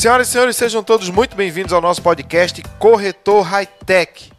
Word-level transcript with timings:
Senhoras 0.00 0.28
e 0.28 0.30
senhores, 0.30 0.56
sejam 0.56 0.82
todos 0.82 1.10
muito 1.10 1.36
bem-vindos 1.36 1.74
ao 1.74 1.80
nosso 1.82 2.00
podcast 2.00 2.62
Corretor 2.78 3.42
High 3.42 3.68
Tech. 3.84 4.32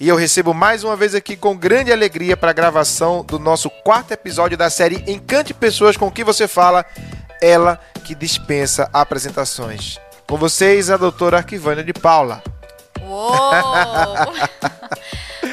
E 0.00 0.08
eu 0.08 0.16
recebo 0.16 0.52
mais 0.52 0.82
uma 0.82 0.96
vez 0.96 1.14
aqui 1.14 1.36
com 1.36 1.56
grande 1.56 1.92
alegria 1.92 2.36
para 2.36 2.50
a 2.50 2.52
gravação 2.52 3.22
do 3.22 3.38
nosso 3.38 3.70
quarto 3.84 4.10
episódio 4.10 4.58
da 4.58 4.68
série 4.68 5.04
Encante 5.06 5.54
Pessoas 5.54 5.96
com 5.96 6.10
que 6.10 6.24
você 6.24 6.48
fala, 6.48 6.84
ela 7.40 7.80
que 8.04 8.12
dispensa 8.12 8.90
apresentações. 8.92 10.04
Com 10.28 10.36
vocês, 10.36 10.90
a 10.90 10.96
doutora 10.96 11.36
Arquivânia 11.36 11.84
de 11.84 11.92
Paula. 11.92 12.42
Uou! 13.00 13.30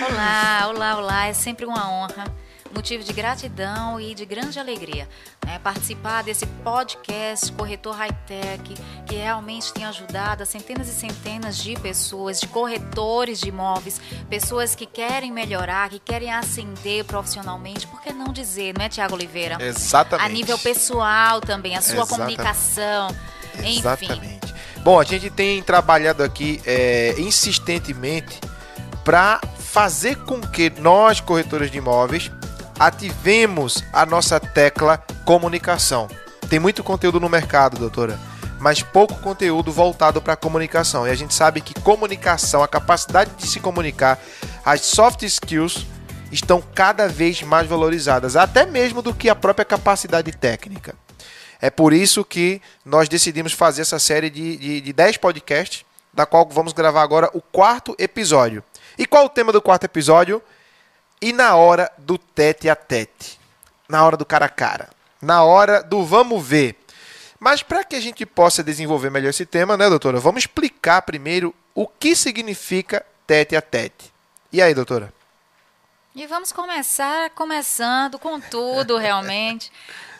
olá, 0.10 0.68
olá, 0.68 0.98
olá. 0.98 1.28
É 1.28 1.34
sempre 1.34 1.64
uma 1.64 1.92
honra, 1.92 2.26
motivo 2.74 3.04
de 3.04 3.14
gratidão 3.14 4.02
e 4.02 4.16
de 4.16 4.26
grande 4.26 4.60
alegria 4.60 5.08
né, 5.46 5.60
participar 5.60 6.24
desse 6.24 6.48
podcast 6.48 7.52
Corretor 7.52 7.96
High 7.96 8.18
Tech, 8.26 8.74
que 9.06 9.16
realmente 9.16 9.72
tem 9.72 9.86
ajudado 9.86 10.42
a 10.42 10.46
centenas 10.46 10.88
e 10.88 10.94
centenas 10.94 11.58
de 11.58 11.76
pessoas, 11.76 12.40
de 12.40 12.48
corretores 12.48 13.40
de 13.40 13.50
imóveis, 13.50 14.02
pessoas 14.28 14.74
que 14.74 14.88
querem 14.88 15.32
melhorar, 15.32 15.90
que 15.90 16.00
querem 16.00 16.34
ascender 16.34 17.06
profissionalmente. 17.06 17.86
Por 17.86 18.02
que 18.02 18.12
não 18.12 18.34
dizer, 18.34 18.74
não 18.76 18.84
é, 18.84 18.90
Tiago 18.90 19.14
Oliveira? 19.14 19.58
Exatamente. 19.60 20.26
A 20.26 20.34
nível 20.34 20.58
pessoal 20.58 21.42
também, 21.42 21.78
a 21.78 21.82
sua 21.82 21.98
Exatamente. 21.98 22.38
comunicação. 22.38 23.16
Enfim. 23.60 23.78
Exatamente. 23.78 24.54
Bom, 24.84 25.00
a 25.00 25.04
gente 25.06 25.30
tem 25.30 25.64
trabalhado 25.64 26.22
aqui 26.24 26.62
é, 26.66 27.16
insistentemente 27.18 28.38
para 29.06 29.40
fazer 29.58 30.18
com 30.18 30.42
que 30.42 30.70
nós, 30.78 31.22
corretores 31.22 31.72
de 31.72 31.78
imóveis, 31.78 32.30
ativemos 32.78 33.82
a 33.94 34.06
nossa 34.06 34.42
tecla 34.42 34.98
comunicação. 35.24 36.10
Tem 36.50 36.60
muito 36.60 36.84
conteúdo 36.84 37.18
no 37.18 37.30
mercado, 37.30 37.80
doutora, 37.80 38.20
mas 38.60 38.84
pouco 38.84 39.16
conteúdo 39.22 39.72
voltado 39.72 40.22
para 40.22 40.36
comunicação. 40.36 41.08
E 41.08 41.12
a 41.12 41.16
gente 41.16 41.34
sabe 41.34 41.62
que 41.62 41.74
comunicação, 41.80 42.62
a 42.62 42.68
capacidade 42.68 43.32
de 43.38 43.48
se 43.48 43.62
comunicar, 43.62 44.20
as 44.66 44.82
soft 44.82 45.24
skills 45.24 45.88
estão 46.30 46.62
cada 46.62 47.08
vez 47.08 47.42
mais 47.42 47.68
valorizadas, 47.68 48.36
até 48.36 48.66
mesmo 48.66 49.02
do 49.02 49.14
que 49.14 49.30
a 49.30 49.36
própria 49.36 49.64
capacidade 49.64 50.32
técnica. 50.34 50.94
É 51.64 51.70
por 51.70 51.94
isso 51.94 52.26
que 52.26 52.62
nós 52.84 53.08
decidimos 53.08 53.54
fazer 53.54 53.84
essa 53.84 53.98
série 53.98 54.30
de, 54.30 54.58
de, 54.58 54.82
de 54.82 54.92
10 54.92 55.16
podcasts, 55.16 55.86
da 56.12 56.26
qual 56.26 56.46
vamos 56.50 56.74
gravar 56.74 57.02
agora 57.02 57.30
o 57.34 57.40
quarto 57.40 57.96
episódio. 57.98 58.62
E 58.98 59.06
qual 59.06 59.28
o 59.28 59.30
tema 59.30 59.50
do 59.54 59.62
quarto 59.62 59.86
episódio? 59.86 60.44
E 61.22 61.32
na 61.32 61.56
hora 61.56 61.90
do 61.98 62.18
tete 62.18 62.68
a 62.68 62.76
tete. 62.76 63.40
Na 63.88 64.06
hora 64.06 64.18
do 64.18 64.26
cara 64.26 64.48
a 64.48 64.50
cara. 64.50 64.90
Na 65.22 65.46
hora 65.46 65.82
do 65.82 66.04
vamos 66.04 66.46
ver. 66.46 66.76
Mas 67.40 67.64
para 67.64 67.86
que 67.86 67.96
a 67.96 68.02
gente 68.02 68.26
possa 68.26 68.62
desenvolver 68.62 69.10
melhor 69.10 69.30
esse 69.30 69.46
tema, 69.46 69.78
né, 69.78 69.90
doutora? 69.90 70.20
Vamos 70.20 70.44
explicar 70.44 71.02
primeiro 71.04 71.56
o 71.74 71.88
que 71.88 72.14
significa 72.14 73.06
tete 73.26 73.56
a 73.56 73.62
tete. 73.62 74.14
E 74.52 74.62
aí, 74.62 74.74
doutora? 74.74 75.14
E 76.14 76.28
vamos 76.28 76.52
começar 76.52 77.30
começando 77.30 78.20
com 78.20 78.38
tudo, 78.38 78.98
realmente. 79.00 79.72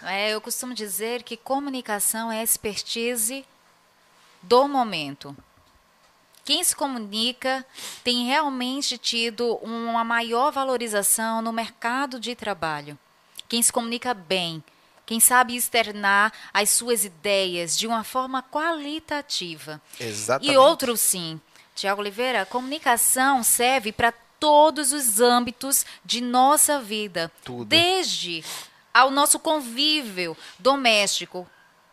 É, 0.06 0.32
eu 0.32 0.42
costumo 0.42 0.74
dizer 0.74 1.24
que 1.24 1.38
comunicação 1.38 2.32
é 2.32 2.44
expertise 2.44 3.46
do 4.42 4.68
momento. 4.68 5.36
Quem 6.46 6.64
se 6.64 6.76
comunica 6.76 7.66
tem 8.04 8.26
realmente 8.26 8.98
tido 8.98 9.56
uma 9.58 10.04
maior 10.04 10.52
valorização 10.52 11.42
no 11.42 11.54
mercado 11.54 12.20
de 12.20 12.36
trabalho. 12.36 13.00
Quem 13.48 13.62
se 13.62 13.72
comunica 13.72 14.14
bem, 14.14 14.62
quem 15.06 15.20
sabe 15.20 15.56
externar 15.56 16.34
as 16.54 16.70
suas 16.70 17.06
ideias 17.06 17.78
de 17.78 17.88
uma 17.88 18.04
forma 18.04 18.44
qualitativa. 18.44 19.82
Exatamente. 20.00 20.54
E 20.54 20.58
outro 20.58 20.98
sim. 20.98 21.40
Tiago 21.76 22.02
Oliveira, 22.02 22.46
comunicação 22.46 23.42
serve 23.42 23.92
para 23.92 24.14
todos 24.40 24.92
os 24.92 25.22
âmbitos 25.22 25.86
de 26.04 26.20
nossa 26.20 26.80
vida. 26.80 27.32
Tudo. 27.44 27.66
Desde 27.66 28.44
ao 28.94 29.10
nosso 29.10 29.40
convívio 29.40 30.38
doméstico, 30.60 31.48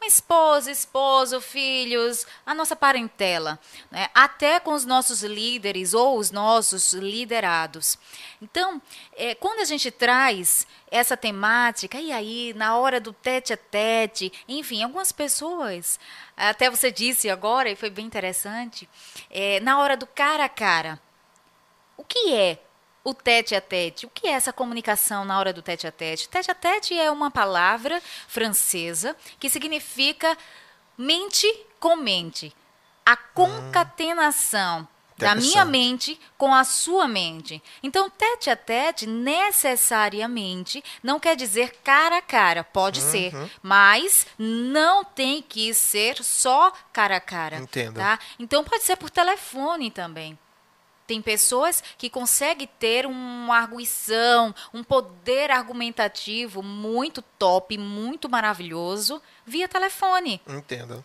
esposa, 0.06 0.70
esposo, 0.70 1.40
filhos, 1.40 2.26
a 2.44 2.54
nossa 2.54 2.74
parentela, 2.74 3.58
né? 3.90 4.08
até 4.14 4.58
com 4.58 4.72
os 4.72 4.84
nossos 4.84 5.22
líderes 5.22 5.92
ou 5.94 6.18
os 6.18 6.30
nossos 6.30 6.92
liderados. 6.94 7.98
Então, 8.40 8.80
é, 9.14 9.34
quando 9.34 9.60
a 9.60 9.64
gente 9.64 9.90
traz 9.90 10.66
essa 10.90 11.16
temática, 11.16 12.00
e 12.00 12.12
aí, 12.12 12.54
na 12.54 12.76
hora 12.76 12.98
do 12.98 13.12
tete 13.12 13.52
a 13.52 13.56
tete, 13.56 14.32
enfim, 14.48 14.82
algumas 14.82 15.12
pessoas, 15.12 16.00
até 16.36 16.70
você 16.70 16.90
disse 16.90 17.28
agora, 17.28 17.70
e 17.70 17.76
foi 17.76 17.90
bem 17.90 18.06
interessante, 18.06 18.88
é, 19.30 19.60
na 19.60 19.78
hora 19.78 19.96
do 19.96 20.06
cara 20.06 20.44
a 20.44 20.48
cara, 20.48 21.00
o 21.96 22.04
que 22.04 22.34
é 22.34 22.58
o 23.02 23.14
tete 23.14 23.54
a 23.54 23.60
tete. 23.60 24.06
O 24.06 24.10
que 24.10 24.26
é 24.26 24.32
essa 24.32 24.52
comunicação 24.52 25.24
na 25.24 25.38
hora 25.38 25.52
do 25.52 25.62
tete 25.62 25.86
a 25.86 25.92
tete? 25.92 26.28
Tete 26.28 26.50
a 26.50 26.54
tete 26.54 26.98
é 26.98 27.10
uma 27.10 27.30
palavra 27.30 28.00
francesa 28.28 29.16
que 29.38 29.48
significa 29.48 30.36
mente 30.96 31.46
com 31.78 31.96
mente. 31.96 32.54
A 33.04 33.16
concatenação 33.16 34.86
da 35.20 35.34
minha 35.34 35.64
mente 35.64 36.18
com 36.38 36.54
a 36.54 36.64
sua 36.64 37.06
mente. 37.06 37.62
Então, 37.82 38.08
tete 38.08 38.48
a 38.48 38.56
tete 38.56 39.06
necessariamente 39.06 40.82
não 41.02 41.20
quer 41.20 41.36
dizer 41.36 41.76
cara 41.84 42.18
a 42.18 42.22
cara, 42.22 42.64
pode 42.64 43.00
uhum. 43.00 43.10
ser, 43.10 43.32
mas 43.62 44.26
não 44.38 45.04
tem 45.04 45.42
que 45.42 45.74
ser 45.74 46.22
só 46.24 46.72
cara 46.92 47.16
a 47.16 47.20
cara. 47.20 47.58
Entendo. 47.58 47.96
Tá? 47.96 48.18
Então, 48.38 48.64
pode 48.64 48.82
ser 48.82 48.96
por 48.96 49.10
telefone 49.10 49.90
também. 49.90 50.38
Tem 51.10 51.20
pessoas 51.20 51.82
que 51.98 52.08
conseguem 52.08 52.70
ter 52.78 53.04
uma 53.04 53.56
arguição, 53.58 54.54
um 54.72 54.84
poder 54.84 55.50
argumentativo 55.50 56.62
muito 56.62 57.20
top, 57.36 57.76
muito 57.76 58.28
maravilhoso 58.28 59.20
via 59.44 59.66
telefone. 59.66 60.40
Entendo. 60.46 61.04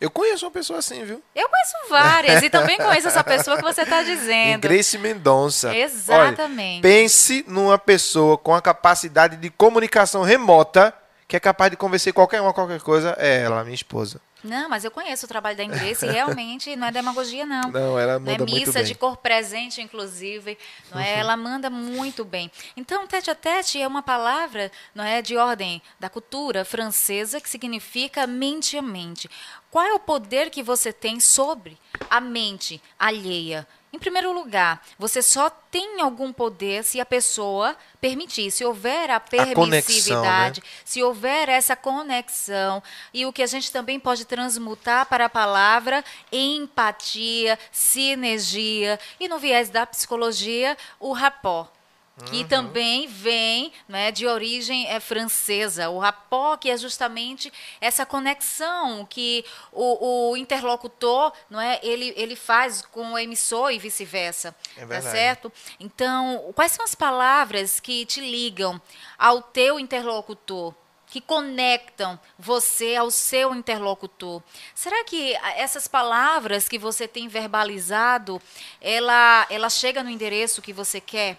Eu 0.00 0.08
conheço 0.08 0.44
uma 0.46 0.52
pessoa 0.52 0.78
assim, 0.78 1.04
viu? 1.04 1.20
Eu 1.34 1.48
conheço 1.48 1.74
várias 1.88 2.44
e 2.44 2.48
também 2.48 2.76
conheço 2.78 3.08
essa 3.08 3.24
pessoa 3.24 3.56
que 3.56 3.64
você 3.64 3.82
está 3.82 4.04
dizendo. 4.06 4.60
Grace 4.60 4.96
Mendonça. 4.96 5.76
Exatamente. 5.76 6.76
Olha, 6.76 6.80
pense 6.80 7.44
numa 7.48 7.76
pessoa 7.76 8.38
com 8.38 8.54
a 8.54 8.62
capacidade 8.62 9.36
de 9.36 9.50
comunicação 9.50 10.22
remota 10.22 10.94
que 11.26 11.36
é 11.36 11.40
capaz 11.40 11.70
de 11.70 11.76
convencer 11.76 12.12
qualquer 12.12 12.40
uma, 12.40 12.52
qualquer 12.52 12.80
coisa. 12.80 13.16
É 13.18 13.42
ela, 13.42 13.64
minha 13.64 13.74
esposa. 13.74 14.20
Não, 14.42 14.68
mas 14.68 14.84
eu 14.84 14.90
conheço 14.90 15.26
o 15.26 15.28
trabalho 15.28 15.56
da 15.56 15.64
Inglês 15.64 16.02
e 16.02 16.06
realmente 16.10 16.74
não 16.76 16.86
é 16.86 16.92
demagogia, 16.92 17.44
não. 17.46 17.70
Não, 17.70 17.98
ela 17.98 18.18
manda 18.18 18.38
não 18.38 18.46
é 18.46 18.58
missa 18.58 18.82
de 18.82 18.94
cor 18.94 19.16
presente, 19.16 19.80
inclusive. 19.80 20.56
Não 20.90 21.00
é? 21.00 21.18
Ela 21.18 21.36
manda 21.36 21.68
muito 21.68 22.24
bem. 22.24 22.50
Então, 22.76 23.06
tete 23.06 23.30
a 23.30 23.34
tete 23.34 23.80
é 23.80 23.86
uma 23.86 24.02
palavra 24.02 24.70
não 24.94 25.04
é, 25.04 25.20
de 25.22 25.36
ordem 25.36 25.82
da 25.98 26.08
cultura 26.08 26.64
francesa 26.64 27.40
que 27.40 27.48
significa 27.48 28.26
mente 28.26 28.76
a 28.76 28.82
mente. 28.82 29.28
Qual 29.70 29.84
é 29.84 29.92
o 29.92 30.00
poder 30.00 30.50
que 30.50 30.62
você 30.62 30.92
tem 30.92 31.20
sobre 31.20 31.78
a 32.08 32.20
mente 32.20 32.82
alheia? 32.98 33.66
Em 33.92 33.98
primeiro 33.98 34.32
lugar, 34.32 34.86
você 34.96 35.20
só 35.20 35.50
tem 35.50 36.00
algum 36.00 36.32
poder 36.32 36.84
se 36.84 37.00
a 37.00 37.06
pessoa 37.06 37.76
permitir, 38.00 38.50
se 38.52 38.64
houver 38.64 39.10
a 39.10 39.18
permissividade, 39.18 40.60
a 40.60 40.64
né? 40.64 40.70
se 40.84 41.02
houver 41.02 41.48
essa 41.48 41.74
conexão. 41.74 42.80
E 43.12 43.26
o 43.26 43.32
que 43.32 43.42
a 43.42 43.46
gente 43.46 43.72
também 43.72 43.98
pode 43.98 44.24
transmutar 44.24 45.06
para 45.06 45.24
a 45.24 45.28
palavra 45.28 46.04
empatia, 46.30 47.58
sinergia. 47.72 48.98
E 49.18 49.26
no 49.26 49.40
viés 49.40 49.68
da 49.70 49.84
psicologia, 49.84 50.78
o 51.00 51.12
rapport 51.12 51.79
que 52.22 52.42
uhum. 52.42 52.48
também 52.48 53.06
vem 53.06 53.72
né, 53.88 54.10
de 54.10 54.26
origem 54.26 54.86
é, 54.86 55.00
francesa. 55.00 55.90
O 55.90 55.98
rapport, 55.98 56.60
que 56.60 56.70
é 56.70 56.76
justamente 56.76 57.52
essa 57.80 58.04
conexão 58.04 59.06
que 59.06 59.44
o, 59.72 60.30
o, 60.30 60.36
interlocutor 60.36 61.32
não 61.48 61.60
é, 61.60 61.80
ele, 61.82 62.12
ele 62.16 62.36
faz 62.36 62.82
com 62.82 63.12
o 63.12 63.18
emissor 63.18 63.70
e 63.70 63.78
vice-versa. 63.78 64.54
É 64.76 64.86
tá 64.86 65.00
certo? 65.00 65.52
Então, 65.78 66.52
quais 66.54 66.72
são 66.72 66.84
as 66.84 66.94
palavras 66.94 67.80
que 67.80 68.04
te 68.06 68.20
ligam 68.20 68.80
ao 69.18 69.42
teu 69.42 69.78
interlocutor? 69.78 70.74
que 71.10 71.20
conectam 71.20 72.18
você 72.38 72.94
ao 72.94 73.10
seu 73.10 73.52
interlocutor. 73.52 74.40
Será 74.74 75.04
que 75.04 75.34
essas 75.56 75.88
palavras 75.88 76.68
que 76.68 76.78
você 76.78 77.08
tem 77.08 77.26
verbalizado, 77.26 78.40
ela, 78.80 79.44
ela 79.50 79.68
chega 79.68 80.04
no 80.04 80.08
endereço 80.08 80.62
que 80.62 80.72
você 80.72 81.00
quer? 81.00 81.36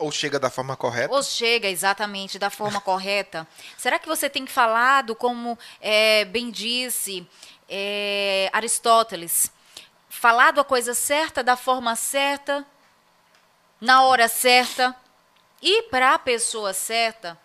Ou 0.00 0.10
chega 0.10 0.40
da 0.40 0.48
forma 0.48 0.78
correta? 0.78 1.12
Ou 1.12 1.22
chega 1.22 1.68
exatamente 1.68 2.38
da 2.38 2.48
forma 2.48 2.80
correta. 2.82 3.46
Será 3.76 3.98
que 3.98 4.08
você 4.08 4.30
tem 4.30 4.46
falado, 4.46 5.14
como 5.14 5.58
é, 5.78 6.24
bem 6.24 6.50
disse 6.50 7.28
é, 7.68 8.48
Aristóteles, 8.50 9.52
falado 10.08 10.58
a 10.58 10.64
coisa 10.64 10.94
certa, 10.94 11.44
da 11.44 11.54
forma 11.54 11.94
certa, 11.96 12.66
na 13.78 14.02
hora 14.04 14.26
certa 14.26 14.96
e 15.60 15.82
para 15.82 16.14
a 16.14 16.18
pessoa 16.18 16.72
certa? 16.72 17.38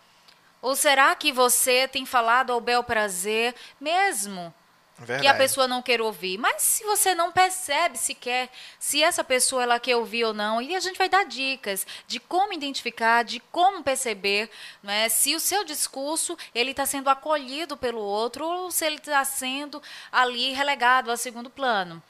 Ou 0.61 0.77
será 0.77 1.13
que 1.13 1.33
você 1.33 1.89
tem 1.89 2.05
falado 2.05 2.53
ao 2.53 2.61
bel 2.61 2.83
prazer 2.83 3.53
mesmo 3.81 4.53
Verdade. 4.97 5.21
que 5.23 5.27
a 5.27 5.33
pessoa 5.33 5.67
não 5.67 5.81
quer 5.81 5.99
ouvir. 5.99 6.37
Mas 6.37 6.61
se 6.61 6.83
você 6.83 7.13
não 7.13 7.31
percebe 7.31 7.97
sequer 7.97 8.49
se 8.79 9.03
essa 9.03 9.23
pessoa 9.23 9.63
ela 9.63 9.79
quer 9.79 9.95
ouvir 9.95 10.23
ou 10.23 10.33
não, 10.33 10.61
e 10.61 10.75
a 10.75 10.79
gente 10.79 10.97
vai 10.97 11.09
dar 11.09 11.25
dicas 11.25 11.85
de 12.07 12.19
como 12.19 12.53
identificar, 12.53 13.23
de 13.23 13.41
como 13.51 13.83
perceber, 13.83 14.49
é 14.85 15.09
se 15.09 15.35
o 15.35 15.39
seu 15.39 15.63
discurso 15.65 16.37
ele 16.53 16.71
está 16.71 16.85
sendo 16.85 17.09
acolhido 17.09 17.75
pelo 17.75 17.99
outro 17.99 18.45
ou 18.45 18.71
se 18.71 18.85
ele 18.85 18.95
está 18.95 19.23
sendo 19.25 19.81
ali 20.11 20.53
relegado 20.53 21.11
a 21.11 21.17
segundo 21.17 21.49
plano. 21.49 22.01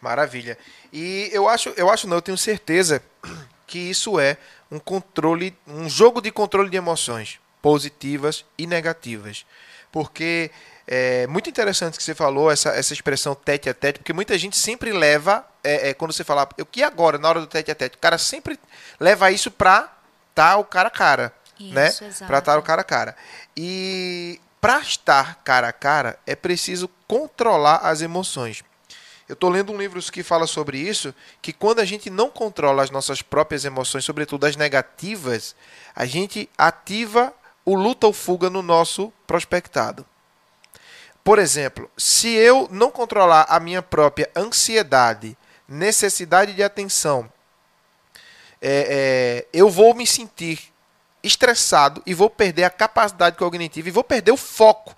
Maravilha. 0.00 0.56
E 0.92 1.28
eu 1.32 1.48
acho, 1.48 1.70
eu 1.70 1.90
acho 1.90 2.06
não, 2.06 2.18
eu 2.18 2.22
tenho 2.22 2.38
certeza 2.38 3.02
que 3.66 3.78
isso 3.78 4.18
é 4.20 4.36
um 4.70 4.78
controle, 4.78 5.56
um 5.66 5.88
jogo 5.88 6.20
de 6.20 6.30
controle 6.30 6.70
de 6.70 6.76
emoções 6.76 7.40
positivas 7.60 8.44
e 8.56 8.66
negativas. 8.66 9.44
Porque 9.90 10.50
é 10.90 11.26
muito 11.26 11.50
interessante 11.50 11.98
que 11.98 12.02
você 12.02 12.14
falou 12.14 12.50
essa, 12.50 12.70
essa 12.70 12.94
expressão 12.94 13.34
tete 13.34 13.68
a 13.68 13.74
tete, 13.74 13.98
porque 13.98 14.14
muita 14.14 14.38
gente 14.38 14.56
sempre 14.56 14.90
leva, 14.90 15.46
é, 15.62 15.90
é, 15.90 15.94
quando 15.94 16.14
você 16.14 16.24
fala, 16.24 16.48
o 16.58 16.64
que 16.64 16.82
agora, 16.82 17.18
na 17.18 17.28
hora 17.28 17.40
do 17.40 17.46
tete 17.46 17.70
a 17.70 17.74
tete? 17.74 17.98
O 17.98 18.00
cara 18.00 18.16
sempre 18.16 18.58
leva 18.98 19.30
isso 19.30 19.50
pra 19.50 19.92
estar 20.30 20.52
tá 20.52 20.56
o 20.56 20.64
cara 20.64 20.88
a 20.88 20.90
cara. 20.90 21.34
Isso, 21.60 21.74
né? 21.74 21.90
Para 22.26 22.38
estar 22.38 22.52
tá 22.54 22.58
o 22.58 22.62
cara 22.62 22.80
a 22.80 22.84
cara. 22.84 23.16
E 23.54 24.40
para 24.62 24.78
estar 24.78 25.42
cara 25.44 25.68
a 25.68 25.72
cara, 25.74 26.18
é 26.26 26.34
preciso 26.34 26.88
controlar 27.06 27.76
as 27.82 28.00
emoções. 28.00 28.64
Eu 29.28 29.34
estou 29.34 29.50
lendo 29.50 29.70
um 29.74 29.76
livro 29.76 30.00
que 30.10 30.22
fala 30.22 30.46
sobre 30.46 30.78
isso, 30.78 31.14
que 31.42 31.52
quando 31.52 31.80
a 31.80 31.84
gente 31.84 32.08
não 32.08 32.30
controla 32.30 32.82
as 32.82 32.88
nossas 32.88 33.20
próprias 33.20 33.66
emoções, 33.66 34.06
sobretudo 34.06 34.46
as 34.46 34.56
negativas, 34.56 35.54
a 35.94 36.06
gente 36.06 36.48
ativa 36.56 37.30
o 37.62 37.74
luta 37.74 38.06
ou 38.06 38.14
fuga 38.14 38.48
no 38.48 38.62
nosso 38.62 39.12
prospectado. 39.26 40.06
Por 41.28 41.38
exemplo, 41.38 41.90
se 41.94 42.28
eu 42.28 42.66
não 42.70 42.90
controlar 42.90 43.44
a 43.50 43.60
minha 43.60 43.82
própria 43.82 44.30
ansiedade, 44.34 45.36
necessidade 45.68 46.54
de 46.54 46.62
atenção, 46.62 47.30
é, 48.62 49.44
é, 49.44 49.46
eu 49.52 49.68
vou 49.68 49.92
me 49.92 50.06
sentir 50.06 50.72
estressado 51.22 52.02
e 52.06 52.14
vou 52.14 52.30
perder 52.30 52.64
a 52.64 52.70
capacidade 52.70 53.36
cognitiva 53.36 53.86
e 53.86 53.92
vou 53.92 54.02
perder 54.02 54.32
o 54.32 54.38
foco. 54.38 54.96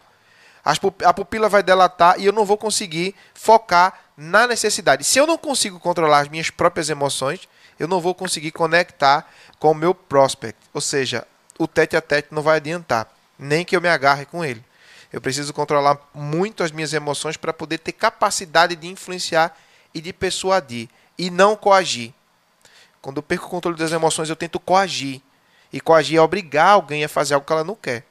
A 0.65 1.13
pupila 1.13 1.49
vai 1.49 1.65
delatar 1.65 2.15
e 2.21 2.27
eu 2.27 2.33
não 2.33 2.45
vou 2.45 2.57
conseguir 2.57 3.13
focar 3.35 3.99
na 4.17 4.47
necessidade. 4.47 5.03
Se 5.03 5.19
eu 5.19 5.27
não 5.27 5.37
consigo 5.37 5.81
controlar 5.81 6.21
as 6.21 6.29
minhas 6.29 6.49
próprias 6.49 6.89
emoções, 6.89 7.49
eu 7.77 7.89
não 7.89 8.01
vou 8.01 8.15
conseguir 8.15 8.53
conectar 8.53 9.29
com 9.59 9.73
o 9.73 9.75
meu 9.75 9.93
prospect. 9.93 10.61
Ou 10.73 10.81
seja, 10.81 11.27
o 11.59 11.67
tete 11.67 11.97
a 11.97 12.01
tete 12.01 12.29
não 12.31 12.41
vai 12.41 12.59
adiantar, 12.59 13.13
nem 13.37 13.65
que 13.65 13.75
eu 13.75 13.81
me 13.81 13.89
agarre 13.89 14.27
com 14.27 14.45
ele. 14.45 14.70
Eu 15.13 15.21
preciso 15.21 15.53
controlar 15.53 15.99
muito 16.15 16.63
as 16.63 16.71
minhas 16.71 16.93
emoções 16.93 17.37
para 17.37 17.53
poder 17.53 17.79
ter 17.79 17.93
capacidade 17.93 18.77
de 18.77 18.87
influenciar 18.87 19.57
e 19.93 20.01
de 20.01 20.13
persuadir 20.13 20.89
e 21.19 21.31
não 21.31 21.57
coagir. 21.57 22.15
Quando 23.03 23.17
eu 23.17 23.23
perco 23.23 23.47
o 23.47 23.51
controle 23.51 23.77
das 23.77 23.93
emoções, 23.93 24.29
eu 24.29 24.37
tento 24.37 24.61
coagir. 24.61 25.21
E 25.73 25.81
coagir 25.81 26.19
é 26.19 26.21
obrigar 26.21 26.71
alguém 26.71 27.05
a 27.05 27.09
fazer 27.09 27.35
algo 27.35 27.47
que 27.47 27.53
ela 27.53 27.65
não 27.65 27.75
quer. 27.75 28.05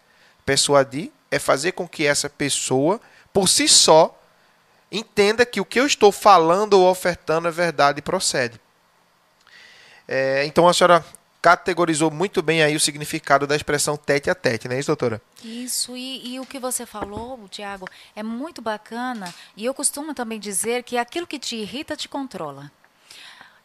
Persuadir 0.45 1.11
é 1.29 1.37
fazer 1.37 1.73
com 1.73 1.87
que 1.87 2.05
essa 2.05 2.29
pessoa, 2.29 2.99
por 3.31 3.47
si 3.47 3.67
só, 3.67 4.17
entenda 4.91 5.45
que 5.45 5.61
o 5.61 5.65
que 5.65 5.79
eu 5.79 5.85
estou 5.85 6.11
falando 6.11 6.73
ou 6.73 6.89
ofertando 6.89 7.47
é 7.47 7.51
verdade 7.51 7.99
e 7.99 8.01
procede. 8.01 8.59
É, 10.07 10.43
então 10.45 10.67
a 10.67 10.73
senhora 10.73 11.05
categorizou 11.41 12.11
muito 12.11 12.41
bem 12.41 12.61
aí 12.61 12.75
o 12.75 12.79
significado 12.79 13.47
da 13.47 13.55
expressão 13.55 13.95
tete 13.95 14.29
a 14.29 14.35
tete, 14.35 14.67
não 14.67 14.75
é 14.75 14.79
isso, 14.79 14.87
doutora? 14.87 15.21
Isso, 15.43 15.95
e, 15.95 16.33
e 16.33 16.39
o 16.39 16.45
que 16.45 16.59
você 16.59 16.85
falou, 16.85 17.47
Tiago, 17.49 17.87
é 18.15 18.21
muito 18.21 18.61
bacana, 18.61 19.33
e 19.55 19.65
eu 19.65 19.73
costumo 19.73 20.13
também 20.13 20.39
dizer 20.39 20.83
que 20.83 20.97
aquilo 20.97 21.27
que 21.27 21.39
te 21.39 21.55
irrita 21.55 21.95
te 21.95 22.09
controla. 22.09 22.71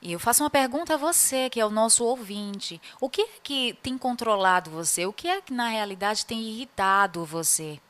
E 0.00 0.12
eu 0.12 0.20
faço 0.20 0.42
uma 0.42 0.50
pergunta 0.50 0.94
a 0.94 0.98
você, 0.98 1.48
que 1.48 1.58
é 1.58 1.64
o 1.64 1.70
nosso 1.70 2.04
ouvinte. 2.04 2.78
O 3.00 3.08
que 3.08 3.22
é 3.22 3.28
que 3.42 3.78
tem 3.82 3.96
controlado 3.96 4.70
você? 4.70 5.06
O 5.06 5.14
que 5.14 5.26
é 5.26 5.40
que 5.40 5.52
na 5.52 5.68
realidade 5.68 6.26
tem 6.26 6.42
irritado 6.42 7.24
você? 7.24 7.80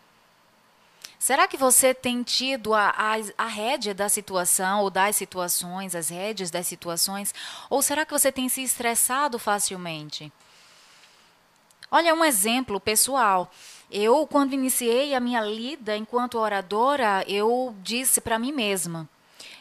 Será 1.24 1.48
que 1.48 1.56
você 1.56 1.94
tem 1.94 2.22
tido 2.22 2.74
a, 2.74 2.90
a, 2.90 3.14
a 3.38 3.46
rédea 3.46 3.94
da 3.94 4.10
situação 4.10 4.82
ou 4.82 4.90
das 4.90 5.16
situações, 5.16 5.94
as 5.94 6.10
rédeas 6.10 6.50
das 6.50 6.66
situações? 6.66 7.32
Ou 7.70 7.80
será 7.80 8.04
que 8.04 8.12
você 8.12 8.30
tem 8.30 8.46
se 8.46 8.62
estressado 8.62 9.38
facilmente? 9.38 10.30
Olha, 11.90 12.14
um 12.14 12.22
exemplo 12.22 12.78
pessoal. 12.78 13.50
Eu, 13.90 14.26
quando 14.26 14.52
iniciei 14.52 15.14
a 15.14 15.18
minha 15.18 15.40
lida 15.40 15.96
enquanto 15.96 16.38
oradora, 16.38 17.24
eu 17.26 17.74
disse 17.80 18.20
para 18.20 18.38
mim 18.38 18.52
mesma: 18.52 19.08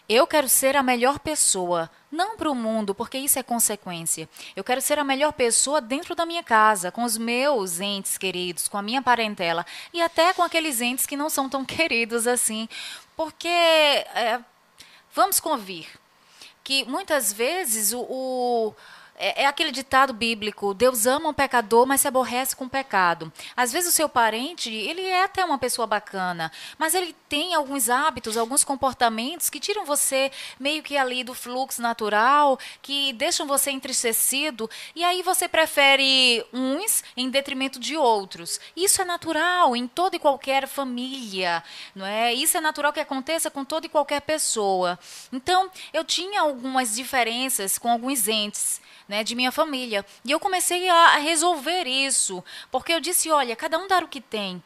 eu 0.07 0.27
quero 0.27 0.50
ser 0.50 0.75
a 0.75 0.83
melhor 0.83 1.19
pessoa, 1.19 1.89
não 2.11 2.35
para 2.35 2.51
o 2.51 2.55
mundo, 2.55 2.94
porque 2.94 3.17
isso 3.17 3.39
é 3.39 3.44
consequência. 3.44 4.29
Eu 4.55 4.63
quero 4.63 4.81
ser 4.81 5.00
a 5.00 5.03
melhor 5.03 5.31
pessoa 5.33 5.79
dentro 5.79 6.13
da 6.13 6.25
minha 6.25 6.44
casa, 6.44 6.91
com 6.91 7.03
os 7.03 7.17
meus 7.17 7.79
entes 7.79 8.17
queridos, 8.17 8.67
com 8.67 8.77
a 8.77 8.81
minha 8.81 9.01
parentela 9.01 9.65
e 9.94 10.01
até 10.01 10.33
com 10.33 10.44
aqueles 10.44 10.81
entes 10.81 11.05
que 11.05 11.17
não 11.17 11.29
são 11.29 11.50
tão 11.50 11.63
queridos 11.65 12.27
assim. 12.27 12.67
Porque, 13.15 13.47
é, 13.47 14.39
vamos 15.13 15.39
convir, 15.39 15.88
que 16.63 16.83
muitas 16.85 17.31
vezes 17.31 17.94
o, 17.94 18.01
o 18.01 18.75
é, 19.23 19.43
é, 19.43 19.45
aquele 19.45 19.71
ditado 19.71 20.11
bíblico: 20.11 20.73
Deus 20.73 21.05
ama 21.05 21.29
um 21.29 21.33
pecador, 21.33 21.85
mas 21.85 22.01
se 22.01 22.07
aborrece 22.09 22.53
com 22.53 22.65
o 22.65 22.69
pecado. 22.69 23.31
Às 23.55 23.71
vezes 23.71 23.93
o 23.93 23.95
seu 23.95 24.09
parente, 24.09 24.69
ele 24.69 25.01
é 25.01 25.23
até 25.23 25.45
uma 25.45 25.57
pessoa 25.57 25.87
bacana, 25.87 26.51
mas 26.77 26.93
ele 26.93 27.15
tem 27.29 27.55
alguns 27.55 27.89
hábitos, 27.89 28.35
alguns 28.35 28.65
comportamentos 28.65 29.49
que 29.49 29.61
tiram 29.61 29.85
você 29.85 30.29
meio 30.59 30.83
que 30.83 30.97
ali 30.97 31.23
do 31.23 31.33
fluxo 31.33 31.81
natural, 31.81 32.59
que 32.81 33.13
deixam 33.13 33.47
você 33.47 33.71
entristecido, 33.71 34.69
e 34.93 35.05
aí 35.05 35.21
você 35.21 35.47
prefere 35.47 36.45
uns 36.51 37.01
em 37.15 37.29
detrimento 37.29 37.79
de 37.79 37.95
outros. 37.95 38.59
Isso 38.75 39.01
é 39.01 39.05
natural 39.05 39.73
em 39.73 39.87
toda 39.87 40.17
e 40.17 40.19
qualquer 40.19 40.67
família, 40.67 41.63
não 41.95 42.05
é? 42.05 42.33
Isso 42.33 42.57
é 42.57 42.61
natural 42.61 42.91
que 42.91 42.99
aconteça 42.99 43.49
com 43.49 43.63
toda 43.63 43.85
e 43.85 43.89
qualquer 43.89 44.21
pessoa. 44.21 44.99
Então, 45.31 45.71
eu 45.93 46.03
tinha 46.03 46.41
algumas 46.41 46.93
diferenças 46.93 47.77
com 47.77 47.89
alguns 47.89 48.27
entes 48.27 48.81
né, 49.13 49.23
de 49.23 49.35
minha 49.35 49.51
família. 49.51 50.03
E 50.25 50.31
eu 50.31 50.39
comecei 50.39 50.89
a 50.89 51.17
resolver 51.17 51.85
isso, 51.85 52.43
porque 52.71 52.91
eu 52.91 52.99
disse: 52.99 53.29
olha, 53.29 53.55
cada 53.55 53.77
um 53.77 53.87
dá 53.87 53.99
o 53.99 54.07
que 54.07 54.19
tem. 54.19 54.61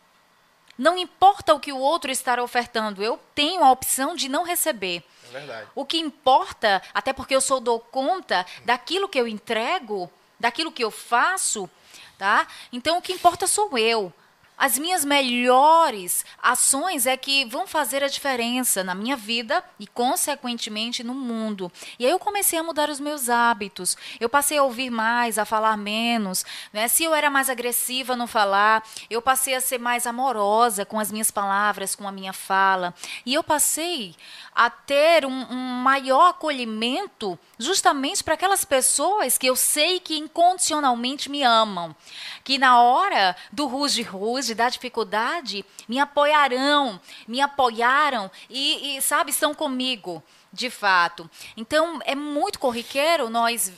Não 0.78 0.98
importa 0.98 1.54
o 1.54 1.60
que 1.60 1.74
o 1.74 1.78
outro 1.78 2.10
está 2.10 2.42
ofertando, 2.42 3.04
eu 3.04 3.20
tenho 3.36 3.62
a 3.62 3.72
opção 3.72 4.16
de 4.16 4.30
não 4.30 4.44
receber. 4.44 5.04
É 5.28 5.32
verdade. 5.34 5.68
O 5.76 5.84
que 5.84 5.98
importa, 5.98 6.82
até 6.94 7.12
porque 7.12 7.36
eu 7.36 7.42
sou 7.42 7.60
dou 7.60 7.80
conta 7.80 8.46
daquilo 8.64 9.10
que 9.10 9.20
eu 9.20 9.28
entrego, 9.28 10.10
daquilo 10.40 10.72
que 10.72 10.84
eu 10.84 10.92
faço, 10.92 11.70
tá? 12.18 12.48
Então 12.72 12.98
o 12.98 13.02
que 13.02 13.12
importa 13.12 13.48
sou 13.48 13.78
eu. 13.78 14.14
As 14.58 14.80
minhas 14.80 15.06
melhores 15.06 16.26
ações 16.42 17.06
é 17.06 17.16
que 17.16 17.46
vão 17.46 17.68
fazer 17.68 18.04
a 18.04 18.08
diferença 18.08 18.84
na 18.84 18.96
minha 18.96 19.16
vida 19.16 19.64
e, 19.80 19.86
consequentemente, 19.86 21.04
no 21.04 21.14
mundo. 21.14 21.72
E 22.00 22.06
aí 22.06 22.12
eu 22.12 22.18
comecei 22.18 22.58
a 22.58 22.64
mudar 22.64 22.90
os 22.90 23.00
meus 23.00 23.30
hábitos. 23.30 23.96
Eu 24.20 24.28
passei 24.28 24.58
a 24.58 24.64
ouvir 24.64 24.90
mais, 24.90 25.38
a 25.38 25.46
falar 25.46 25.78
menos. 25.78 26.44
Né? 26.74 26.88
Se 26.88 27.04
eu 27.04 27.14
era 27.14 27.30
mais 27.30 27.52
agressiva 27.52 28.16
no 28.16 28.26
falar, 28.26 28.84
eu 29.12 29.22
passei 29.22 29.54
a 29.54 29.62
ser 29.62 29.78
mais 29.78 30.08
amorosa 30.08 30.86
com 30.86 31.00
as 31.00 31.12
minhas 31.12 31.30
palavras, 31.30 31.94
com 31.94 32.08
a 32.08 32.12
minha 32.12 32.34
fala. 32.34 32.96
E 33.24 33.36
eu 33.36 33.44
passei 33.44 34.16
a 34.58 34.72
ter 34.72 35.24
um, 35.24 35.46
um 35.52 35.56
maior 35.84 36.30
acolhimento 36.30 37.38
justamente 37.60 38.24
para 38.24 38.34
aquelas 38.34 38.66
pessoas 38.66 39.38
que 39.38 39.46
eu 39.46 39.56
sei 39.56 40.00
que 40.00 40.18
incondicionalmente 40.18 41.30
me 41.30 41.44
amam. 41.44 41.96
Que 42.44 42.58
na 42.58 42.82
hora 42.82 43.36
do 43.52 43.68
ruge-ruge, 43.68 44.48
de 44.48 44.56
da 44.56 44.68
dificuldade, 44.68 45.64
me 45.88 46.00
apoiarão, 46.00 47.00
me 47.28 47.40
apoiaram 47.40 48.32
e, 48.50 48.98
e, 48.98 49.02
sabe, 49.04 49.30
estão 49.30 49.54
comigo, 49.54 50.24
de 50.52 50.72
fato. 50.72 51.30
Então, 51.56 52.00
é 52.04 52.16
muito 52.16 52.58
corriqueiro 52.58 53.30
nós 53.30 53.72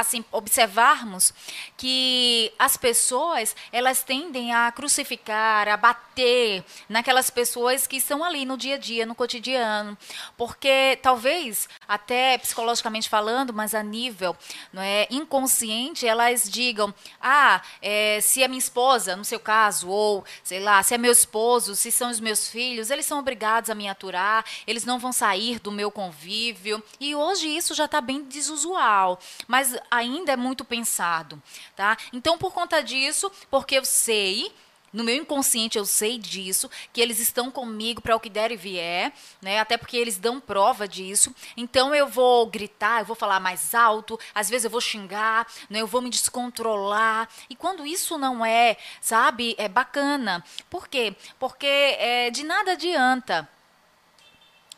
assim 0.00 0.24
observarmos 0.30 1.32
que 1.76 2.52
as 2.58 2.76
pessoas 2.76 3.54
elas 3.72 4.02
tendem 4.02 4.52
a 4.52 4.70
crucificar, 4.72 5.68
a 5.68 5.76
bater 5.76 6.64
naquelas 6.88 7.30
pessoas 7.30 7.86
que 7.86 7.96
estão 7.96 8.24
ali 8.24 8.44
no 8.44 8.56
dia 8.56 8.74
a 8.74 8.78
dia, 8.78 9.06
no 9.06 9.14
cotidiano, 9.14 9.96
porque 10.36 10.98
talvez 11.02 11.68
até 11.86 12.38
psicologicamente 12.38 13.08
falando, 13.08 13.52
mas 13.52 13.74
a 13.74 13.82
nível 13.82 14.36
não 14.72 14.82
é 14.82 15.06
inconsciente, 15.10 16.06
elas 16.06 16.48
digam, 16.48 16.94
ah, 17.20 17.62
é, 17.80 18.20
se 18.20 18.42
é 18.42 18.48
minha 18.48 18.58
esposa, 18.58 19.16
no 19.16 19.24
seu 19.24 19.40
caso, 19.40 19.88
ou 19.88 20.24
sei 20.42 20.60
lá, 20.60 20.82
se 20.82 20.94
é 20.94 20.98
meu 20.98 21.12
esposo, 21.12 21.74
se 21.74 21.90
são 21.90 22.10
os 22.10 22.20
meus 22.20 22.48
filhos, 22.48 22.90
eles 22.90 23.06
são 23.06 23.18
obrigados 23.18 23.70
a 23.70 23.74
me 23.74 23.88
aturar, 23.88 24.44
eles 24.66 24.84
não 24.84 24.98
vão 24.98 25.12
sair 25.12 25.58
do 25.58 25.72
meu 25.72 25.90
convívio. 25.90 26.82
E 27.00 27.14
hoje 27.14 27.48
isso 27.48 27.74
já 27.74 27.84
está 27.84 28.00
bem 28.00 28.22
desusual, 28.22 29.18
mas 29.46 29.76
ainda 29.90 30.32
é 30.32 30.36
muito 30.36 30.64
pensado, 30.64 31.42
tá? 31.76 31.96
Então, 32.12 32.38
por 32.38 32.52
conta 32.52 32.82
disso, 32.82 33.30
porque 33.50 33.76
eu 33.76 33.84
sei 33.84 34.52
no 34.92 35.04
meu 35.04 35.14
inconsciente 35.14 35.78
eu 35.78 35.84
sei 35.84 36.18
disso, 36.18 36.70
que 36.92 37.00
eles 37.00 37.18
estão 37.18 37.50
comigo 37.50 38.00
para 38.00 38.16
o 38.16 38.20
que 38.20 38.30
der 38.30 38.50
e 38.50 38.56
vier, 38.56 39.12
né? 39.40 39.58
Até 39.58 39.76
porque 39.76 39.96
eles 39.96 40.18
dão 40.18 40.40
prova 40.40 40.88
disso. 40.88 41.34
Então 41.56 41.94
eu 41.94 42.06
vou 42.06 42.46
gritar, 42.46 43.00
eu 43.00 43.04
vou 43.04 43.16
falar 43.16 43.40
mais 43.40 43.74
alto, 43.74 44.18
às 44.34 44.48
vezes 44.48 44.64
eu 44.64 44.70
vou 44.70 44.80
xingar, 44.80 45.46
né? 45.68 45.80
Eu 45.80 45.86
vou 45.86 46.00
me 46.00 46.10
descontrolar. 46.10 47.28
E 47.48 47.56
quando 47.56 47.86
isso 47.86 48.16
não 48.16 48.44
é, 48.44 48.76
sabe, 49.00 49.54
é 49.58 49.68
bacana. 49.68 50.44
Por 50.70 50.88
quê? 50.88 51.14
Porque 51.38 51.66
é, 51.66 52.30
de 52.30 52.44
nada 52.44 52.72
adianta 52.72 53.48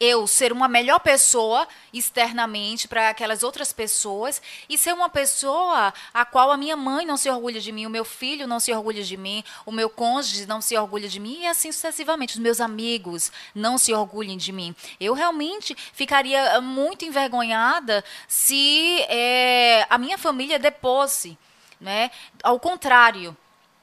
eu 0.01 0.27
ser 0.27 0.51
uma 0.51 0.67
melhor 0.67 0.99
pessoa 0.99 1.69
externamente 1.93 2.89
para 2.89 3.11
aquelas 3.11 3.43
outras 3.43 3.71
pessoas 3.71 4.41
e 4.67 4.79
ser 4.79 4.95
uma 4.95 5.11
pessoa 5.11 5.93
a 6.15 6.25
qual 6.25 6.51
a 6.51 6.57
minha 6.57 6.75
mãe 6.75 7.05
não 7.05 7.19
se 7.19 7.29
orgulha 7.29 7.61
de 7.61 7.71
mim, 7.71 7.85
o 7.85 7.91
meu 7.91 8.05
filho 8.05 8.47
não 8.47 8.59
se 8.59 8.73
orgulha 8.73 9.03
de 9.03 9.17
mim, 9.19 9.45
o 9.67 9.71
meu 9.71 9.91
cônjuge 9.91 10.47
não 10.47 10.63
se 10.63 10.75
orgulha 10.77 11.07
de 11.07 11.21
mim 11.21 11.43
e 11.43 11.47
assim 11.47 11.71
sucessivamente. 11.71 12.35
Os 12.35 12.41
meus 12.41 12.63
amigos 12.63 13.31
não 13.55 13.77
se 13.77 13.93
orgulhem 13.93 14.39
de 14.39 14.53
mim. 14.53 14.75
Eu 14.99 15.13
realmente 15.13 15.77
ficaria 15.93 16.61
muito 16.63 17.05
envergonhada 17.05 18.03
se 18.27 19.03
é, 19.03 19.87
a 19.91 19.99
minha 19.99 20.17
família 20.17 20.59
deposse. 20.59 21.37
Né? 21.79 22.11
Ao 22.43 22.59
contrário, 22.59 23.37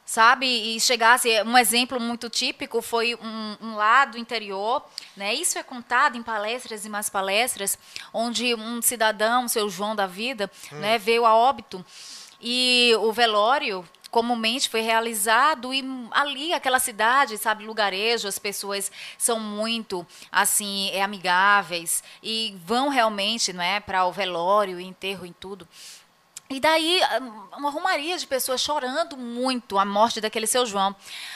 sabe? 0.08 0.48
E 0.48 0.80
chegasse, 0.80 1.30
um 1.44 1.58
exemplo 1.58 2.00
muito 2.00 2.30
típico 2.30 2.82
foi 2.82 3.14
um, 3.16 3.58
um 3.62 3.76
lado 3.76 4.18
interior, 4.18 4.82
né? 5.18 5.34
Isso 5.34 5.60
é 5.60 5.64
contado 5.64 6.18
em 6.18 6.24
palestras 6.24 6.86
e 6.86 6.90
mais 6.90 7.10
palestras, 7.10 7.78
onde 8.14 8.56
um 8.56 8.82
cidadão, 8.82 9.50
seu 9.50 9.70
João 9.70 9.96
da 9.96 10.08
vida, 10.08 10.50
hum. 10.72 10.78
né, 10.78 10.98
veio 10.98 11.26
a 11.26 11.36
óbito 11.36 11.86
e 12.42 12.94
o 13.02 13.12
velório 13.12 13.86
comumente 14.10 14.70
foi 14.70 14.80
realizado 14.80 15.74
e 15.74 15.84
ali 16.12 16.54
aquela 16.54 16.80
cidade 16.80 17.38
sabe 17.38 17.66
lugarejo 17.66 18.28
as 18.28 18.40
pessoas 18.40 18.90
são 19.18 19.38
muito 19.38 20.08
assim 20.32 20.90
é, 20.92 21.04
amigáveis 21.04 22.02
e 22.24 22.56
vão 22.64 22.88
realmente 22.88 23.52
não 23.52 23.62
é 23.62 23.82
para 23.82 24.06
o 24.06 24.12
velório 24.12 24.80
enterro 24.80 25.26
em 25.26 25.34
tudo 25.34 25.68
e 26.50 26.60
daí, 26.62 27.02
uma 27.58 27.70
romaria 27.70 28.18
de 28.18 28.26
pessoas 28.26 28.62
chorando 28.62 29.18
muito 29.18 29.78
a 29.78 29.84
morte 29.84 30.22
daquele 30.22 30.48
seu 30.48 30.66
João. 30.66 30.96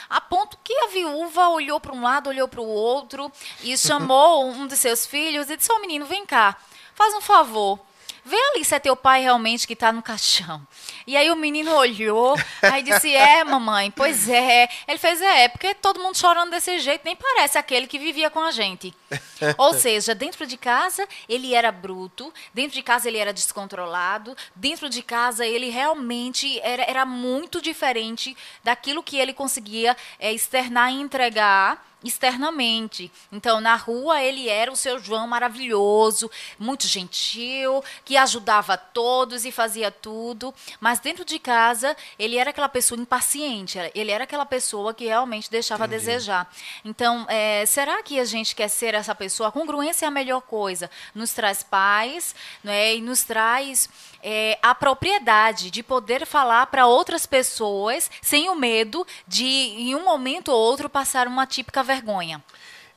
A 0.09 0.21
ponto 0.21 0.57
que 0.63 0.73
a 0.73 0.87
viúva 0.87 1.49
olhou 1.49 1.79
para 1.81 1.93
um 1.93 2.01
lado, 2.01 2.29
olhou 2.29 2.47
para 2.47 2.61
o 2.61 2.67
outro 2.67 3.31
e 3.61 3.77
chamou 3.77 4.45
um 4.45 4.67
de 4.67 4.77
seus 4.77 5.05
filhos 5.05 5.49
e 5.49 5.57
disse: 5.57 5.71
Ô 5.71 5.75
oh, 5.75 5.79
menino, 5.79 6.05
vem 6.05 6.25
cá, 6.25 6.55
faz 6.95 7.13
um 7.13 7.21
favor. 7.21 7.79
Vê 8.23 8.37
ali 8.37 8.63
se 8.63 8.75
é 8.75 8.79
teu 8.79 8.95
pai 8.95 9.23
realmente 9.23 9.65
que 9.65 9.73
está 9.73 9.91
no 9.91 10.01
caixão. 10.01 10.65
E 11.07 11.17
aí 11.17 11.31
o 11.31 11.35
menino 11.35 11.73
olhou, 11.73 12.35
aí 12.61 12.83
disse: 12.83 13.13
É, 13.15 13.43
mamãe, 13.43 13.89
pois 13.89 14.29
é. 14.29 14.69
Ele 14.87 14.97
fez: 14.99 15.21
É, 15.21 15.47
porque 15.47 15.73
todo 15.73 15.99
mundo 15.99 16.15
chorando 16.15 16.51
desse 16.51 16.79
jeito, 16.79 17.01
nem 17.03 17.15
parece 17.15 17.57
aquele 17.57 17.87
que 17.87 17.97
vivia 17.97 18.29
com 18.29 18.39
a 18.39 18.51
gente. 18.51 18.93
Ou 19.57 19.73
seja, 19.73 20.13
dentro 20.13 20.45
de 20.45 20.55
casa 20.55 21.07
ele 21.27 21.55
era 21.55 21.71
bruto, 21.71 22.31
dentro 22.53 22.73
de 22.73 22.83
casa 22.83 23.07
ele 23.07 23.17
era 23.17 23.33
descontrolado, 23.33 24.35
dentro 24.55 24.87
de 24.87 25.01
casa 25.01 25.45
ele 25.45 25.69
realmente 25.69 26.59
era, 26.61 26.83
era 26.83 27.05
muito 27.05 27.61
diferente 27.61 28.37
daquilo 28.63 29.01
que 29.03 29.17
ele 29.17 29.33
conseguia 29.33 29.97
é, 30.19 30.31
externar 30.31 30.91
e 30.91 31.01
entregar 31.01 31.90
externamente. 32.03 33.11
Então, 33.31 33.61
na 33.61 33.75
rua, 33.75 34.21
ele 34.21 34.49
era 34.49 34.71
o 34.71 34.75
seu 34.75 34.99
João 34.99 35.27
maravilhoso, 35.27 36.29
muito 36.57 36.87
gentil, 36.87 37.83
que 38.03 38.17
ajudava 38.17 38.77
todos 38.77 39.45
e 39.45 39.51
fazia 39.51 39.91
tudo. 39.91 40.53
Mas 40.79 40.99
dentro 40.99 41.23
de 41.23 41.39
casa, 41.39 41.95
ele 42.17 42.37
era 42.37 42.49
aquela 42.49 42.69
pessoa 42.69 42.99
impaciente, 42.99 43.77
ele 43.93 44.11
era 44.11 44.23
aquela 44.23 44.45
pessoa 44.45 44.93
que 44.93 45.05
realmente 45.05 45.49
deixava 45.49 45.85
Entendi. 45.85 45.95
a 45.95 45.99
desejar. 45.99 46.53
Então, 46.83 47.25
é, 47.29 47.65
será 47.65 48.01
que 48.03 48.19
a 48.19 48.25
gente 48.25 48.55
quer 48.55 48.67
ser 48.67 48.93
essa 48.93 49.13
pessoa? 49.13 49.49
A 49.49 49.51
congruência 49.51 50.05
é 50.05 50.07
a 50.07 50.11
melhor 50.11 50.41
coisa. 50.41 50.89
Nos 51.13 51.33
traz 51.33 51.63
paz 51.63 52.35
né, 52.63 52.95
e 52.95 53.01
nos 53.01 53.23
traz 53.23 53.89
é, 54.23 54.57
a 54.61 54.73
propriedade 54.73 55.71
de 55.71 55.83
poder 55.83 56.25
falar 56.25 56.65
para 56.67 56.85
outras 56.85 57.25
pessoas 57.25 58.09
sem 58.21 58.49
o 58.49 58.55
medo 58.55 59.05
de, 59.27 59.45
em 59.45 59.95
um 59.95 60.03
momento 60.03 60.49
ou 60.49 60.59
outro, 60.59 60.89
passar 60.89 61.27
uma 61.27 61.45
típica 61.45 61.83
vergonha. 61.93 62.43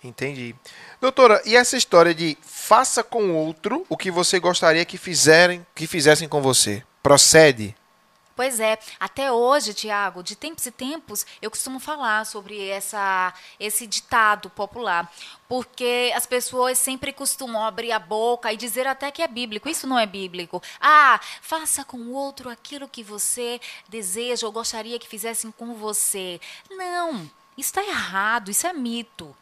Entendi. 0.03 0.55
Doutora, 1.01 1.41
e 1.47 1.57
essa 1.57 1.77
história 1.77 2.15
de 2.15 2.37
faça 2.43 3.03
com 3.03 3.31
o 3.31 3.35
outro 3.35 3.87
o 3.89 3.97
que 3.97 4.11
você 4.11 4.39
gostaria 4.39 4.85
que 4.85 4.99
fizerem, 4.99 5.67
que 5.75 5.87
fizessem 5.87 6.29
com 6.29 6.43
você? 6.43 6.83
Procede? 7.03 7.75
Pois 8.37 8.59
é, 8.59 8.77
até 8.99 9.31
hoje, 9.31 9.73
Tiago, 9.73 10.21
de 10.21 10.35
tempos 10.35 10.67
e 10.67 10.73
tempos, 10.73 11.25
eu 11.41 11.49
costumo 11.49 11.79
falar 11.79 12.27
sobre 12.27 12.69
essa, 12.69 13.33
esse 13.61 13.87
ditado 13.87 14.51
popular, 14.51 15.11
porque 15.49 16.13
as 16.17 16.27
pessoas 16.27 16.77
sempre 16.79 17.13
costumam 17.13 17.63
abrir 17.63 17.93
a 17.93 17.99
boca 17.99 18.53
e 18.53 18.57
dizer 18.57 18.89
até 18.89 19.13
que 19.13 19.23
é 19.23 19.29
bíblico. 19.29 19.69
Isso 19.69 19.87
não 19.87 19.97
é 19.97 20.05
bíblico. 20.05 20.61
Ah, 20.81 21.21
faça 21.41 21.85
com 21.85 21.97
o 21.97 22.13
outro 22.13 22.51
aquilo 22.51 22.89
que 22.89 23.05
você 23.05 23.61
deseja 23.89 24.47
ou 24.47 24.53
gostaria 24.53 24.99
que 24.99 25.09
fizessem 25.09 25.53
com 25.53 25.75
você. 25.75 26.41
Não, 26.69 27.31
está 27.61 27.83
errado, 27.83 28.51
isso 28.51 28.67
é 28.67 28.73
mito. 28.73 29.37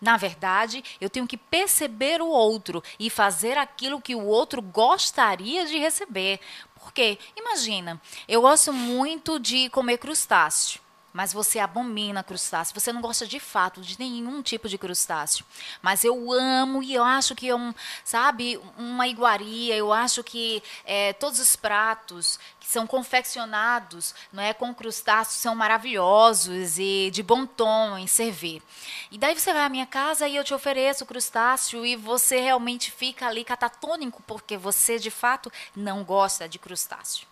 Na 0.00 0.16
verdade, 0.16 0.82
eu 1.00 1.10
tenho 1.10 1.26
que 1.26 1.36
perceber 1.36 2.22
o 2.22 2.28
outro 2.28 2.82
e 2.98 3.10
fazer 3.10 3.58
aquilo 3.58 4.00
que 4.00 4.14
o 4.14 4.24
outro 4.24 4.62
gostaria 4.62 5.66
de 5.66 5.76
receber. 5.76 6.40
Porque, 6.74 7.18
imagina, 7.36 8.00
eu 8.26 8.40
gosto 8.40 8.72
muito 8.72 9.38
de 9.38 9.68
comer 9.68 9.98
crustáceo 9.98 10.80
mas 11.12 11.32
você 11.32 11.58
abomina 11.58 12.22
crustáceo. 12.22 12.78
Você 12.78 12.92
não 12.92 13.00
gosta 13.00 13.26
de 13.26 13.40
fato 13.40 13.80
de 13.80 13.98
nenhum 13.98 14.42
tipo 14.42 14.68
de 14.68 14.78
crustáceo. 14.78 15.44
Mas 15.82 16.04
eu 16.04 16.32
amo 16.32 16.82
e 16.82 16.94
eu 16.94 17.02
acho 17.02 17.34
que 17.34 17.48
é 17.48 17.54
um, 17.54 17.74
sabe, 18.04 18.60
uma 18.78 19.08
iguaria. 19.08 19.76
Eu 19.76 19.92
acho 19.92 20.22
que 20.22 20.62
é, 20.84 21.12
todos 21.14 21.40
os 21.40 21.56
pratos 21.56 22.38
que 22.60 22.66
são 22.66 22.86
confeccionados, 22.86 24.14
não 24.32 24.42
é, 24.42 24.54
com 24.54 24.72
crustáceos 24.72 25.40
são 25.40 25.54
maravilhosos 25.54 26.78
e 26.78 27.10
de 27.12 27.22
bom 27.22 27.44
tom 27.44 27.98
em 27.98 28.06
servir. 28.06 28.62
E 29.10 29.18
daí 29.18 29.38
você 29.38 29.52
vai 29.52 29.64
à 29.64 29.68
minha 29.68 29.86
casa 29.86 30.28
e 30.28 30.36
eu 30.36 30.44
te 30.44 30.54
ofereço 30.54 31.06
crustáceo 31.06 31.84
e 31.84 31.96
você 31.96 32.38
realmente 32.40 32.90
fica 32.90 33.26
ali 33.26 33.44
catatônico 33.44 34.22
porque 34.26 34.56
você 34.56 34.98
de 34.98 35.10
fato 35.10 35.50
não 35.74 36.04
gosta 36.04 36.48
de 36.48 36.58
crustáceo. 36.58 37.26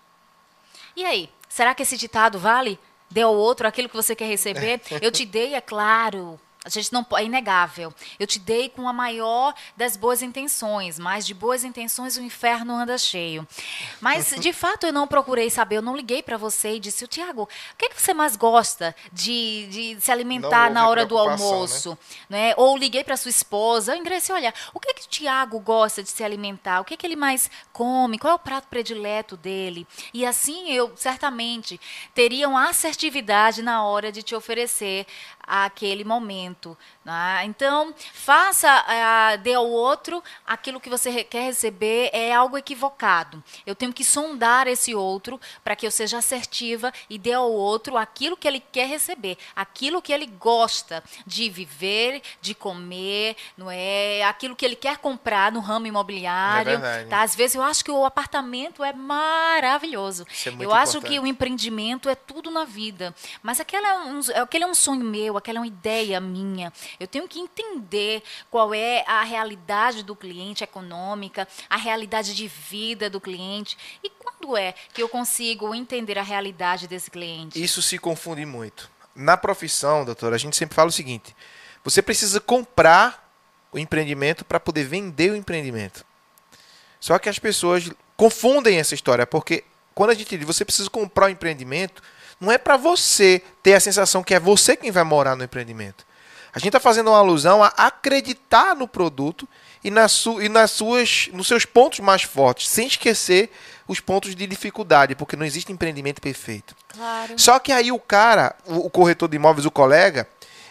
E 0.97 1.05
aí, 1.05 1.31
será 1.49 1.75
que 1.77 1.83
esse 1.85 1.97
ditado 1.97 2.41
vale? 2.41 2.79
Dê 3.11 3.23
ao 3.23 3.35
outro 3.35 3.67
aquilo 3.67 3.89
que 3.89 3.97
você 3.97 4.15
quer 4.15 4.27
receber. 4.27 4.81
Eu 5.01 5.11
te 5.11 5.25
dei, 5.25 5.55
é 5.55 5.61
claro, 5.61 6.39
a 6.69 6.71
gente 6.71 6.93
não 6.93 7.07
é 7.17 7.25
inegável. 7.25 7.93
Eu 8.19 8.27
te 8.27 8.39
dei 8.39 8.69
com 8.69 8.89
a 8.89 8.93
maior 8.93 9.55
das 9.77 9.97
boas 9.97 10.23
intenções, 10.23 10.99
mas 10.99 11.27
de 11.27 11.35
boas 11.35 11.65
intenções 11.65 12.17
o 12.17 12.23
inferno 12.23 12.75
anda 12.75 12.99
cheio. 12.99 13.47
Mas 14.01 14.35
de 14.39 14.53
fato 14.53 14.87
eu 14.87 14.93
não 14.93 15.07
procurei 15.07 15.49
saber, 15.51 15.77
eu 15.77 15.83
não 15.83 15.97
liguei 15.97 16.23
para 16.23 16.37
você 16.37 16.75
e 16.75 16.81
disse: 16.81 17.05
"O 17.05 17.09
Tiago, 17.09 17.43
o 17.43 17.77
que, 17.77 17.87
é 17.87 17.89
que 17.89 18.01
você 18.01 18.13
mais 18.13 18.37
gosta 18.37 18.95
de, 19.13 19.67
de 19.71 20.01
se 20.01 20.13
alimentar 20.13 20.71
na 20.71 20.89
hora 20.89 21.07
do 21.07 21.15
né? 21.15 21.21
almoço?", 21.21 21.99
né? 22.29 22.53
Ou 22.57 22.77
liguei 22.77 23.03
para 23.03 23.17
sua 23.17 23.31
esposa, 23.31 23.95
eu 23.95 23.99
ingressei, 23.99 24.35
olha, 24.35 24.53
o 24.75 24.81
que 24.81 24.91
é 24.91 24.95
que 24.95 25.07
o 25.07 25.09
Tiago 25.09 25.59
gosta 25.59 26.03
de 26.03 26.11
se 26.11 26.23
alimentar? 26.23 26.81
O 26.81 26.85
que 26.85 26.95
é 26.95 26.97
que 26.97 27.07
ele 27.07 27.17
mais 27.17 27.51
come? 27.73 28.19
Qual 28.19 28.33
é 28.33 28.35
o 28.35 28.39
prato 28.39 28.69
predileto 28.69 29.37
dele? 29.37 29.87
E 30.13 30.27
assim 30.27 30.71
eu 30.73 30.93
certamente 30.97 31.81
teria 32.15 32.49
uma 32.49 32.69
assertividade 32.69 33.63
na 33.63 33.85
hora 33.85 34.13
de 34.13 34.23
te 34.23 34.35
oferecer 34.35 35.07
àquele 35.49 36.05
momento. 36.05 36.77
Né? 37.05 37.45
Então, 37.45 37.95
faça, 38.13 38.69
uh, 38.69 39.39
dê 39.39 39.55
ao 39.55 39.67
outro 39.67 40.23
aquilo 40.47 40.81
que 40.81 40.91
você 40.91 41.25
quer 41.25 41.45
receber 41.45 42.11
é 42.13 42.35
algo 42.35 42.59
equivocado. 42.59 43.43
Eu 43.67 43.75
tenho 43.75 43.93
que 43.93 44.05
sondar 44.05 44.67
esse 44.67 44.95
outro 44.95 45.41
para 45.65 45.75
que 45.75 45.87
eu 45.87 45.91
seja 45.91 46.19
assertiva 46.19 46.93
e 47.09 47.19
dê 47.19 47.33
ao 47.33 47.51
outro 47.51 47.97
aquilo 47.97 48.37
que 48.37 48.47
ele 48.47 48.61
quer 48.61 48.87
receber, 48.87 49.39
aquilo 49.57 50.03
que 50.03 50.13
ele 50.13 50.27
gosta 50.27 51.03
de 51.27 51.49
viver, 51.49 52.21
de 52.43 52.55
comer, 52.55 53.37
não 53.57 53.71
é 53.71 54.23
aquilo 54.25 54.55
que 54.55 54.65
ele 54.65 54.77
quer 54.77 54.99
comprar 54.99 55.51
no 55.51 55.61
ramo 55.61 55.87
imobiliário. 55.87 56.73
É 56.85 57.05
tá? 57.05 57.23
Às 57.23 57.35
vezes 57.35 57.55
eu 57.55 57.63
acho 57.63 57.83
que 57.83 57.91
o 57.91 58.05
apartamento 58.05 58.85
é 58.85 58.93
maravilhoso. 58.93 60.25
É 60.25 60.49
eu 60.49 60.53
importante. 60.53 60.83
acho 60.83 61.01
que 61.01 61.19
o 61.19 61.27
empreendimento 61.27 62.09
é 62.09 62.15
tudo 62.15 62.51
na 62.51 62.65
vida. 62.65 63.15
Mas 63.43 63.61
aquele 63.61 63.87
é, 63.87 63.99
um, 63.99 64.21
aquele 64.43 64.65
é 64.65 64.67
um 64.67 64.75
sonho 64.75 65.05
meu, 65.05 65.38
aquela 65.39 65.59
é 65.59 65.61
uma 65.61 65.67
ideia 65.67 66.21
minha. 66.21 66.73
Eu 66.99 67.07
tenho 67.07 67.27
que 67.29 67.39
entender 67.39 68.23
qual 68.51 68.75
é 68.75 69.05
a 69.07 69.23
realidade 69.23 70.03
do 70.03 70.15
cliente 70.15 70.65
econômica, 70.65 71.49
a 71.69 71.77
realidade 71.77 72.35
de 72.35 72.47
vida 72.49 73.09
do 73.09 73.21
cliente. 73.21 73.77
E 74.03 74.11
quando 74.11 74.57
é 74.57 74.75
que 74.93 75.03
eu 75.03 75.09
consigo 75.09 75.75
entender 75.75 76.19
a 76.19 76.23
realidade 76.23 76.87
desse 76.87 77.11
cliente? 77.11 77.63
Isso 77.63 77.81
se 77.83 77.99
confunde 77.99 78.45
muito. 78.45 78.91
Na 79.15 79.37
profissão, 79.37 80.05
doutora, 80.05 80.37
a 80.37 80.39
gente 80.39 80.57
sempre 80.57 80.77
fala 80.77 80.89
o 80.89 80.93
seguinte: 80.93 81.35
você 81.83 82.03
precisa 82.03 82.41
comprar 82.41 83.29
o 83.73 83.79
empreendimento 83.79 84.45
para 84.45 84.61
poder 84.61 84.85
vender 84.85 85.33
o 85.33 85.37
empreendimento. 85.37 86.05
Só 87.01 87.19
que 87.19 87.29
as 87.29 87.39
pessoas 87.39 87.91
confundem 88.17 88.79
essa 88.79 88.95
história, 88.95 89.27
porque 89.27 89.65
quando 89.95 90.11
a 90.11 90.15
gente 90.15 90.37
diz 90.37 90.47
você 90.47 90.65
precisa 90.65 90.89
comprar 90.91 91.27
o 91.27 91.29
um 91.29 91.33
empreendimento, 91.33 92.03
não 92.41 92.53
é 92.53 92.59
para 92.59 92.77
você 92.77 93.43
ter 93.63 93.75
a 93.75 93.81
sensação 93.81 94.23
que 94.23 94.35
é 94.35 94.41
você 94.41 94.77
quem 94.77 94.91
vai 94.91 95.05
morar 95.05 95.37
no 95.37 95.45
empreendimento. 95.45 96.07
A 96.53 96.59
gente 96.59 96.69
está 96.69 96.81
fazendo 96.81 97.11
uma 97.11 97.19
alusão 97.19 97.63
a 97.63 97.69
acreditar 97.69 98.75
no 98.75 98.89
produto 98.89 99.49
e, 99.83 99.91
na 99.91 100.09
su, 100.09 100.41
e 100.43 100.49
nas 100.49 100.71
suas, 100.71 101.29
nos 101.33 101.47
seus 101.47 101.65
pontos 101.65 102.01
mais 102.01 102.23
fortes, 102.23 102.69
sem 102.69 102.87
esquecer 102.87 103.51
os 103.87 104.01
pontos 104.01 104.35
de 104.35 104.47
dificuldade, 104.47 105.15
porque 105.15 105.37
não 105.37 105.47
existe 105.47 105.73
empreendimento 105.73 106.21
perfeito. 106.21 106.75
Claro. 106.89 107.35
Só 107.37 107.59
que 107.59 107.73
aí 107.73 107.93
o 107.93 107.99
cara, 107.99 108.55
o, 108.67 108.87
o 108.87 108.91
corretor 108.91 109.29
de 109.29 109.37
imóveis, 109.37 109.67
o 109.67 109.71
colega, 109.71 110.29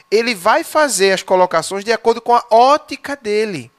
ele 0.09 0.35
vai 0.35 0.63
fazer 0.63 1.13
as 1.13 1.23
colocações 1.23 1.83
de 1.83 1.91
acordo 1.91 2.21
com 2.21 2.35
a 2.35 2.43
ótica 2.49 3.15
dele. 3.15 3.71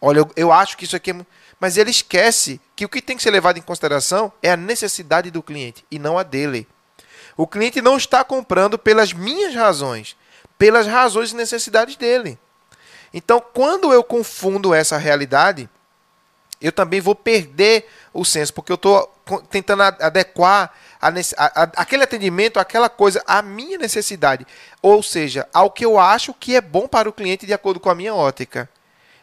Olha, 0.00 0.18
eu, 0.18 0.30
eu 0.36 0.52
acho 0.52 0.76
que 0.76 0.84
isso 0.84 0.96
aqui 0.96 1.10
é. 1.10 1.16
Mas 1.58 1.76
ele 1.76 1.90
esquece 1.90 2.58
que 2.74 2.86
o 2.86 2.88
que 2.88 3.02
tem 3.02 3.16
que 3.16 3.22
ser 3.22 3.30
levado 3.30 3.58
em 3.58 3.62
consideração 3.62 4.32
é 4.42 4.50
a 4.50 4.56
necessidade 4.56 5.30
do 5.30 5.42
cliente 5.42 5.84
e 5.90 5.98
não 5.98 6.18
a 6.18 6.22
dele. 6.22 6.66
O 7.40 7.46
cliente 7.46 7.80
não 7.80 7.96
está 7.96 8.22
comprando 8.22 8.78
pelas 8.78 9.14
minhas 9.14 9.54
razões, 9.54 10.14
pelas 10.58 10.86
razões 10.86 11.32
e 11.32 11.34
necessidades 11.34 11.96
dele. 11.96 12.38
Então, 13.14 13.42
quando 13.54 13.94
eu 13.94 14.04
confundo 14.04 14.74
essa 14.74 14.98
realidade, 14.98 15.66
eu 16.60 16.70
também 16.70 17.00
vou 17.00 17.14
perder 17.14 17.88
o 18.12 18.26
senso, 18.26 18.52
porque 18.52 18.70
eu 18.70 18.74
estou 18.74 19.10
tentando 19.48 19.82
adequar 19.82 20.70
a, 21.00 21.08
a, 21.08 21.62
aquele 21.76 22.02
atendimento, 22.02 22.60
aquela 22.60 22.90
coisa, 22.90 23.22
à 23.26 23.40
minha 23.40 23.78
necessidade. 23.78 24.46
Ou 24.82 25.02
seja, 25.02 25.48
ao 25.50 25.70
que 25.70 25.82
eu 25.82 25.98
acho 25.98 26.34
que 26.34 26.54
é 26.54 26.60
bom 26.60 26.86
para 26.86 27.08
o 27.08 27.12
cliente 27.12 27.46
de 27.46 27.54
acordo 27.54 27.80
com 27.80 27.88
a 27.88 27.94
minha 27.94 28.14
ótica. 28.14 28.68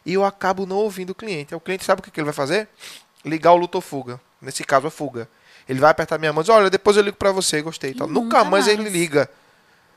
E 0.03 0.15
eu 0.15 0.25
acabo 0.25 0.65
não 0.65 0.77
ouvindo 0.77 1.11
o 1.11 1.15
cliente. 1.15 1.53
O 1.53 1.59
cliente 1.59 1.85
sabe 1.85 1.99
o 1.99 2.03
que 2.03 2.19
ele 2.19 2.25
vai 2.25 2.33
fazer? 2.33 2.67
Ligar 3.23 3.53
o 3.53 3.57
luto 3.57 3.75
ou 3.77 3.81
fuga. 3.83 4.19
Nesse 4.41 4.63
caso, 4.63 4.87
a 4.87 4.89
fuga. 4.91 5.29
Ele 5.67 5.79
vai 5.79 5.91
apertar 5.91 6.17
minha 6.17 6.31
mão 6.31 6.41
e 6.41 6.45
diz, 6.45 6.49
olha, 6.53 6.69
depois 6.69 6.95
eu 6.95 7.03
ligo 7.03 7.17
para 7.17 7.31
você, 7.31 7.61
gostei. 7.61 7.91
Nunca, 7.91 8.07
Nunca 8.07 8.37
mais, 8.43 8.65
mais 8.65 8.67
ele 8.67 8.89
liga. 8.89 9.29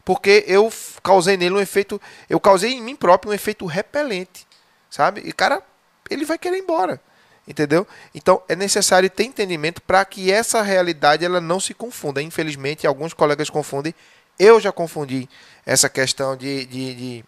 Porque 0.05 0.45
eu 0.47 0.73
causei 1.03 1.37
nele 1.37 1.55
um 1.55 1.61
efeito. 1.61 2.00
Eu 2.29 2.41
causei 2.41 2.73
em 2.73 2.83
mim 2.83 2.97
próprio 2.97 3.31
um 3.31 3.35
efeito 3.35 3.65
repelente. 3.67 4.47
Sabe? 4.91 5.23
E, 5.25 5.33
cara, 5.33 5.62
ele 6.09 6.25
vai 6.25 6.39
querer 6.39 6.57
ir 6.57 6.62
embora. 6.62 7.00
Entendeu? 7.47 7.87
Então 8.15 8.43
é 8.49 8.55
necessário 8.55 9.09
ter 9.11 9.25
entendimento 9.25 9.83
para 9.83 10.05
que 10.05 10.31
essa 10.31 10.62
realidade 10.62 11.25
ela 11.25 11.41
não 11.41 11.59
se 11.59 11.75
confunda. 11.75 12.23
Infelizmente, 12.23 12.87
alguns 12.87 13.12
colegas 13.15 13.50
confundem. 13.50 13.95
Eu 14.39 14.61
já 14.61 14.73
confundi 14.73 15.29
essa 15.67 15.89
questão 15.89 16.37
de, 16.37 16.65
de, 16.67 16.95
de, 16.95 17.25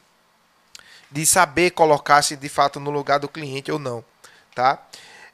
de 1.11 1.27
saber 1.27 1.71
colocar-se 1.73 2.37
de 2.37 2.49
fato 2.49 2.81
no 2.81 2.91
lugar 2.91 3.19
do 3.19 3.29
cliente 3.29 3.71
ou 3.71 3.79
não. 3.79 4.05
Tá? 4.55 4.83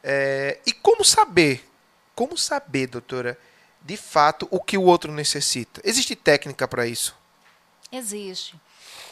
É, 0.02 0.58
e 0.66 0.72
como 0.72 1.04
saber? 1.04 1.67
Como 2.18 2.36
saber, 2.36 2.88
doutora, 2.88 3.38
de 3.80 3.96
fato 3.96 4.48
o 4.50 4.60
que 4.60 4.76
o 4.76 4.82
outro 4.82 5.12
necessita? 5.12 5.80
Existe 5.84 6.16
técnica 6.16 6.66
para 6.66 6.84
isso? 6.84 7.16
Existe. 7.92 8.60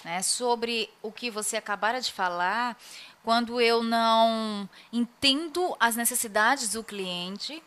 Né? 0.03 0.21
Sobre 0.23 0.93
o 1.01 1.13
que 1.13 1.31
você 1.31 1.57
acabara 1.57 2.01
de 2.01 2.13
falar, 2.13 2.77
quando 3.23 3.61
eu 3.61 3.81
não 3.81 4.69
entendo 4.93 5.77
as 5.79 5.95
necessidades 5.95 6.73
do 6.73 6.83
cliente, 6.83 7.63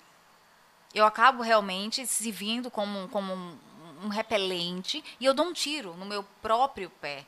eu 0.94 1.06
acabo 1.06 1.42
realmente 1.42 2.06
se 2.06 2.30
vindo 2.34 2.70
como, 2.70 3.08
como 3.08 3.34
um, 3.34 3.58
um 4.04 4.08
repelente 4.10 5.02
e 5.22 5.24
eu 5.24 5.34
dou 5.34 5.46
um 5.46 5.54
tiro 5.54 5.94
no 5.94 6.06
meu 6.06 6.22
próprio 6.42 6.90
pé. 6.90 7.26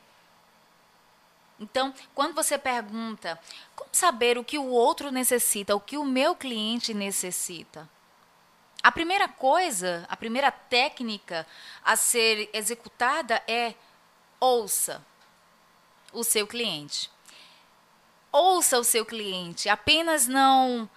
Então, 1.58 1.94
quando 2.14 2.34
você 2.34 2.58
pergunta 2.58 3.40
como 3.74 3.88
saber 3.90 4.36
o 4.36 4.44
que 4.44 4.58
o 4.58 4.66
outro 4.66 5.10
necessita, 5.10 5.74
o 5.74 5.80
que 5.80 5.96
o 5.96 6.04
meu 6.04 6.36
cliente 6.36 6.92
necessita, 6.92 7.88
a 8.82 8.90
primeira 8.90 9.28
coisa, 9.28 10.04
a 10.08 10.16
primeira 10.16 10.50
técnica 10.50 11.46
a 11.84 11.94
ser 11.94 12.50
executada 12.52 13.42
é 13.46 13.74
ouça 14.40 15.04
o 16.12 16.24
seu 16.24 16.46
cliente. 16.46 17.10
Ouça 18.32 18.78
o 18.78 18.84
seu 18.84 19.04
cliente, 19.06 19.68
apenas 19.68 20.26
não. 20.26 20.88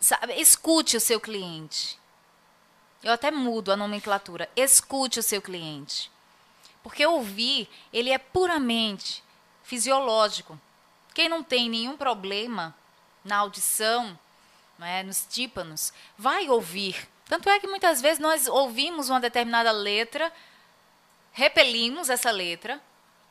Sabe, 0.00 0.34
escute 0.34 0.96
o 0.96 1.00
seu 1.00 1.20
cliente. 1.20 1.98
Eu 3.02 3.12
até 3.12 3.30
mudo 3.30 3.70
a 3.70 3.76
nomenclatura. 3.76 4.50
Escute 4.56 5.20
o 5.20 5.22
seu 5.22 5.40
cliente. 5.40 6.10
Porque 6.82 7.04
ouvir, 7.06 7.68
ele 7.92 8.10
é 8.10 8.18
puramente 8.18 9.22
fisiológico. 9.62 10.58
Quem 11.14 11.28
não 11.28 11.42
tem 11.42 11.68
nenhum 11.68 11.96
problema 11.96 12.74
na 13.24 13.36
audição, 13.36 14.18
né, 14.78 15.02
nos 15.02 15.26
tímpanos, 15.28 15.92
vai 16.16 16.48
ouvir. 16.48 17.08
Tanto 17.28 17.48
é 17.48 17.60
que 17.60 17.66
muitas 17.66 18.00
vezes 18.00 18.18
nós 18.18 18.46
ouvimos 18.46 19.10
uma 19.10 19.20
determinada 19.20 19.70
letra, 19.70 20.32
repelimos 21.32 22.08
essa 22.08 22.30
letra, 22.30 22.80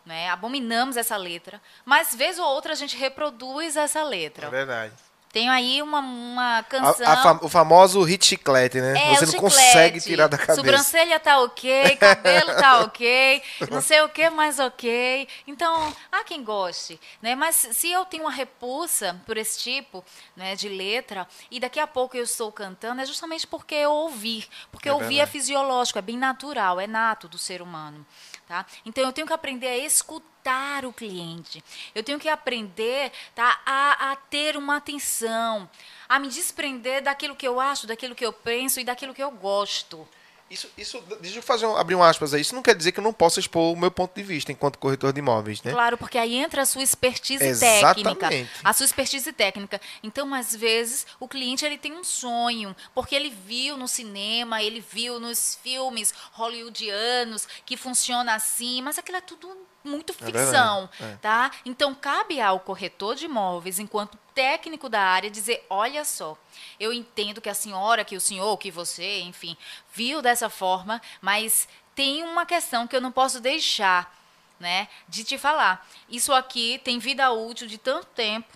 né? 0.06 0.30
Abominamos 0.30 0.96
essa 0.96 1.18
letra, 1.18 1.62
mas 1.84 2.16
vez 2.16 2.38
ou 2.40 2.46
outra 2.46 2.74
a 2.74 2.76
gente 2.76 2.96
reproduz 2.96 3.76
essa 3.76 4.04
letra. 4.04 4.48
É 4.48 4.50
verdade. 4.50 4.94
Tenho 5.32 5.52
aí 5.52 5.82
uma, 5.82 6.00
uma 6.00 6.64
canção. 6.64 7.06
A, 7.08 7.14
a 7.14 7.18
fam 7.18 7.40
o 7.42 7.50
famoso 7.50 8.02
hit 8.04 8.26
chiclete, 8.26 8.80
né? 8.80 8.92
É, 8.98 9.16
Você 9.16 9.26
não 9.26 9.34
chiclete. 9.34 9.38
consegue 9.38 10.02
tirar 10.02 10.28
da 10.28 10.38
cabeça. 10.38 10.56
Sobrancelha 10.56 11.20
tá 11.20 11.40
ok, 11.42 11.96
cabelo 11.98 12.56
tá 12.56 12.80
ok, 12.82 13.42
não 13.70 13.82
sei 13.82 14.02
o 14.02 14.10
que 14.10 14.30
mais 14.30 14.58
ok. 14.60 15.28
Então, 15.46 15.94
há 16.12 16.24
quem 16.24 16.44
goste, 16.44 17.00
né? 17.22 17.36
Mas 17.36 17.56
se 17.72 17.92
eu 17.92 18.06
tenho 18.06 18.24
uma 18.24 18.32
repulsa 18.32 19.20
por 19.26 19.38
esse 19.38 19.60
tipo 19.60 20.04
né, 20.36 20.56
de 20.56 20.70
letra, 20.70 21.28
e 21.52 21.60
daqui 21.60 21.80
a 21.80 21.88
pouco 21.88 22.16
eu 22.18 22.24
estou 22.24 22.52
cantando, 22.52 23.02
é 23.02 23.06
justamente 23.06 23.46
porque 23.46 23.76
eu 23.76 23.92
ouvi. 23.92 24.48
Porque 24.72 24.90
é 24.90 24.94
ouvir 24.94 25.20
é 25.20 25.26
fisiológico, 25.26 26.00
é 26.00 26.02
bem 26.02 26.18
natural, 26.18 26.80
é 26.80 26.88
nato 26.88 27.28
do 27.28 27.38
ser 27.38 27.62
humano. 27.62 28.06
Tá? 28.48 28.66
Então 28.86 29.04
eu 29.04 29.12
tenho 29.12 29.28
que 29.28 29.34
aprender 29.34 29.68
a 29.68 29.78
escutar 29.78 30.86
o 30.86 30.94
cliente. 30.94 31.62
Eu 31.94 32.02
tenho 32.02 32.18
que 32.18 32.30
aprender 32.30 33.12
tá, 33.36 33.60
a, 33.66 34.12
a 34.12 34.16
ter 34.16 34.56
uma 34.56 34.78
atenção, 34.78 35.70
a 36.08 36.18
me 36.18 36.30
desprender 36.30 37.04
daquilo 37.04 37.36
que 37.36 37.46
eu 37.46 37.60
acho, 37.60 37.86
daquilo 37.86 38.16
que 38.16 38.26
eu 38.26 38.32
penso 38.32 38.80
e 38.80 38.86
daquilo 38.86 39.14
que 39.14 39.22
eu 39.22 39.32
gosto. 39.32 40.08
Isso, 40.50 40.70
isso, 40.78 41.04
deixa 41.20 41.40
eu 41.40 41.44
fazer 41.44 41.66
um, 41.66 41.76
abrir 41.76 41.96
um 41.96 42.02
aspas 42.02 42.34
aí. 42.34 42.42
Isso 42.42 42.56
não 42.56 42.62
quer 42.62 42.74
dizer 42.74 42.94
que 42.94 43.00
eu 43.00 43.04
não 43.04 43.12
possa 43.12 43.40
expor 43.40 43.74
o 43.74 43.76
meu 43.76 43.92
ponto 43.92 44.16
de 44.16 44.24
vista 44.24 44.50
enquanto 44.52 44.80
corretor 44.80 45.12
de 45.12 45.20
imóveis, 45.20 45.62
né? 45.62 45.72
Claro, 45.72 45.98
porque 45.98 46.18
aí 46.18 46.36
entra 46.36 46.62
a 46.62 46.66
sua 46.66 46.82
expertise 46.82 47.44
Exatamente. 47.44 48.18
técnica. 48.18 48.52
A 48.64 48.72
sua 48.72 48.86
expertise 48.86 49.34
técnica. 49.34 49.82
Então, 50.02 50.34
às 50.34 50.56
vezes, 50.56 51.06
o 51.20 51.28
cliente 51.28 51.66
ele 51.66 51.78
tem 51.78 51.94
um 51.94 52.04
sonho, 52.04 52.74
porque 52.96 53.14
ele 53.14 53.30
viu 53.30 53.76
no 53.76 53.90
cinema, 53.90 54.64
ele 54.64 54.80
viu 54.80 55.20
nos 55.20 55.56
filmes 55.62 56.14
hollywoodianos 56.32 57.46
que 57.66 57.76
funciona 57.76 58.34
assim, 58.34 58.82
mas 58.82 58.98
aquilo 58.98 59.18
é 59.18 59.22
tudo 59.22 59.67
muito 59.88 60.14
é 60.14 60.26
ficção, 60.26 60.90
é 61.00 61.16
tá? 61.16 61.52
Então 61.66 61.96
cabe 61.96 62.40
ao 62.42 62.60
corretor 62.60 63.16
de 63.16 63.26
imóveis, 63.26 63.80
enquanto 63.80 64.18
técnico 64.36 64.88
da 64.88 65.02
área, 65.02 65.32
dizer, 65.32 65.66
olha 65.70 66.06
só, 66.06 66.38
eu 66.80 66.94
entendo 66.94 67.42
que 67.42 67.50
a 67.50 67.54
senhora, 67.54 68.06
que 68.06 68.16
o 68.16 68.22
senhor, 68.22 68.56
que 68.58 68.70
você, 68.70 69.22
enfim, 69.22 69.58
viu 69.94 70.22
dessa 70.22 70.50
forma, 70.50 71.02
mas 71.22 71.68
tem 71.96 72.24
uma 72.24 72.46
questão 72.46 72.86
que 72.86 72.96
eu 72.96 73.02
não 73.02 73.12
posso 73.12 73.40
deixar, 73.40 74.16
né, 74.60 74.88
de 75.10 75.24
te 75.24 75.38
falar. 75.38 75.88
Isso 76.08 76.32
aqui 76.34 76.80
tem 76.84 77.00
vida 77.00 77.32
útil 77.32 77.68
de 77.68 77.78
tanto 77.80 78.06
tempo, 78.08 78.56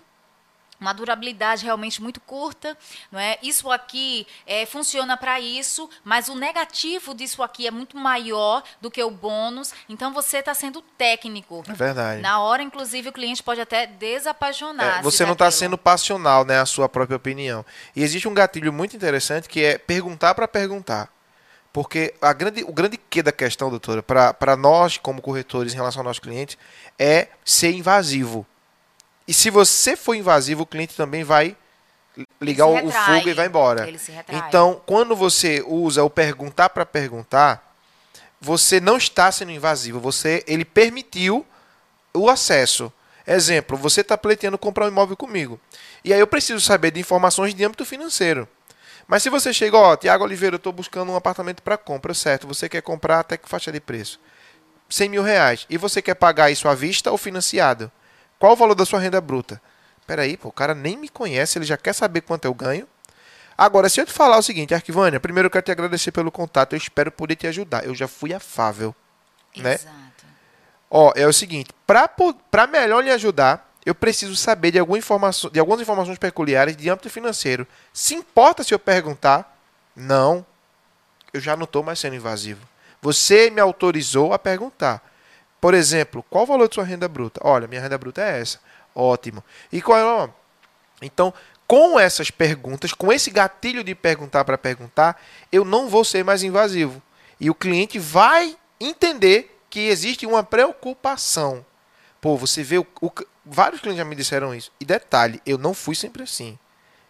uma 0.82 0.92
durabilidade 0.92 1.64
realmente 1.64 2.02
muito 2.02 2.20
curta, 2.20 2.76
não 3.10 3.18
é? 3.18 3.38
Isso 3.42 3.70
aqui 3.70 4.26
é, 4.46 4.66
funciona 4.66 5.16
para 5.16 5.40
isso, 5.40 5.88
mas 6.04 6.28
o 6.28 6.34
negativo 6.34 7.14
disso 7.14 7.42
aqui 7.42 7.66
é 7.66 7.70
muito 7.70 7.96
maior 7.96 8.62
do 8.80 8.90
que 8.90 9.02
o 9.02 9.10
bônus. 9.10 9.72
Então 9.88 10.12
você 10.12 10.38
está 10.38 10.52
sendo 10.52 10.82
técnico. 10.82 11.64
É 11.68 11.72
verdade. 11.72 12.20
Na 12.20 12.40
hora, 12.40 12.62
inclusive, 12.62 13.08
o 13.08 13.12
cliente 13.12 13.42
pode 13.42 13.60
até 13.60 13.86
desapaixonar. 13.86 14.98
É, 14.98 15.02
você 15.02 15.24
não 15.24 15.32
está 15.32 15.50
sendo 15.50 15.78
passional, 15.78 16.44
né, 16.44 16.60
a 16.60 16.66
sua 16.66 16.88
própria 16.88 17.16
opinião. 17.16 17.64
E 17.94 18.02
existe 18.02 18.28
um 18.28 18.34
gatilho 18.34 18.72
muito 18.72 18.96
interessante 18.96 19.48
que 19.48 19.64
é 19.64 19.78
perguntar 19.78 20.34
para 20.34 20.48
perguntar. 20.48 21.08
Porque 21.72 22.12
a 22.20 22.32
grande, 22.34 22.62
o 22.64 22.72
grande 22.72 22.98
que 22.98 23.22
da 23.22 23.32
questão, 23.32 23.70
doutora, 23.70 24.02
para 24.02 24.56
nós 24.56 24.98
como 24.98 25.22
corretores 25.22 25.72
em 25.72 25.76
relação 25.76 26.00
ao 26.00 26.04
nosso 26.04 26.20
cliente, 26.20 26.58
é 26.98 27.28
ser 27.44 27.72
invasivo. 27.72 28.46
E 29.26 29.34
se 29.34 29.50
você 29.50 29.96
for 29.96 30.14
invasivo, 30.14 30.62
o 30.62 30.66
cliente 30.66 30.96
também 30.96 31.24
vai 31.24 31.56
ligar 32.40 32.66
o, 32.66 32.90
fogo 32.90 33.28
e 33.28 33.34
vai 33.34 33.46
embora. 33.46 33.88
Então, 34.28 34.80
quando 34.84 35.16
você 35.16 35.62
usa 35.66 36.02
o 36.04 36.10
perguntar 36.10 36.68
para 36.70 36.84
perguntar, 36.84 37.74
você 38.40 38.80
não 38.80 38.96
está 38.96 39.30
sendo 39.30 39.52
invasivo, 39.52 40.00
você 40.00 40.42
ele 40.46 40.64
permitiu 40.64 41.46
o 42.12 42.28
acesso. 42.28 42.92
Exemplo, 43.26 43.76
você 43.76 44.00
está 44.00 44.18
pleiteando 44.18 44.58
comprar 44.58 44.86
um 44.86 44.88
imóvel 44.88 45.16
comigo. 45.16 45.60
E 46.04 46.12
aí 46.12 46.18
eu 46.18 46.26
preciso 46.26 46.60
saber 46.60 46.90
de 46.90 47.00
informações 47.00 47.54
de 47.54 47.64
âmbito 47.64 47.84
financeiro. 47.84 48.48
Mas 49.06 49.22
se 49.22 49.30
você 49.30 49.52
chega, 49.52 49.76
ó, 49.76 49.96
Tiago 49.96 50.24
Oliveira, 50.24 50.54
eu 50.54 50.58
estou 50.58 50.72
buscando 50.72 51.12
um 51.12 51.16
apartamento 51.16 51.62
para 51.62 51.76
compra, 51.76 52.14
certo? 52.14 52.46
Você 52.48 52.68
quer 52.68 52.82
comprar 52.82 53.20
até 53.20 53.36
que 53.36 53.48
faixa 53.48 53.70
de 53.70 53.80
preço? 53.80 54.18
100 54.88 55.08
mil 55.08 55.22
reais. 55.22 55.66
E 55.70 55.76
você 55.76 56.02
quer 56.02 56.14
pagar 56.14 56.50
isso 56.50 56.68
à 56.68 56.74
vista 56.74 57.10
ou 57.10 57.18
financiado? 57.18 57.90
Qual 58.42 58.54
o 58.54 58.56
valor 58.56 58.74
da 58.74 58.84
sua 58.84 58.98
renda 58.98 59.20
bruta? 59.20 59.62
Peraí, 60.04 60.36
pô, 60.36 60.48
o 60.48 60.52
cara 60.52 60.74
nem 60.74 60.96
me 60.96 61.08
conhece, 61.08 61.58
ele 61.58 61.64
já 61.64 61.76
quer 61.76 61.92
saber 61.92 62.22
quanto 62.22 62.44
eu 62.44 62.52
ganho. 62.52 62.88
Agora, 63.56 63.88
se 63.88 64.00
eu 64.00 64.04
te 64.04 64.12
falar 64.12 64.36
o 64.36 64.42
seguinte, 64.42 64.74
Arquivânia, 64.74 65.20
primeiro 65.20 65.46
eu 65.46 65.50
quero 65.50 65.64
te 65.64 65.70
agradecer 65.70 66.10
pelo 66.10 66.32
contato, 66.32 66.72
eu 66.72 66.76
espero 66.76 67.12
poder 67.12 67.36
te 67.36 67.46
ajudar. 67.46 67.84
Eu 67.86 67.94
já 67.94 68.08
fui 68.08 68.34
afável. 68.34 68.92
Né? 69.56 69.74
Exato. 69.74 70.26
Ó, 70.90 71.12
é 71.14 71.24
o 71.24 71.32
seguinte, 71.32 71.70
para 71.86 72.66
melhor 72.66 73.04
lhe 73.04 73.12
ajudar, 73.12 73.72
eu 73.86 73.94
preciso 73.94 74.34
saber 74.34 74.72
de, 74.72 74.78
alguma 74.80 74.98
informação, 74.98 75.48
de 75.48 75.60
algumas 75.60 75.80
informações 75.80 76.18
peculiares 76.18 76.76
de 76.76 76.90
âmbito 76.90 77.08
financeiro. 77.08 77.64
Se 77.92 78.12
importa 78.12 78.64
se 78.64 78.74
eu 78.74 78.78
perguntar? 78.80 79.56
Não. 79.94 80.44
Eu 81.32 81.40
já 81.40 81.56
não 81.56 81.62
estou 81.62 81.84
mais 81.84 82.00
sendo 82.00 82.16
invasivo. 82.16 82.66
Você 83.00 83.50
me 83.50 83.60
autorizou 83.60 84.34
a 84.34 84.38
perguntar. 84.38 85.11
Por 85.62 85.74
exemplo, 85.74 86.24
qual 86.28 86.42
o 86.42 86.46
valor 86.48 86.68
de 86.68 86.74
sua 86.74 86.82
renda 86.82 87.06
bruta? 87.06 87.40
Olha, 87.44 87.68
minha 87.68 87.80
renda 87.80 87.96
bruta 87.96 88.20
é 88.20 88.40
essa. 88.40 88.58
Ótimo. 88.92 89.44
E 89.70 89.80
qual 89.80 89.96
é? 89.96 90.30
Então, 91.00 91.32
com 91.68 92.00
essas 92.00 92.32
perguntas, 92.32 92.92
com 92.92 93.12
esse 93.12 93.30
gatilho 93.30 93.84
de 93.84 93.94
perguntar 93.94 94.44
para 94.44 94.58
perguntar, 94.58 95.22
eu 95.52 95.64
não 95.64 95.88
vou 95.88 96.04
ser 96.04 96.24
mais 96.24 96.42
invasivo. 96.42 97.00
E 97.38 97.48
o 97.48 97.54
cliente 97.54 97.96
vai 97.96 98.56
entender 98.80 99.56
que 99.70 99.86
existe 99.86 100.26
uma 100.26 100.42
preocupação. 100.42 101.64
Pô, 102.20 102.36
você 102.36 102.64
vê 102.64 102.78
o, 102.78 102.86
o, 103.00 103.08
vários 103.46 103.80
clientes 103.80 103.98
já 103.98 104.04
me 104.04 104.16
disseram 104.16 104.52
isso. 104.52 104.72
E 104.80 104.84
detalhe, 104.84 105.40
eu 105.46 105.58
não 105.58 105.74
fui 105.74 105.94
sempre 105.94 106.24
assim. 106.24 106.58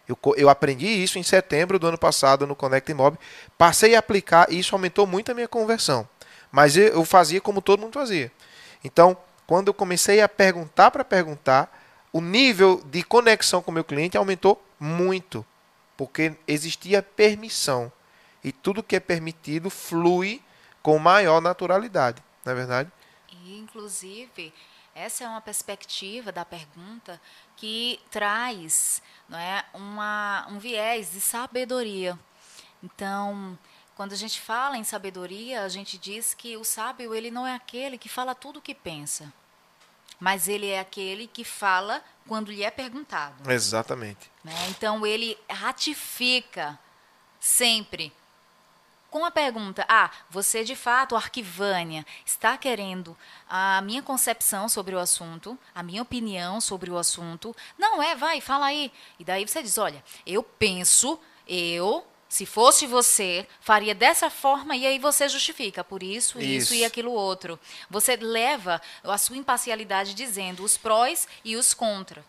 Eu, 0.07 0.15
eu 0.37 0.47
aprendi 0.47 0.85
isso 0.85 1.17
em 1.17 1.23
setembro 1.23 1.79
do 1.79 1.87
ano 1.87 1.97
passado 1.97 2.45
no 2.45 2.55
Connect 2.55 2.93
Mob, 2.93 3.17
passei 3.57 3.95
a 3.95 3.99
aplicar 3.99 4.45
e 4.51 4.59
isso 4.59 4.75
aumentou 4.75 5.07
muito 5.07 5.31
a 5.31 5.33
minha 5.33 5.47
conversão. 5.47 6.07
Mas 6.53 6.77
eu, 6.77 7.03
fazia 7.03 7.41
como 7.41 7.63
todo 7.63 7.79
mundo 7.79 7.95
fazia. 7.95 8.31
Então, 8.83 9.17
quando 9.47 9.69
eu 9.69 9.73
comecei 9.73 10.21
a 10.21 10.29
perguntar 10.29 10.91
para 10.91 11.03
perguntar, 11.03 11.67
o 12.13 12.21
nível 12.21 12.79
de 12.85 13.01
conexão 13.01 13.59
com 13.59 13.71
o 13.71 13.73
meu 13.73 13.83
cliente 13.83 14.15
aumentou 14.15 14.63
muito, 14.79 15.43
porque 15.97 16.35
existia 16.47 17.01
permissão. 17.01 17.91
E 18.43 18.51
tudo 18.51 18.83
que 18.83 18.95
é 18.95 18.99
permitido 18.99 19.71
flui 19.71 20.43
com 20.83 20.99
maior 20.99 21.41
naturalidade, 21.41 22.21
não 22.45 22.53
é 22.53 22.55
verdade? 22.55 22.91
Inclusive, 23.47 24.53
essa 24.93 25.23
é 25.23 25.27
uma 25.27 25.41
perspectiva 25.41 26.31
da 26.31 26.45
pergunta 26.45 27.19
que 27.55 27.99
traz 28.11 29.01
não 29.27 29.39
é, 29.39 29.65
uma, 29.73 30.45
um 30.51 30.59
viés 30.59 31.13
de 31.13 31.19
sabedoria. 31.19 32.19
Então, 32.83 33.57
quando 33.95 34.13
a 34.13 34.17
gente 34.17 34.39
fala 34.41 34.77
em 34.77 34.83
sabedoria, 34.83 35.63
a 35.63 35.69
gente 35.69 35.97
diz 35.97 36.33
que 36.33 36.57
o 36.57 36.63
sábio 36.63 37.13
ele 37.13 37.29
não 37.29 37.45
é 37.45 37.53
aquele 37.53 37.97
que 37.97 38.09
fala 38.09 38.33
tudo 38.33 38.59
o 38.59 38.61
que 38.61 38.73
pensa, 38.73 39.31
mas 40.19 40.47
ele 40.47 40.67
é 40.67 40.79
aquele 40.79 41.27
que 41.27 41.43
fala 41.43 42.03
quando 42.27 42.51
lhe 42.51 42.63
é 42.63 42.71
perguntado. 42.71 43.49
Exatamente. 43.51 44.31
Né? 44.43 44.53
Então 44.69 45.05
ele 45.05 45.37
ratifica 45.49 46.79
sempre 47.39 48.11
com 49.13 49.23
a 49.23 49.29
pergunta: 49.29 49.85
Ah, 49.87 50.09
você 50.27 50.63
de 50.63 50.75
fato, 50.75 51.15
Arquivânia, 51.15 52.03
está 52.25 52.57
querendo 52.57 53.15
a 53.47 53.79
minha 53.81 54.01
concepção 54.01 54.67
sobre 54.67 54.95
o 54.95 54.99
assunto, 54.99 55.57
a 55.75 55.83
minha 55.83 56.01
opinião 56.01 56.59
sobre 56.59 56.89
o 56.89 56.97
assunto? 56.97 57.55
Não 57.77 58.01
é, 58.01 58.15
vai, 58.15 58.41
fala 58.41 58.65
aí. 58.65 58.91
E 59.19 59.23
daí 59.23 59.47
você 59.47 59.61
diz: 59.61 59.77
Olha, 59.77 60.03
eu 60.25 60.41
penso, 60.41 61.19
eu 61.47 62.03
se 62.33 62.47
fosse 62.47 62.87
você, 62.87 63.45
faria 63.61 63.93
dessa 63.93 64.27
forma 64.27 64.75
e 64.75 64.87
aí 64.87 64.97
você 64.97 65.29
justifica 65.29 65.83
por 65.83 66.01
isso, 66.01 66.39
isso, 66.39 66.73
isso 66.73 66.73
e 66.73 66.83
aquilo 66.83 67.11
outro. 67.11 67.59
Você 67.91 68.15
leva 68.15 68.81
a 69.03 69.19
sua 69.19 69.37
imparcialidade 69.37 70.15
dizendo 70.15 70.63
os 70.63 70.75
prós 70.75 71.27
e 71.45 71.55
os 71.55 71.75
contra. 71.75 72.25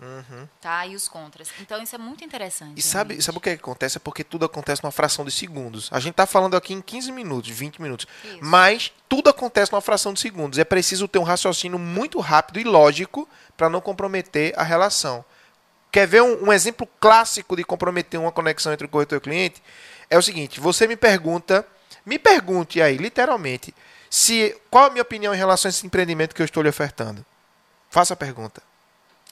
Uhum. 0.00 0.48
Tá? 0.60 0.84
E 0.84 0.96
os 0.96 1.06
contras. 1.06 1.50
Então 1.60 1.80
isso 1.80 1.94
é 1.94 1.98
muito 1.98 2.24
interessante. 2.24 2.76
E 2.76 2.82
sabe, 2.82 3.22
sabe 3.22 3.38
o 3.38 3.40
que 3.40 3.50
acontece? 3.50 3.96
É 3.96 4.00
porque 4.00 4.24
tudo 4.24 4.44
acontece 4.44 4.82
numa 4.82 4.90
fração 4.90 5.24
de 5.24 5.30
segundos. 5.30 5.88
A 5.92 6.00
gente 6.00 6.14
tá 6.14 6.26
falando 6.26 6.56
aqui 6.56 6.74
em 6.74 6.82
15 6.82 7.12
minutos, 7.12 7.48
20 7.50 7.80
minutos. 7.80 8.08
Isso. 8.24 8.38
Mas 8.40 8.92
tudo 9.08 9.30
acontece 9.30 9.70
numa 9.70 9.80
fração 9.80 10.12
de 10.12 10.18
segundos. 10.18 10.58
É 10.58 10.64
preciso 10.64 11.06
ter 11.06 11.20
um 11.20 11.22
raciocínio 11.22 11.78
muito 11.78 12.18
rápido 12.18 12.58
e 12.58 12.64
lógico 12.64 13.28
para 13.56 13.70
não 13.70 13.80
comprometer 13.80 14.52
a 14.58 14.64
relação. 14.64 15.24
Quer 15.94 16.08
ver 16.08 16.22
um, 16.22 16.48
um, 16.48 16.52
exemplo 16.52 16.88
clássico 16.98 17.54
de 17.54 17.62
comprometer 17.62 18.18
uma 18.18 18.32
conexão 18.32 18.72
entre 18.72 18.84
o 18.84 18.88
corretor 18.88 19.14
e 19.14 19.18
o 19.18 19.20
cliente? 19.20 19.62
É 20.10 20.18
o 20.18 20.22
seguinte: 20.22 20.58
você 20.58 20.88
me 20.88 20.96
pergunta, 20.96 21.64
me 22.04 22.18
pergunte 22.18 22.82
aí, 22.82 22.96
literalmente, 22.96 23.72
se 24.10 24.60
qual 24.68 24.86
a 24.86 24.90
minha 24.90 25.02
opinião 25.02 25.32
em 25.32 25.36
relação 25.36 25.68
a 25.68 25.70
esse 25.70 25.86
empreendimento 25.86 26.34
que 26.34 26.42
eu 26.42 26.44
estou 26.44 26.64
lhe 26.64 26.68
ofertando. 26.68 27.24
Faça 27.90 28.12
a 28.12 28.16
pergunta. 28.16 28.60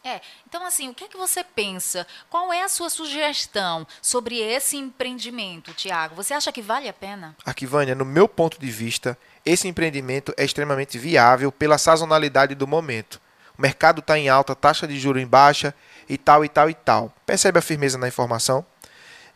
É, 0.05 0.21
então 0.47 0.65
assim, 0.65 0.89
o 0.89 0.95
que 0.95 1.03
é 1.03 1.09
que 1.09 1.17
você 1.17 1.43
pensa? 1.43 2.07
Qual 2.31 2.53
é 2.53 2.63
a 2.63 2.69
sua 2.69 2.91
sugestão 2.91 3.85
sobre 4.01 4.39
esse 4.39 4.77
empreendimento, 4.77 5.75
Tiago? 5.75 6.15
Você 6.15 6.33
acha 6.33 6.53
que 6.53 6.63
vale 6.63 6.89
a 6.89 6.93
pena? 6.93 7.35
Aqui, 7.45 7.67
Vânia, 7.67 7.97
no 7.97 8.05
meu 8.05 8.29
ponto 8.29 8.61
de 8.61 8.71
vista, 8.71 9.19
esse 9.45 9.67
empreendimento 9.67 10.33
é 10.37 10.45
extremamente 10.45 10.97
viável 10.97 11.51
pela 11.51 11.77
sazonalidade 11.77 12.55
do 12.55 12.69
momento. 12.69 13.21
O 13.59 13.63
mercado 13.63 13.99
está 13.99 14.17
em 14.17 14.29
alta, 14.29 14.55
taxa 14.55 14.87
de 14.87 14.97
juro 14.97 15.19
em 15.19 15.27
baixa 15.27 15.75
e 16.09 16.19
tal, 16.19 16.45
e 16.45 16.49
tal, 16.49 16.71
e 16.71 16.75
tal. 16.75 17.13
Percebe 17.27 17.59
a 17.59 17.63
firmeza 17.63 17.99
na 17.99 18.09
informação? 18.09 18.65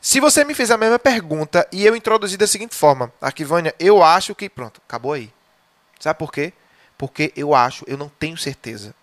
Se 0.01 0.21
você 0.21 0.45
me 0.45 0.55
fizer 0.55 0.75
a 0.75 0.79
mesma 0.79 0.99
pergunta 0.99 1.67
e 1.73 1.85
eu 1.85 1.97
introduzir 1.97 2.39
da 2.39 2.47
seguinte 2.47 2.75
forma, 2.75 3.13
Arquivânia, 3.21 3.75
eu 3.79 4.03
acho 4.03 4.35
que. 4.35 4.49
Pronto, 4.49 4.81
acabou 4.87 5.13
aí. 5.13 5.33
Sabe 5.99 6.19
por 6.19 6.33
quê? 6.33 6.53
Porque 6.97 7.33
eu 7.37 7.55
acho, 7.55 7.85
eu 7.89 7.97
não 7.97 8.09
tenho 8.09 8.37
certeza. 8.37 8.95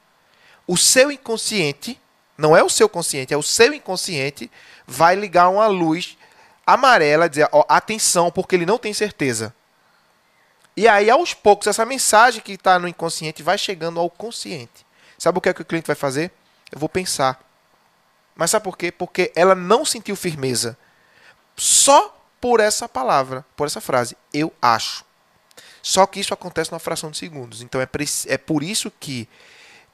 O 0.65 0.77
seu 0.77 1.11
inconsciente, 1.11 1.99
não 2.37 2.55
é 2.55 2.63
o 2.63 2.69
seu 2.69 2.87
consciente, 2.87 3.33
é 3.33 3.37
o 3.37 3.43
seu 3.43 3.73
inconsciente, 3.73 4.49
vai 4.87 5.15
ligar 5.15 5.49
uma 5.49 5.67
luz 5.67 6.17
amarela, 6.65 7.29
dizer, 7.29 7.49
ó, 7.51 7.65
atenção, 7.67 8.31
porque 8.31 8.55
ele 8.55 8.65
não 8.65 8.77
tem 8.77 8.93
certeza. 8.93 9.53
E 10.75 10.87
aí, 10.87 11.09
aos 11.09 11.33
poucos, 11.33 11.67
essa 11.67 11.85
mensagem 11.85 12.41
que 12.41 12.53
está 12.53 12.79
no 12.79 12.87
inconsciente 12.87 13.43
vai 13.43 13.57
chegando 13.57 13.99
ao 13.99 14.09
consciente. 14.09 14.85
Sabe 15.17 15.37
o 15.37 15.41
que, 15.41 15.49
é 15.49 15.53
que 15.53 15.61
o 15.61 15.65
cliente 15.65 15.87
vai 15.87 15.95
fazer? 15.95 16.31
Eu 16.71 16.79
vou 16.79 16.89
pensar. 16.89 17.39
Mas 18.35 18.51
sabe 18.51 18.63
por 18.63 18.77
quê? 18.77 18.91
Porque 18.91 19.31
ela 19.35 19.55
não 19.55 19.85
sentiu 19.85 20.15
firmeza. 20.15 20.77
Só 21.55 22.17
por 22.41 22.59
essa 22.59 22.89
palavra, 22.89 23.45
por 23.55 23.67
essa 23.67 23.79
frase, 23.79 24.17
eu 24.33 24.51
acho. 24.61 25.05
Só 25.81 26.05
que 26.05 26.19
isso 26.19 26.33
acontece 26.33 26.71
numa 26.71 26.79
fração 26.79 27.11
de 27.11 27.17
segundos. 27.17 27.61
Então 27.61 27.79
é, 27.79 27.87
é 28.27 28.37
por 28.37 28.63
isso 28.63 28.91
que, 28.99 29.27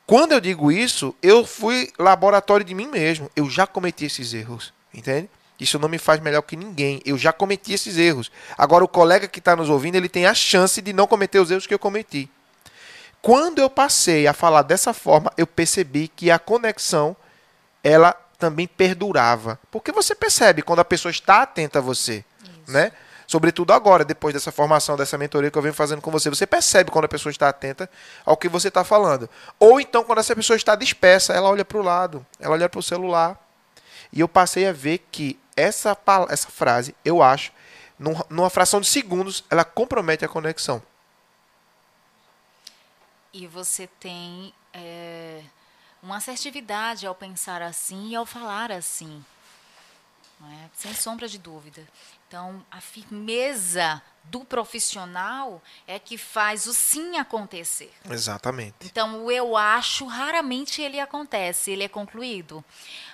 quando 0.05 0.31
eu 0.31 0.39
digo 0.39 0.71
isso, 0.71 1.15
eu 1.21 1.45
fui 1.45 1.91
laboratório 1.97 2.65
de 2.65 2.73
mim 2.73 2.87
mesmo. 2.87 3.29
Eu 3.35 3.49
já 3.49 3.67
cometi 3.67 4.05
esses 4.05 4.33
erros. 4.33 4.73
Entende? 4.93 5.29
Isso 5.59 5.77
não 5.77 5.89
me 5.89 5.97
faz 5.97 6.21
melhor 6.21 6.41
que 6.43 6.55
ninguém. 6.55 7.01
Eu 7.05 7.17
já 7.17 7.33
cometi 7.33 7.73
esses 7.73 7.97
erros. 7.97 8.31
Agora, 8.57 8.83
o 8.83 8.87
colega 8.87 9.27
que 9.27 9.39
está 9.39 9.55
nos 9.55 9.69
ouvindo, 9.69 9.95
ele 9.95 10.07
tem 10.07 10.25
a 10.25 10.33
chance 10.33 10.81
de 10.81 10.93
não 10.93 11.05
cometer 11.05 11.39
os 11.39 11.51
erros 11.51 11.67
que 11.67 11.73
eu 11.73 11.79
cometi. 11.79 12.29
Quando 13.21 13.59
eu 13.59 13.69
passei 13.69 14.27
a 14.27 14.33
falar 14.33 14.61
dessa 14.61 14.93
forma, 14.93 15.31
eu 15.35 15.45
percebi 15.45 16.07
que 16.07 16.31
a 16.31 16.39
conexão 16.39 17.15
ela 17.83 18.15
também 18.39 18.65
perdurava. 18.65 19.59
Porque 19.69 19.91
você 19.91 20.15
percebe 20.15 20.61
quando 20.61 20.79
a 20.79 20.85
pessoa 20.85 21.11
está 21.11 21.41
atenta 21.41 21.79
a 21.79 21.81
você, 21.81 22.23
Isso. 22.41 22.71
né? 22.71 22.91
Sobretudo 23.27 23.73
agora, 23.73 24.03
depois 24.03 24.33
dessa 24.33 24.51
formação, 24.51 24.97
dessa 24.97 25.15
mentoria 25.15 25.51
que 25.51 25.57
eu 25.57 25.61
venho 25.61 25.73
fazendo 25.73 26.01
com 26.01 26.09
você. 26.09 26.31
Você 26.31 26.47
percebe 26.47 26.89
quando 26.89 27.05
a 27.05 27.09
pessoa 27.09 27.29
está 27.29 27.47
atenta 27.47 27.87
ao 28.25 28.35
que 28.35 28.49
você 28.49 28.69
está 28.69 28.83
falando. 28.83 29.29
Ou 29.59 29.79
então, 29.79 30.03
quando 30.03 30.17
essa 30.17 30.35
pessoa 30.35 30.57
está 30.57 30.73
dispersa, 30.73 31.33
ela 31.33 31.47
olha 31.47 31.63
para 31.63 31.77
o 31.77 31.83
lado, 31.83 32.25
ela 32.39 32.55
olha 32.55 32.67
para 32.67 32.79
o 32.79 32.81
celular. 32.81 33.39
E 34.11 34.19
eu 34.19 34.27
passei 34.27 34.67
a 34.67 34.71
ver 34.71 35.05
que 35.11 35.39
essa, 35.55 35.95
essa 36.29 36.49
frase, 36.49 36.95
eu 37.05 37.21
acho, 37.21 37.51
numa 38.29 38.49
fração 38.49 38.81
de 38.81 38.87
segundos, 38.87 39.43
ela 39.47 39.63
compromete 39.63 40.25
a 40.25 40.27
conexão. 40.27 40.81
E 43.31 43.45
você 43.45 43.87
tem 43.99 44.51
é, 44.73 45.41
uma 46.01 46.17
assertividade 46.17 47.05
ao 47.05 47.15
pensar 47.15 47.61
assim 47.61 48.09
e 48.09 48.15
ao 48.15 48.25
falar 48.25 48.71
assim. 48.71 49.23
É? 50.41 50.69
Sem 50.73 50.93
sombra 50.93 51.27
de 51.27 51.37
dúvida. 51.37 51.85
Então, 52.27 52.65
a 52.71 52.79
firmeza 52.79 54.01
do 54.23 54.45
profissional 54.45 55.61
é 55.85 55.99
que 55.99 56.17
faz 56.17 56.65
o 56.65 56.73
sim 56.73 57.17
acontecer. 57.17 57.91
Exatamente. 58.09 58.75
Então, 58.85 59.25
o 59.25 59.31
eu 59.31 59.57
acho, 59.57 60.05
raramente 60.05 60.81
ele 60.81 60.99
acontece, 60.99 61.71
ele 61.71 61.83
é 61.83 61.89
concluído. 61.89 62.63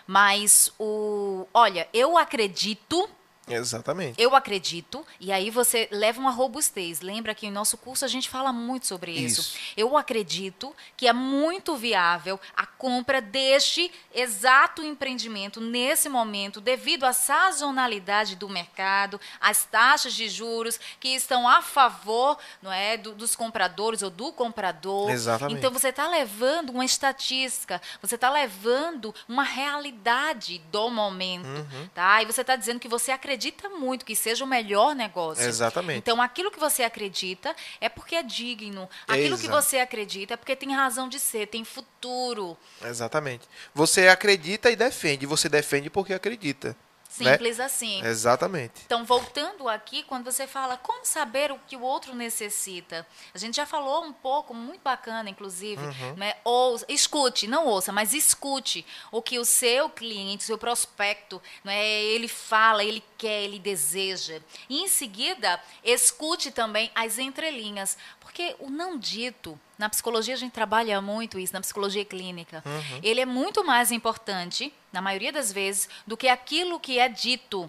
Mas 0.06 0.71
o. 0.78 1.48
Olha, 1.54 1.88
eu 1.93 2.17
acredito 2.17 3.10
Exatamente. 3.48 4.20
Eu 4.20 4.36
acredito, 4.36 5.06
e 5.20 5.32
aí 5.32 5.50
você 5.50 5.88
leva 5.92 6.20
uma 6.20 6.32
robustez. 6.32 7.02
Lembra 7.02 7.36
que 7.36 7.46
em 7.46 7.52
nosso 7.52 7.78
curso 7.78 8.04
a 8.04 8.08
gente 8.08 8.28
fala 8.28 8.52
muito 8.52 8.88
sobre 8.88 9.12
isso. 9.12 9.42
isso. 9.42 9.58
Eu 9.78 9.96
acredito 9.96 10.76
que 10.98 11.08
é 11.08 11.14
muito 11.14 11.76
viável 11.76 12.40
a 12.56 12.66
compra 12.66 13.22
deste 13.22 13.92
exato 14.14 14.84
empreendimento 14.84 15.62
nesse 15.62 16.10
momento, 16.10 16.60
devido 16.60 17.04
à 17.04 17.14
sazonalidade 17.14 18.36
do 18.36 18.50
mercado, 18.50 19.20
às 19.40 19.64
taxas 19.64 20.14
de 20.14 20.28
juros 20.28 20.80
que 21.00 21.10
estão 21.10 21.48
a 21.48 21.62
favor 21.62 22.38
não 22.62 22.72
é, 22.72 22.98
do, 22.98 23.14
dos 23.14 23.36
compradores 23.36 24.02
ou 24.02 24.10
do 24.10 24.32
comprador. 24.34 25.12
Exatamente. 25.12 25.60
Então 25.60 25.72
você 25.72 25.90
está 25.90 26.08
levando 26.08 26.72
uma 26.72 26.86
estatística, 26.86 27.82
você 28.02 28.16
está 28.16 28.30
levando 28.30 29.14
uma 29.28 29.44
realidade 29.44 30.60
do 30.72 30.90
momento. 30.90 31.46
Uhum. 31.46 31.88
Tá? 31.94 32.24
E 32.24 32.26
você 32.26 32.42
está 32.42 32.56
dizendo 32.56 32.80
que 32.80 32.88
você 32.88 33.12
acredita 33.12 33.35
acredita 33.36 33.69
muito 33.69 34.06
que 34.06 34.15
seja 34.15 34.43
o 34.43 34.48
melhor 34.48 34.95
negócio. 34.95 35.45
Exatamente. 35.45 36.00
Então, 36.00 36.21
aquilo 36.21 36.50
que 36.50 36.60
você 36.60 36.84
acredita 36.84 37.56
é 37.80 37.89
porque 37.89 38.15
é 38.15 38.24
digno. 38.24 38.89
Aquilo 39.08 39.36
Exato. 39.36 39.41
que 39.41 39.48
você 39.50 39.80
acredita 39.80 40.34
é 40.34 40.38
porque 40.38 40.56
tem 40.56 40.74
razão 40.74 41.08
de 41.10 41.19
ser, 41.19 41.48
tem 41.48 41.63
futuro. 41.63 42.58
Exatamente. 42.84 43.48
Você 43.74 44.08
acredita 44.08 44.71
e 44.71 44.76
defende. 44.76 45.26
Você 45.26 45.50
defende 45.50 45.89
porque 45.89 46.13
acredita. 46.13 46.76
Né? 47.19 47.32
Simples 47.32 47.58
né? 47.58 47.65
assim. 47.65 48.06
Exatamente. 48.06 48.82
Então, 48.86 49.06
voltando 49.06 49.69
aqui, 49.69 50.04
quando 50.04 50.26
você 50.26 50.45
fala 50.48 50.78
como 50.78 51.06
saber 51.06 51.52
o 51.52 51.60
que 51.67 51.76
o 51.76 51.82
outro 51.82 52.13
necessita, 52.13 53.06
a 53.34 53.38
gente 53.38 53.56
já 53.56 53.65
falou 53.65 54.04
um 54.04 54.13
pouco, 54.13 54.54
muito 54.54 54.82
bacana, 54.82 55.30
inclusive, 55.30 55.82
uhum. 55.82 56.15
né? 56.15 56.36
Ou, 56.43 56.80
escute, 56.89 57.48
não 57.48 57.67
ouça, 57.67 57.91
mas 57.91 58.13
escute 58.13 58.86
o 59.12 59.21
que 59.21 59.39
o 59.39 59.45
seu 59.45 59.89
cliente, 59.89 60.43
o 60.43 60.48
seu 60.48 60.58
prospecto, 60.58 61.41
né? 61.63 61.86
ele 61.86 62.28
fala, 62.28 62.84
ele 62.84 63.04
quer, 63.26 63.44
ele 63.44 63.58
deseja. 63.58 64.40
E, 64.70 64.84
em 64.84 64.88
seguida, 64.88 65.60
escute 65.84 66.52
também 66.52 66.92
as 66.94 67.18
entrelinhas, 67.18 67.98
porque 68.20 68.56
o 68.60 68.70
não 68.70 69.00
dito, 69.00 69.60
na 69.80 69.90
psicologia 69.90 70.36
a 70.36 70.38
gente 70.38 70.52
trabalha 70.52 71.02
muito 71.02 71.40
isso, 71.40 71.52
na 71.52 71.60
psicologia 71.60 72.06
clínica, 72.06 72.62
uhum. 72.64 73.00
ele 73.02 73.20
é 73.20 73.26
muito 73.26 73.66
mais 73.66 73.92
importante, 73.92 74.72
na 74.94 75.02
maioria 75.02 75.32
das 75.32 75.52
vezes, 75.52 75.90
do 76.06 76.16
que 76.16 76.28
aquilo 76.28 76.80
que 76.80 77.00
é 77.00 77.10
dito. 77.10 77.68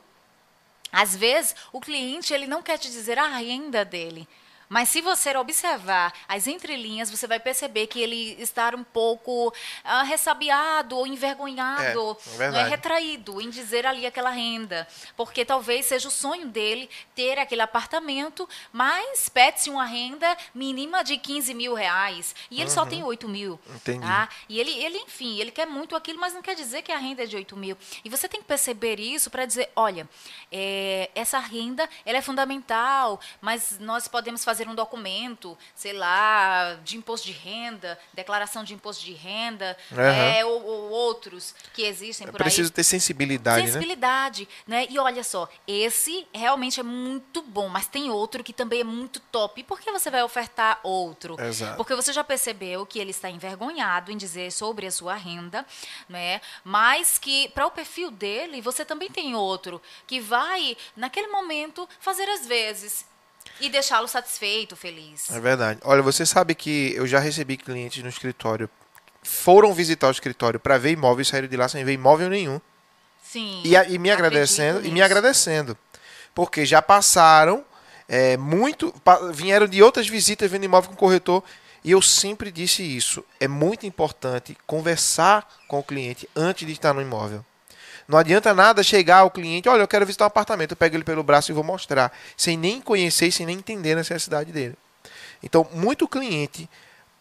Às 0.93 1.17
vezes, 1.17 1.57
o 1.73 1.81
cliente 1.81 2.35
ele 2.35 2.47
não 2.47 2.63
quer 2.63 2.79
te 2.79 2.91
dizer 2.91 3.19
a 3.19 3.27
renda 3.27 3.83
dele. 3.83 4.29
Mas 4.69 4.89
se 4.89 5.01
você 5.01 5.37
observar 5.37 6.13
as 6.29 6.47
entrelinhas, 6.47 7.11
você 7.11 7.27
vai 7.27 7.39
perceber 7.39 7.87
que 7.87 8.01
ele 8.01 8.37
está 8.41 8.75
um 8.75 8.83
pouco 8.83 9.49
uh, 9.49 10.05
ressabiado 10.05 10.97
ou 10.97 11.07
envergonhado, 11.07 12.17
é, 12.39 12.45
é, 12.45 12.61
é 12.61 12.65
retraído 12.65 13.41
em 13.41 13.49
dizer 13.49 13.87
ali 13.87 14.07
aquela 14.07 14.31
renda. 14.31 14.87
Porque 15.17 15.45
talvez 15.45 15.87
seja 15.87 16.09
o 16.09 16.11
sonho 16.11 16.49
dele 16.49 16.91
ter 17.15 17.39
aquele 17.39 17.63
apartamento, 17.63 18.49
mas 18.73 19.29
pede-se 19.29 19.71
uma 19.71 19.85
renda 19.85 20.37
mínima 20.55 21.05
de 21.05 21.17
15 21.17 21.55
mil 21.55 21.75
reais. 21.75 22.35
E 22.51 22.57
ele 22.57 22.65
uhum. 22.65 22.75
só 22.75 22.87
tem 22.87 23.05
8 23.05 23.29
mil. 23.29 23.61
Entendi. 23.75 24.01
Tá? 24.01 24.29
E 24.49 24.59
ele, 24.59 24.73
ele, 24.73 24.99
enfim, 24.99 25.39
ele 25.39 25.51
quer 25.51 25.67
muito 25.67 25.95
aquilo, 25.95 26.19
mas 26.19 26.35
não 26.35 26.43
quer 26.43 26.55
dizer 26.55 26.83
que 26.83 26.91
a 26.91 26.99
renda 26.99 27.23
é 27.23 27.27
de 27.27 27.37
8 27.37 27.57
mil. 27.57 27.77
E 28.05 28.11
você 28.11 28.29
tem 28.29 28.41
que 28.41 28.47
perceber 28.47 28.99
isso 28.99 29.31
para 29.31 29.47
dizer, 29.47 29.71
olha, 29.77 30.09
é, 30.51 31.11
essa 31.15 31.39
renda 31.39 31.89
ela 32.05 32.19
é 32.19 32.23
fundamental, 32.23 33.21
mas 33.41 33.79
nós 33.79 34.09
podemos 34.09 34.45
fazer 34.45 34.56
fazer 34.57 34.69
um 34.69 34.75
documento, 34.75 35.57
sei 35.75 35.93
lá, 35.93 36.79
de 36.83 36.97
imposto 36.97 37.27
de 37.27 37.33
renda, 37.33 37.99
declaração 38.15 38.65
de 38.65 38.73
imposto 38.73 39.05
de 39.05 39.13
renda, 39.13 39.77
uhum. 39.93 40.01
é, 40.01 40.45
ou, 40.47 40.65
ou, 40.65 40.91
outros 40.91 41.55
que 41.75 41.83
existem 41.83 42.27
é 42.27 42.31
por 42.31 42.39
preciso 42.39 42.71
aí. 42.71 42.75
ter 42.75 42.85
sensibilidade, 42.85 43.61
né? 43.61 43.67
sensibilidade, 43.67 44.49
né? 44.67 44.81
né? 44.81 44.87
E 44.89 44.99
olha 44.99 45.23
só, 45.23 45.47
esse 45.67 46.27
realmente 46.33 46.81
é 46.81 46.83
muito 46.83 47.43
bom, 47.43 47.69
mas 47.69 47.87
tem 47.87 48.11
outro 48.11 48.43
que 48.43 48.53
também 48.53 48.81
é 48.81 48.85
muito 48.85 49.21
top. 49.21 49.61
E 49.61 49.65
por 49.65 49.79
que 49.79 49.93
você 49.93 50.11
vai 50.11 50.23
ofertar 50.23 50.81
outro? 50.83 51.39
Exato. 51.39 51.77
Porque 51.77 51.95
você 51.95 52.13
já 52.15 52.25
percebeu 52.25 52.87
que 52.87 52.99
ele 52.99 53.11
está 53.11 53.29
envergonhado 53.29 54.11
em 54.11 54.17
dizer 54.17 54.51
sobre 54.53 54.87
a 54.87 54.91
sua 54.91 55.15
renda, 55.15 55.67
né? 56.09 56.41
Mas 56.65 57.19
que 57.19 57.51
para 57.51 57.67
o 57.67 57.71
perfil 57.71 58.11
dele, 58.11 58.63
você 58.63 58.87
também 58.87 59.11
tem 59.11 59.35
outro 59.35 59.83
que 60.07 60.19
vai 60.19 60.79
naquele 60.97 61.29
momento 61.29 61.87
fazer 62.01 62.27
as 62.31 62.47
vezes 62.47 63.05
e 63.61 63.69
deixá-lo 63.69 64.09
satisfeito, 64.09 64.77
feliz. 64.77 65.31
É 65.31 65.41
verdade. 65.41 65.81
Olha, 65.85 66.03
você 66.03 66.27
sabe 66.27 66.55
que 66.55 66.95
eu 66.95 67.07
já 67.07 67.19
recebi 67.19 67.57
clientes 67.57 68.03
no 68.03 68.09
escritório, 68.09 68.69
foram 69.23 69.73
visitar 69.75 70.09
o 70.09 70.11
escritório 70.11 70.61
para 70.61 70.79
ver 70.79 70.93
imóvel 70.93 71.23
e 71.23 71.25
saíram 71.25 71.49
de 71.49 71.57
lá 71.57 71.69
sem 71.69 71.85
ver 71.85 71.93
imóvel 71.93 72.29
nenhum. 72.29 72.61
Sim. 73.23 73.63
E, 73.65 73.75
e 73.75 73.99
me 73.99 74.11
agradecendo, 74.11 74.79
nisso. 74.79 74.91
e 74.91 74.93
me 74.93 75.03
agradecendo. 75.03 75.77
Porque 76.35 76.65
já 76.65 76.81
passaram 76.81 77.65
é, 78.09 78.37
muito, 78.37 78.95
vieram 79.33 79.67
de 79.67 79.83
outras 79.83 80.07
visitas 80.07 80.51
vendo 80.51 80.65
imóvel 80.65 80.91
com 80.91 80.97
corretor. 80.97 81.43
E 81.83 81.91
eu 81.93 82.03
sempre 82.03 82.51
disse 82.51 82.83
isso. 82.83 83.25
É 83.39 83.47
muito 83.47 83.87
importante 83.87 84.57
conversar 84.67 85.49
com 85.69 85.79
o 85.79 85.85
cliente 85.85 86.29
antes 86.35 86.67
de 86.67 86.73
estar 86.73 86.93
no 86.93 87.01
imóvel. 87.01 87.45
Não 88.09 88.19
adianta 88.19 88.55
nada 88.55 88.83
chegar 88.83 89.19
ao 89.19 89.31
cliente, 89.31 89.69
olha, 89.69 89.81
eu 89.81 89.89
quero 89.89 90.07
visitar 90.07 90.25
um 90.25 90.29
apartamento, 90.29 90.73
eu 90.73 90.77
pego 90.77 90.97
ele 90.97 91.05
pelo 91.05 91.23
braço 91.23 91.51
e 91.51 91.55
vou 91.55 91.65
mostrar, 91.65 92.13
sem 92.37 92.57
nem 92.57 92.81
conhecer, 92.81 93.33
sem 93.33 93.45
nem 93.45 93.59
entender 93.59 93.93
a 93.93 93.97
necessidade 93.97 94.53
dele. 94.53 94.77
Então, 95.43 95.67
muito 95.73 96.07
cliente 96.07 96.69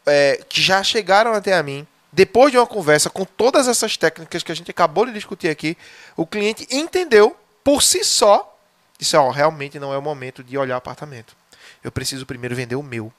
é, 0.05 0.43
que 0.47 0.61
já 0.61 0.83
chegaram 0.83 1.33
até 1.33 1.53
a 1.53 1.63
mim, 1.63 1.87
depois 2.11 2.51
de 2.51 2.57
uma 2.57 2.67
conversa 2.67 3.09
com 3.09 3.25
todas 3.25 3.67
essas 3.67 3.97
técnicas 3.97 4.43
que 4.43 4.51
a 4.51 4.55
gente 4.55 4.71
acabou 4.71 5.05
de 5.05 5.11
discutir 5.11 5.49
aqui, 5.49 5.75
o 6.15 6.25
cliente 6.25 6.67
entendeu 6.71 7.35
por 7.63 7.81
si 7.81 8.03
só, 8.03 8.57
disse, 8.97 9.17
ó, 9.17 9.29
realmente 9.31 9.79
não 9.79 9.91
é 9.91 9.97
o 9.97 10.01
momento 10.01 10.43
de 10.43 10.57
olhar 10.57 10.77
apartamento. 10.77 11.35
Eu 11.83 11.91
preciso 11.91 12.25
primeiro 12.25 12.55
vender 12.55 12.75
o 12.75 12.83
meu, 12.83 13.11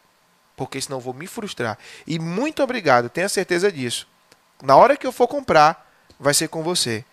porque 0.57 0.81
senão 0.81 1.01
vou 1.01 1.13
me 1.13 1.27
frustrar. 1.27 1.77
E 2.07 2.19
muito 2.19 2.63
obrigado, 2.63 3.11
tenha 3.11 3.29
certeza 3.29 3.71
disso. 3.71 4.07
Na 4.63 4.77
hora 4.77 4.97
que 4.97 5.07
eu 5.07 5.13
for 5.13 5.29
comprar, 5.29 5.93
vai 6.19 6.33
ser 6.33 6.49
com 6.49 6.63
você. 6.63 7.05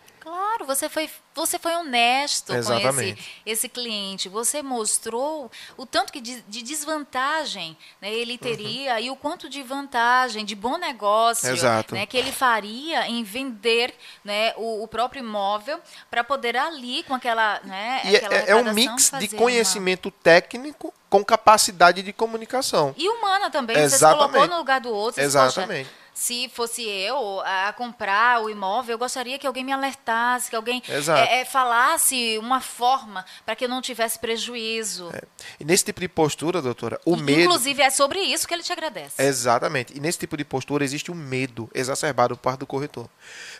Claro, 0.63 0.65
você 0.65 0.89
foi, 0.89 1.09
você 1.35 1.59
foi 1.59 1.75
honesto 1.75 2.53
Exatamente. 2.53 2.93
com 2.93 3.19
esse, 3.19 3.41
esse 3.45 3.69
cliente. 3.69 4.29
Você 4.29 4.63
mostrou 4.63 5.51
o 5.77 5.85
tanto 5.85 6.11
que 6.11 6.21
de, 6.21 6.41
de 6.41 6.61
desvantagem 6.61 7.77
né, 8.01 8.11
ele 8.11 8.37
teria 8.37 8.93
uhum. 8.93 8.99
e 8.99 9.11
o 9.11 9.15
quanto 9.15 9.49
de 9.49 9.61
vantagem, 9.61 10.45
de 10.45 10.55
bom 10.55 10.77
negócio 10.77 11.53
né, 11.91 12.05
que 12.05 12.17
ele 12.17 12.31
faria 12.31 13.07
em 13.07 13.23
vender 13.23 13.93
né, 14.23 14.53
o, 14.55 14.83
o 14.83 14.87
próprio 14.87 15.19
imóvel 15.21 15.79
para 16.09 16.23
poder 16.23 16.55
ali 16.55 17.03
com 17.03 17.13
aquela. 17.13 17.59
Né, 17.63 18.01
é, 18.05 18.15
aquela 18.15 18.35
é, 18.35 18.49
é 18.49 18.55
um 18.55 18.73
mix 18.73 19.11
de 19.19 19.29
conhecimento 19.29 20.07
uma... 20.09 20.15
técnico 20.23 20.93
com 21.09 21.23
capacidade 21.23 22.01
de 22.01 22.11
comunicação. 22.11 22.95
E 22.97 23.07
humana 23.07 23.49
também. 23.49 23.77
Exatamente. 23.77 24.17
Você 24.17 24.31
colocou 24.31 24.47
no 24.47 24.57
lugar 24.57 24.81
do 24.81 24.89
outro. 24.89 25.21
Exatamente. 25.21 25.89
Poxa, 25.89 26.02
se 26.13 26.49
fosse 26.49 26.83
eu 26.83 27.41
a 27.41 27.73
comprar 27.73 28.41
o 28.41 28.49
imóvel, 28.49 28.93
eu 28.93 28.97
gostaria 28.99 29.37
que 29.39 29.47
alguém 29.47 29.63
me 29.63 29.71
alertasse, 29.71 30.49
que 30.49 30.55
alguém 30.55 30.81
é, 30.87 31.41
é, 31.41 31.45
falasse 31.45 32.37
uma 32.37 32.61
forma 32.61 33.25
para 33.45 33.55
que 33.55 33.65
eu 33.65 33.69
não 33.69 33.81
tivesse 33.81 34.19
prejuízo. 34.19 35.09
É. 35.13 35.23
E 35.59 35.65
nesse 35.65 35.85
tipo 35.85 35.99
de 35.99 36.07
postura, 36.07 36.61
doutora, 36.61 36.99
o 37.05 37.15
e, 37.15 37.21
medo. 37.21 37.41
Inclusive, 37.41 37.81
é 37.81 37.89
sobre 37.89 38.19
isso 38.19 38.47
que 38.47 38.53
ele 38.53 38.63
te 38.63 38.71
agradece. 38.71 39.21
Exatamente. 39.21 39.95
E 39.95 39.99
nesse 39.99 40.19
tipo 40.19 40.37
de 40.37 40.45
postura 40.45 40.83
existe 40.83 41.11
um 41.11 41.15
medo 41.15 41.69
exacerbado 41.73 42.35
por 42.37 42.43
parte 42.43 42.59
do 42.59 42.67
corretor. 42.67 43.09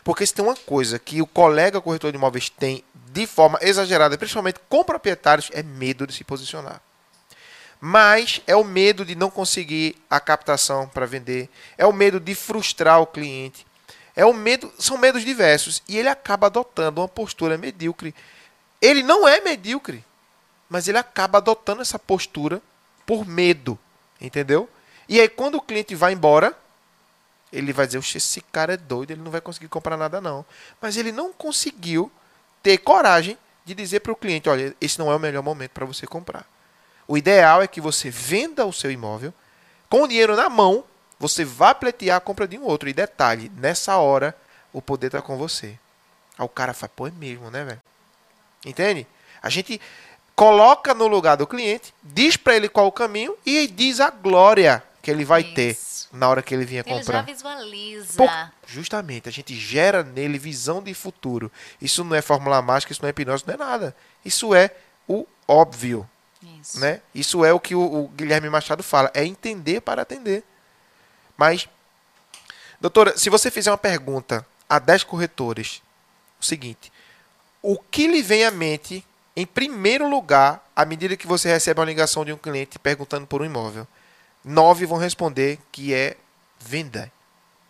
Porque 0.02 0.24
se 0.24 0.32
tem 0.32 0.44
uma 0.44 0.56
coisa 0.56 0.98
que 0.98 1.20
o 1.20 1.26
colega 1.26 1.80
corretor 1.80 2.12
de 2.12 2.18
imóveis 2.18 2.48
tem 2.48 2.84
de 3.10 3.26
forma 3.26 3.58
exagerada, 3.62 4.18
principalmente 4.18 4.60
com 4.68 4.82
proprietários, 4.84 5.50
é 5.52 5.62
medo 5.62 6.06
de 6.06 6.12
se 6.12 6.24
posicionar 6.24 6.80
mas 7.86 8.40
é 8.46 8.56
o 8.56 8.64
medo 8.64 9.04
de 9.04 9.14
não 9.14 9.28
conseguir 9.28 10.02
a 10.08 10.18
captação 10.18 10.88
para 10.88 11.04
vender, 11.04 11.50
é 11.76 11.84
o 11.84 11.92
medo 11.92 12.18
de 12.18 12.34
frustrar 12.34 12.98
o 13.02 13.06
cliente, 13.06 13.66
é 14.16 14.24
o 14.24 14.32
medo, 14.32 14.72
são 14.78 14.96
medos 14.96 15.22
diversos 15.22 15.82
e 15.86 15.98
ele 15.98 16.08
acaba 16.08 16.46
adotando 16.46 17.02
uma 17.02 17.08
postura 17.08 17.58
medíocre. 17.58 18.14
Ele 18.80 19.02
não 19.02 19.28
é 19.28 19.38
medíocre. 19.42 20.02
mas 20.66 20.88
ele 20.88 20.96
acaba 20.96 21.36
adotando 21.36 21.82
essa 21.82 21.98
postura 21.98 22.62
por 23.04 23.26
medo, 23.26 23.78
entendeu? 24.18 24.66
E 25.06 25.20
aí 25.20 25.28
quando 25.28 25.56
o 25.56 25.60
cliente 25.60 25.94
vai 25.94 26.14
embora, 26.14 26.56
ele 27.52 27.70
vai 27.70 27.86
dizer, 27.86 27.98
esse 27.98 28.40
cara 28.40 28.72
é 28.72 28.78
doido, 28.78 29.10
ele 29.10 29.20
não 29.20 29.30
vai 29.30 29.42
conseguir 29.42 29.68
comprar 29.68 29.98
nada 29.98 30.22
não. 30.22 30.42
Mas 30.80 30.96
ele 30.96 31.12
não 31.12 31.34
conseguiu 31.34 32.10
ter 32.62 32.78
coragem 32.78 33.36
de 33.62 33.74
dizer 33.74 34.00
para 34.00 34.10
o 34.10 34.16
cliente, 34.16 34.48
olha, 34.48 34.74
esse 34.80 34.98
não 34.98 35.12
é 35.12 35.14
o 35.14 35.20
melhor 35.20 35.42
momento 35.42 35.72
para 35.72 35.84
você 35.84 36.06
comprar. 36.06 36.53
O 37.06 37.16
ideal 37.16 37.62
é 37.62 37.66
que 37.66 37.80
você 37.80 38.10
venda 38.10 38.64
o 38.66 38.72
seu 38.72 38.90
imóvel 38.90 39.32
com 39.88 40.02
o 40.02 40.08
dinheiro 40.08 40.34
na 40.34 40.48
mão, 40.48 40.84
você 41.18 41.44
vá 41.44 41.74
pleitear 41.74 42.16
a 42.16 42.20
compra 42.20 42.48
de 42.48 42.58
um 42.58 42.64
outro. 42.64 42.88
E 42.88 42.92
detalhe, 42.92 43.50
nessa 43.56 43.96
hora 43.96 44.36
o 44.72 44.82
poder 44.82 45.06
está 45.06 45.22
com 45.22 45.36
você. 45.36 45.78
Aí 46.36 46.44
o 46.44 46.48
cara 46.48 46.74
fala, 46.74 46.90
pô, 46.94 47.06
é 47.06 47.10
mesmo, 47.12 47.50
né, 47.50 47.64
velho? 47.64 47.80
Entende? 48.64 49.06
A 49.42 49.48
gente 49.48 49.80
coloca 50.34 50.92
no 50.94 51.06
lugar 51.06 51.36
do 51.36 51.46
cliente, 51.46 51.94
diz 52.02 52.36
para 52.36 52.56
ele 52.56 52.68
qual 52.68 52.86
o 52.86 52.92
caminho 52.92 53.36
e 53.46 53.66
diz 53.66 54.00
a 54.00 54.10
glória 54.10 54.82
que 55.00 55.10
ele 55.10 55.24
vai 55.24 55.42
Isso. 55.42 55.54
ter 55.54 55.78
na 56.12 56.28
hora 56.28 56.42
que 56.42 56.54
ele 56.54 56.64
vinha 56.64 56.82
comprar. 56.82 57.18
Ele 57.18 57.26
já 57.28 57.34
visualiza. 57.34 58.16
Por, 58.16 58.30
justamente, 58.66 59.28
a 59.28 59.32
gente 59.32 59.54
gera 59.54 60.02
nele 60.02 60.38
visão 60.38 60.82
de 60.82 60.94
futuro. 60.94 61.52
Isso 61.80 62.02
não 62.02 62.16
é 62.16 62.22
fórmula 62.22 62.62
mágica, 62.62 62.90
isso 62.90 63.02
não 63.02 63.08
é 63.08 63.10
hipnose, 63.10 63.44
não 63.46 63.54
é 63.54 63.56
nada. 63.56 63.94
Isso 64.24 64.54
é 64.54 64.70
o 65.06 65.26
óbvio. 65.46 66.08
Isso, 66.60 66.80
né? 66.80 67.00
isso 67.14 67.44
é 67.44 67.52
o 67.52 67.60
que 67.60 67.74
o, 67.74 67.80
o 67.80 68.08
Guilherme 68.08 68.48
Machado 68.50 68.82
fala, 68.82 69.10
é 69.14 69.24
entender 69.24 69.80
para 69.80 70.02
atender. 70.02 70.44
Mas, 71.36 71.68
doutora, 72.80 73.16
se 73.16 73.30
você 73.30 73.50
fizer 73.50 73.70
uma 73.70 73.78
pergunta 73.78 74.46
a 74.68 74.78
10 74.78 75.04
corretores, 75.04 75.82
o 76.40 76.44
seguinte, 76.44 76.92
o 77.62 77.78
que 77.78 78.06
lhe 78.06 78.22
vem 78.22 78.44
à 78.44 78.50
mente, 78.50 79.04
em 79.36 79.46
primeiro 79.46 80.08
lugar, 80.08 80.64
à 80.76 80.84
medida 80.84 81.16
que 81.16 81.26
você 81.26 81.48
recebe 81.48 81.80
uma 81.80 81.86
ligação 81.86 82.24
de 82.24 82.32
um 82.32 82.36
cliente 82.36 82.78
perguntando 82.78 83.26
por 83.26 83.42
um 83.42 83.44
imóvel? 83.44 83.86
Nove 84.44 84.84
vão 84.84 84.98
responder 84.98 85.58
que 85.72 85.94
é 85.94 86.16
venda. 86.60 87.10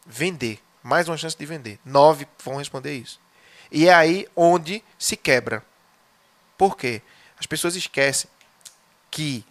Vender. 0.05 0.61
Mais 0.83 1.09
uma 1.09 1.17
chance 1.17 1.37
de 1.37 1.47
vender. 1.47 1.79
Nove 1.85 2.27
vão 2.45 2.57
responder 2.57 2.95
isso. 2.95 3.21
E 3.71 3.89
é 3.89 3.95
aí 3.95 4.29
onde 4.37 4.83
se 4.99 5.17
quebra. 5.17 5.65
Por 6.59 6.77
quê? 6.77 7.01
As 7.39 7.47
pessoas 7.47 7.77
esquecem 7.77 8.29
que 9.15 9.45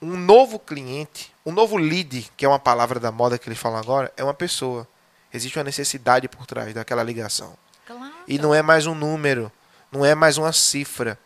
um 0.00 0.16
novo 0.16 0.60
cliente, 0.60 1.34
um 1.44 1.50
novo 1.50 1.76
lead, 1.76 2.30
que 2.36 2.44
é 2.44 2.48
uma 2.48 2.58
palavra 2.60 3.00
da 3.00 3.10
moda 3.10 3.36
que 3.36 3.48
eles 3.48 3.58
falam 3.58 3.80
agora, 3.80 4.12
é 4.16 4.22
uma 4.22 4.32
pessoa. 4.32 4.86
Existe 5.34 5.58
uma 5.58 5.64
necessidade 5.64 6.28
por 6.28 6.46
trás 6.46 6.72
daquela 6.72 7.02
ligação. 7.02 7.52
Claro. 7.84 8.12
E 8.28 8.38
não 8.38 8.54
é 8.54 8.62
mais 8.62 8.86
um 8.86 8.94
número, 8.94 9.50
não 9.90 10.04
é 10.04 10.14
mais 10.14 10.38
uma 10.38 10.52
cifra. 10.52 11.18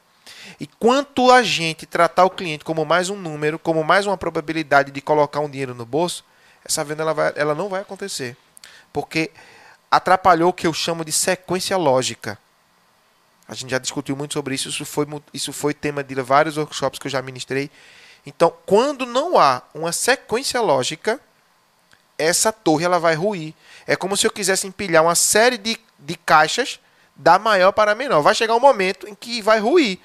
E 0.58 0.66
quanto 0.66 1.30
a 1.30 1.42
gente 1.42 1.84
tratar 1.84 2.24
o 2.24 2.30
cliente 2.30 2.64
como 2.64 2.82
mais 2.86 3.10
um 3.10 3.16
número, 3.16 3.58
como 3.58 3.84
mais 3.84 4.06
uma 4.06 4.16
probabilidade 4.16 4.90
de 4.90 5.02
colocar 5.02 5.40
um 5.40 5.50
dinheiro 5.50 5.74
no 5.74 5.84
bolso, 5.84 6.24
essa 6.64 6.82
venda 6.82 7.02
ela, 7.02 7.12
vai, 7.12 7.32
ela 7.36 7.54
não 7.54 7.68
vai 7.68 7.82
acontecer. 7.82 8.38
Porque 8.90 9.30
atrapalhou 9.90 10.48
o 10.48 10.54
que 10.54 10.66
eu 10.66 10.72
chamo 10.72 11.04
de 11.04 11.12
sequência 11.12 11.76
lógica. 11.76 12.38
A 13.48 13.54
gente 13.54 13.70
já 13.70 13.78
discutiu 13.78 14.16
muito 14.16 14.34
sobre 14.34 14.54
isso, 14.54 14.68
isso 14.68 14.84
foi, 14.84 15.06
isso 15.32 15.52
foi 15.52 15.72
tema 15.72 16.02
de 16.02 16.14
vários 16.16 16.56
workshops 16.56 16.98
que 16.98 17.06
eu 17.06 17.10
já 17.10 17.22
ministrei. 17.22 17.70
Então, 18.24 18.52
quando 18.66 19.06
não 19.06 19.38
há 19.38 19.62
uma 19.72 19.92
sequência 19.92 20.60
lógica, 20.60 21.20
essa 22.18 22.52
torre 22.52 22.84
ela 22.84 22.98
vai 22.98 23.14
ruir. 23.14 23.54
É 23.86 23.94
como 23.94 24.16
se 24.16 24.26
eu 24.26 24.30
quisesse 24.30 24.66
empilhar 24.66 25.04
uma 25.04 25.14
série 25.14 25.58
de, 25.58 25.78
de 25.98 26.16
caixas 26.16 26.80
da 27.14 27.38
maior 27.38 27.72
para 27.72 27.92
a 27.92 27.94
menor. 27.94 28.22
Vai 28.22 28.34
chegar 28.34 28.56
um 28.56 28.60
momento 28.60 29.08
em 29.08 29.14
que 29.14 29.40
vai 29.40 29.60
ruir. 29.60 30.00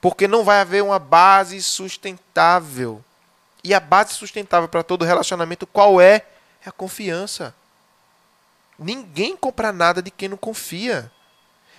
Porque 0.00 0.26
não 0.26 0.42
vai 0.42 0.60
haver 0.60 0.82
uma 0.82 0.98
base 0.98 1.62
sustentável. 1.62 3.04
E 3.62 3.72
a 3.72 3.80
base 3.80 4.14
sustentável 4.14 4.68
para 4.68 4.82
todo 4.82 5.04
relacionamento 5.04 5.66
qual 5.66 6.00
é? 6.00 6.26
É 6.64 6.68
a 6.68 6.72
confiança. 6.72 7.54
Ninguém 8.78 9.36
compra 9.36 9.72
nada 9.72 10.02
de 10.02 10.10
quem 10.10 10.28
não 10.28 10.36
confia. 10.36 11.10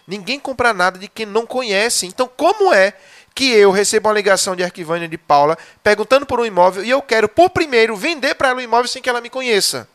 Ninguém 0.09 0.39
compra 0.39 0.73
nada 0.73 0.97
de 0.97 1.07
quem 1.07 1.23
não 1.23 1.45
conhece. 1.45 2.07
Então, 2.07 2.27
como 2.27 2.73
é 2.73 2.95
que 3.35 3.51
eu 3.51 3.69
recebo 3.69 4.07
uma 4.07 4.15
ligação 4.15 4.55
de 4.55 4.63
Arquivânia 4.63 5.07
de 5.07 5.19
Paula 5.19 5.55
perguntando 5.83 6.25
por 6.25 6.39
um 6.39 6.45
imóvel 6.45 6.83
e 6.83 6.89
eu 6.89 6.99
quero, 6.99 7.29
por 7.29 7.51
primeiro, 7.51 7.95
vender 7.95 8.33
para 8.33 8.49
ela 8.49 8.57
o 8.57 8.59
um 8.59 8.63
imóvel 8.63 8.87
sem 8.87 9.03
que 9.03 9.09
ela 9.09 9.21
me 9.21 9.29
conheça? 9.29 9.87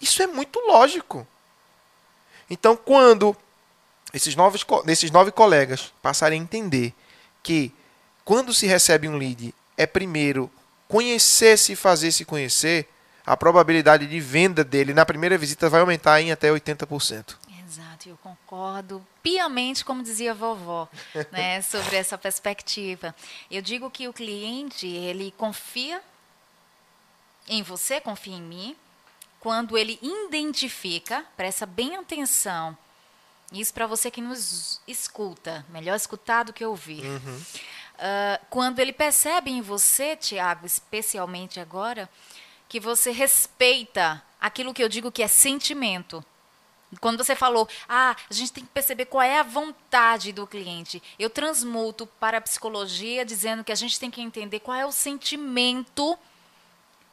Isso 0.00 0.22
é 0.22 0.28
muito 0.28 0.60
lógico. 0.60 1.26
Então, 2.48 2.76
quando 2.76 3.36
esses, 4.14 4.36
novos, 4.36 4.64
esses 4.86 5.10
nove 5.10 5.32
colegas 5.32 5.92
passarem 6.00 6.38
a 6.38 6.42
entender 6.44 6.94
que 7.42 7.74
quando 8.24 8.54
se 8.54 8.64
recebe 8.64 9.08
um 9.08 9.16
lead 9.16 9.52
é 9.76 9.86
primeiro 9.86 10.48
conhecer-se 10.86 11.72
e 11.72 11.76
fazer-se 11.76 12.24
conhecer, 12.24 12.88
a 13.26 13.36
probabilidade 13.36 14.06
de 14.06 14.20
venda 14.20 14.62
dele 14.62 14.94
na 14.94 15.04
primeira 15.04 15.36
visita 15.36 15.68
vai 15.68 15.80
aumentar 15.80 16.20
em 16.20 16.30
até 16.30 16.48
80%. 16.48 17.34
Exato, 17.68 18.08
eu 18.08 18.16
concordo 18.16 19.06
piamente, 19.22 19.84
como 19.84 20.02
dizia 20.02 20.30
a 20.30 20.34
vovó, 20.34 20.88
né, 21.30 21.60
sobre 21.60 21.96
essa 21.96 22.16
perspectiva. 22.16 23.14
Eu 23.50 23.60
digo 23.60 23.90
que 23.90 24.08
o 24.08 24.12
cliente, 24.12 24.86
ele 24.86 25.34
confia 25.36 26.02
em 27.46 27.62
você, 27.62 28.00
confia 28.00 28.34
em 28.36 28.40
mim, 28.40 28.76
quando 29.38 29.76
ele 29.76 29.98
identifica, 30.02 31.26
presta 31.36 31.66
bem 31.66 31.96
atenção, 31.96 32.76
isso 33.52 33.72
para 33.74 33.86
você 33.86 34.10
que 34.10 34.22
nos 34.22 34.80
escuta, 34.88 35.64
melhor 35.68 35.94
escutar 35.94 36.44
do 36.44 36.52
que 36.54 36.64
ouvir. 36.64 37.04
Uhum. 37.04 37.36
Uh, 37.36 38.46
quando 38.48 38.78
ele 38.78 38.94
percebe 38.94 39.50
em 39.50 39.60
você, 39.60 40.16
Tiago, 40.16 40.66
especialmente 40.66 41.60
agora, 41.60 42.08
que 42.66 42.80
você 42.80 43.10
respeita 43.10 44.22
aquilo 44.40 44.72
que 44.72 44.82
eu 44.82 44.88
digo 44.88 45.12
que 45.12 45.22
é 45.22 45.28
sentimento. 45.28 46.24
Quando 47.00 47.22
você 47.22 47.36
falou, 47.36 47.68
ah, 47.88 48.16
a 48.30 48.34
gente 48.34 48.52
tem 48.52 48.64
que 48.64 48.70
perceber 48.70 49.04
qual 49.06 49.22
é 49.22 49.38
a 49.38 49.42
vontade 49.42 50.32
do 50.32 50.46
cliente. 50.46 51.02
Eu 51.18 51.28
transmuto 51.28 52.06
para 52.06 52.38
a 52.38 52.40
psicologia 52.40 53.24
dizendo 53.24 53.62
que 53.62 53.72
a 53.72 53.74
gente 53.74 54.00
tem 54.00 54.10
que 54.10 54.22
entender 54.22 54.60
qual 54.60 54.76
é 54.76 54.86
o 54.86 54.92
sentimento 54.92 56.18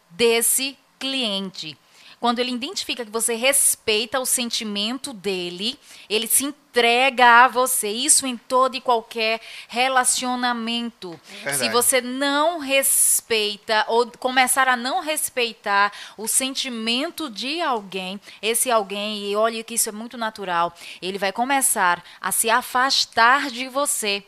desse 0.10 0.78
cliente. 0.98 1.78
Quando 2.26 2.40
ele 2.40 2.52
identifica 2.52 3.06
que 3.06 3.12
você 3.12 3.36
respeita 3.36 4.20
o 4.20 4.26
sentimento 4.26 5.14
dele, 5.14 5.78
ele 6.10 6.26
se 6.26 6.44
entrega 6.44 7.44
a 7.44 7.48
você. 7.48 7.88
Isso 7.88 8.26
em 8.26 8.36
todo 8.36 8.76
e 8.76 8.82
qualquer 8.82 9.40
relacionamento. 9.68 11.20
Verdade. 11.30 11.58
Se 11.60 11.70
você 11.70 12.02
não 12.02 12.58
respeita 12.58 13.86
ou 13.88 14.12
começar 14.18 14.68
a 14.68 14.76
não 14.76 15.02
respeitar 15.02 15.92
o 16.18 16.28
sentimento 16.28 17.30
de 17.30 17.62
alguém, 17.62 18.20
esse 18.42 18.72
alguém, 18.72 19.30
e 19.30 19.36
olhe 19.36 19.64
que 19.64 19.76
isso 19.76 19.90
é 19.90 19.92
muito 19.92 20.18
natural, 20.18 20.74
ele 21.04 21.20
vai 21.20 21.32
começar 21.32 22.04
a 22.20 22.32
se 22.32 22.50
afastar 22.50 23.52
de 23.52 23.68
você 23.68 24.26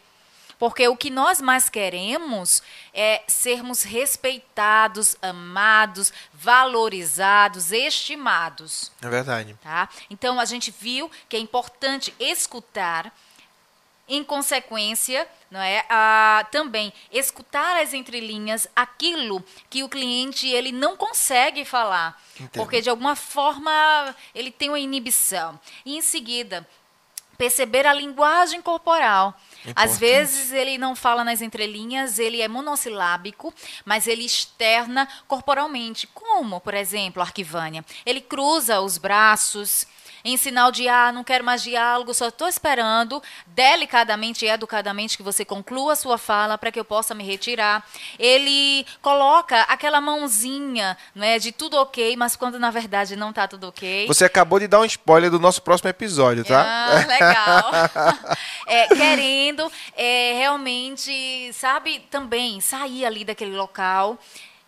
porque 0.60 0.88
o 0.88 0.98
que 0.98 1.10
nós 1.10 1.39
mais 1.39 1.70
queremos 1.70 2.63
é 2.93 3.24
sermos 3.28 3.84
respeitados, 3.84 5.15
amados, 5.22 6.12
valorizados, 6.34 7.72
estimados. 7.72 8.91
É 9.02 9.10
verdade. 9.10 9.56
Tá? 9.62 9.88
Então 10.10 10.39
a 10.39 10.46
gente 10.46 10.72
viu 10.72 11.12
que 11.30 11.36
é 11.36 11.39
importante 11.39 12.13
escutar. 12.20 13.13
Em 14.10 14.24
consequência, 14.24 15.28
não 15.52 15.60
é, 15.60 15.86
ah, 15.89 16.48
também 16.50 16.93
escutar 17.12 17.76
as 17.76 17.93
entrelinhas, 17.93 18.65
aquilo 18.74 19.43
que 19.70 19.84
o 19.84 19.89
cliente 19.89 20.48
ele 20.48 20.72
não 20.72 20.96
consegue 20.96 21.65
falar, 21.65 22.17
Entendo. 22.36 22.52
porque 22.54 22.80
de 22.80 22.89
alguma 22.89 23.17
forma 23.17 24.15
ele 24.34 24.50
tem 24.50 24.70
uma 24.70 24.80
inibição. 24.80 25.60
E 25.86 25.98
em 25.98 26.02
seguida, 26.02 26.65
perceber 27.38 27.86
a 27.86 27.93
linguagem 27.93 28.62
corporal. 28.62 29.38
Às 29.76 29.98
vezes 29.98 30.52
ele 30.52 30.78
não 30.78 30.96
fala 30.96 31.24
nas 31.24 31.41
entrelinhas, 31.41 32.20
ele 32.20 32.41
é 32.41 32.48
monossilábico, 32.48 33.54
mas 33.86 34.08
ele 34.08 34.24
externa 34.24 35.08
corporalmente. 35.28 36.08
Como, 36.08 36.60
por 36.60 36.74
exemplo, 36.74 37.22
Arquivânia? 37.22 37.84
Ele 38.06 38.22
cruza 38.22 38.80
os 38.82 38.98
braços, 38.98 39.86
em 40.28 40.36
sinal 40.36 40.72
de 40.72 40.90
ah, 40.90 41.10
não 41.12 41.24
quero 41.24 41.44
mais 41.44 41.63
diálogo, 41.63 42.13
só 42.13 42.28
estou 42.28 42.50
esperando 42.50 43.24
delicadamente 43.48 44.44
e 44.44 44.50
educadamente 44.50 45.16
que 45.16 45.24
você 45.24 45.46
conclua 45.46 45.94
a 45.94 45.96
sua 45.96 46.18
fala 46.18 46.58
para 46.58 46.70
que 46.70 46.78
eu 46.78 46.84
possa 46.84 47.16
me 47.16 47.24
retirar. 47.24 47.86
Ele 48.20 48.86
coloca 49.02 49.62
aquela 49.62 50.02
mãozinha, 50.02 50.98
né, 51.16 51.40
de 51.40 51.54
tudo 51.54 51.78
ok, 51.78 52.18
mas 52.18 52.36
quando 52.36 52.60
na 52.60 52.70
verdade 52.70 53.16
não 53.16 53.30
está 53.30 53.48
tudo 53.48 53.70
ok. 53.70 54.06
Você 54.08 54.26
acabou 54.26 54.60
de 54.60 54.68
dar 54.68 54.82
um 54.82 54.86
spoiler 54.86 55.32
do 55.32 55.40
nosso 55.40 55.62
próximo 55.62 55.90
episódio, 55.90 56.44
tá? 56.44 56.62
Ah, 56.62 57.06
legal. 57.08 57.72
é, 58.68 58.88
querendo 58.88 59.72
é, 59.96 60.34
realmente, 60.34 61.54
sabe, 61.54 62.00
também 62.12 62.60
sair 62.60 63.06
ali 63.06 63.24
daquele 63.24 63.56
local 63.56 64.20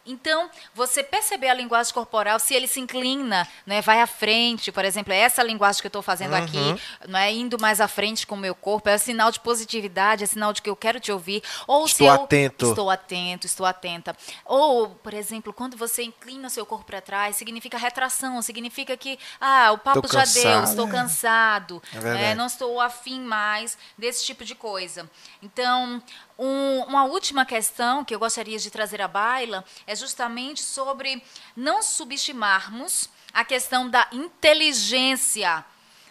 Então, 0.10 0.50
você 0.74 1.04
perceber 1.04 1.50
a 1.50 1.54
linguagem 1.54 1.94
corporal, 1.94 2.40
se 2.40 2.56
ele 2.56 2.68
se 2.68 2.80
inclina, 2.80 3.48
né, 3.64 3.80
vai 3.80 4.02
à 4.02 4.08
frente, 4.08 4.72
por 4.72 4.84
exemplo, 4.84 5.14
é 5.14 5.18
essa 5.18 5.44
linguagem 5.44 5.82
que 5.82 5.86
eu 5.86 5.90
estou 5.90 6.02
fazendo 6.02 6.32
uhum. 6.32 6.44
aqui, 6.44 6.82
não 7.08 7.20
é 7.20 7.32
indo 7.32 7.60
mais 7.60 7.80
à 7.80 7.88
frente 7.88 8.26
com 8.26 8.34
o 8.34 8.38
meu 8.38 8.56
corpo, 8.56 8.90
é 8.90 8.98
sinal 8.98 9.32
de 9.32 9.40
positividade, 9.40 10.24
é 10.24 10.28
sinal 10.28 10.52
de 10.52 10.64
que 10.64 10.70
eu 10.70 10.76
quero 10.76 11.00
te 11.00 11.12
ouvir. 11.12 11.44
Ou 11.68 11.86
estou 11.86 12.08
se 12.08 12.12
eu, 12.12 12.24
atento. 12.24 12.70
Estou 12.70 12.90
atento, 12.90 13.46
estou 13.46 13.66
atenta. 13.68 14.18
Ou, 14.46 14.90
por 14.90 15.14
exemplo, 15.14 15.54
quando 15.54 15.78
você 15.78 16.02
inclina 16.02 16.50
seu 16.50 16.66
corpo 16.66 16.86
para 16.86 17.02
trás, 17.02 17.36
significa 17.36 17.78
retração, 17.78 18.42
significa 18.42 18.98
que, 18.98 19.20
ah, 19.40 19.72
o 19.74 19.78
papo 19.78 20.08
já 20.12 20.26
deu, 20.26 20.64
estou 20.64 20.88
é. 20.88 20.92
cansado, 20.92 21.84
é, 22.20 22.34
não 22.34 22.48
estou 22.48 22.82
afim 22.82 23.22
mais 23.22 23.78
desse 23.96 24.26
tipo 24.26 24.44
de 24.44 24.56
coisa. 24.56 25.10
Então, 25.42 26.02
um, 26.40 26.84
uma 26.84 27.04
última 27.04 27.46
questão 27.46 28.06
que 28.06 28.16
eu 28.16 28.20
gostaria 28.20 28.58
de 28.58 28.72
trazer 28.72 29.02
à 29.02 29.08
baila 29.08 29.66
é 29.86 29.94
justamente 29.96 30.64
sobre 30.64 31.22
não 31.56 31.84
subestimarmos 31.84 33.10
a 33.34 33.44
questão 33.44 33.90
da 33.90 34.08
inteligência, 34.12 35.64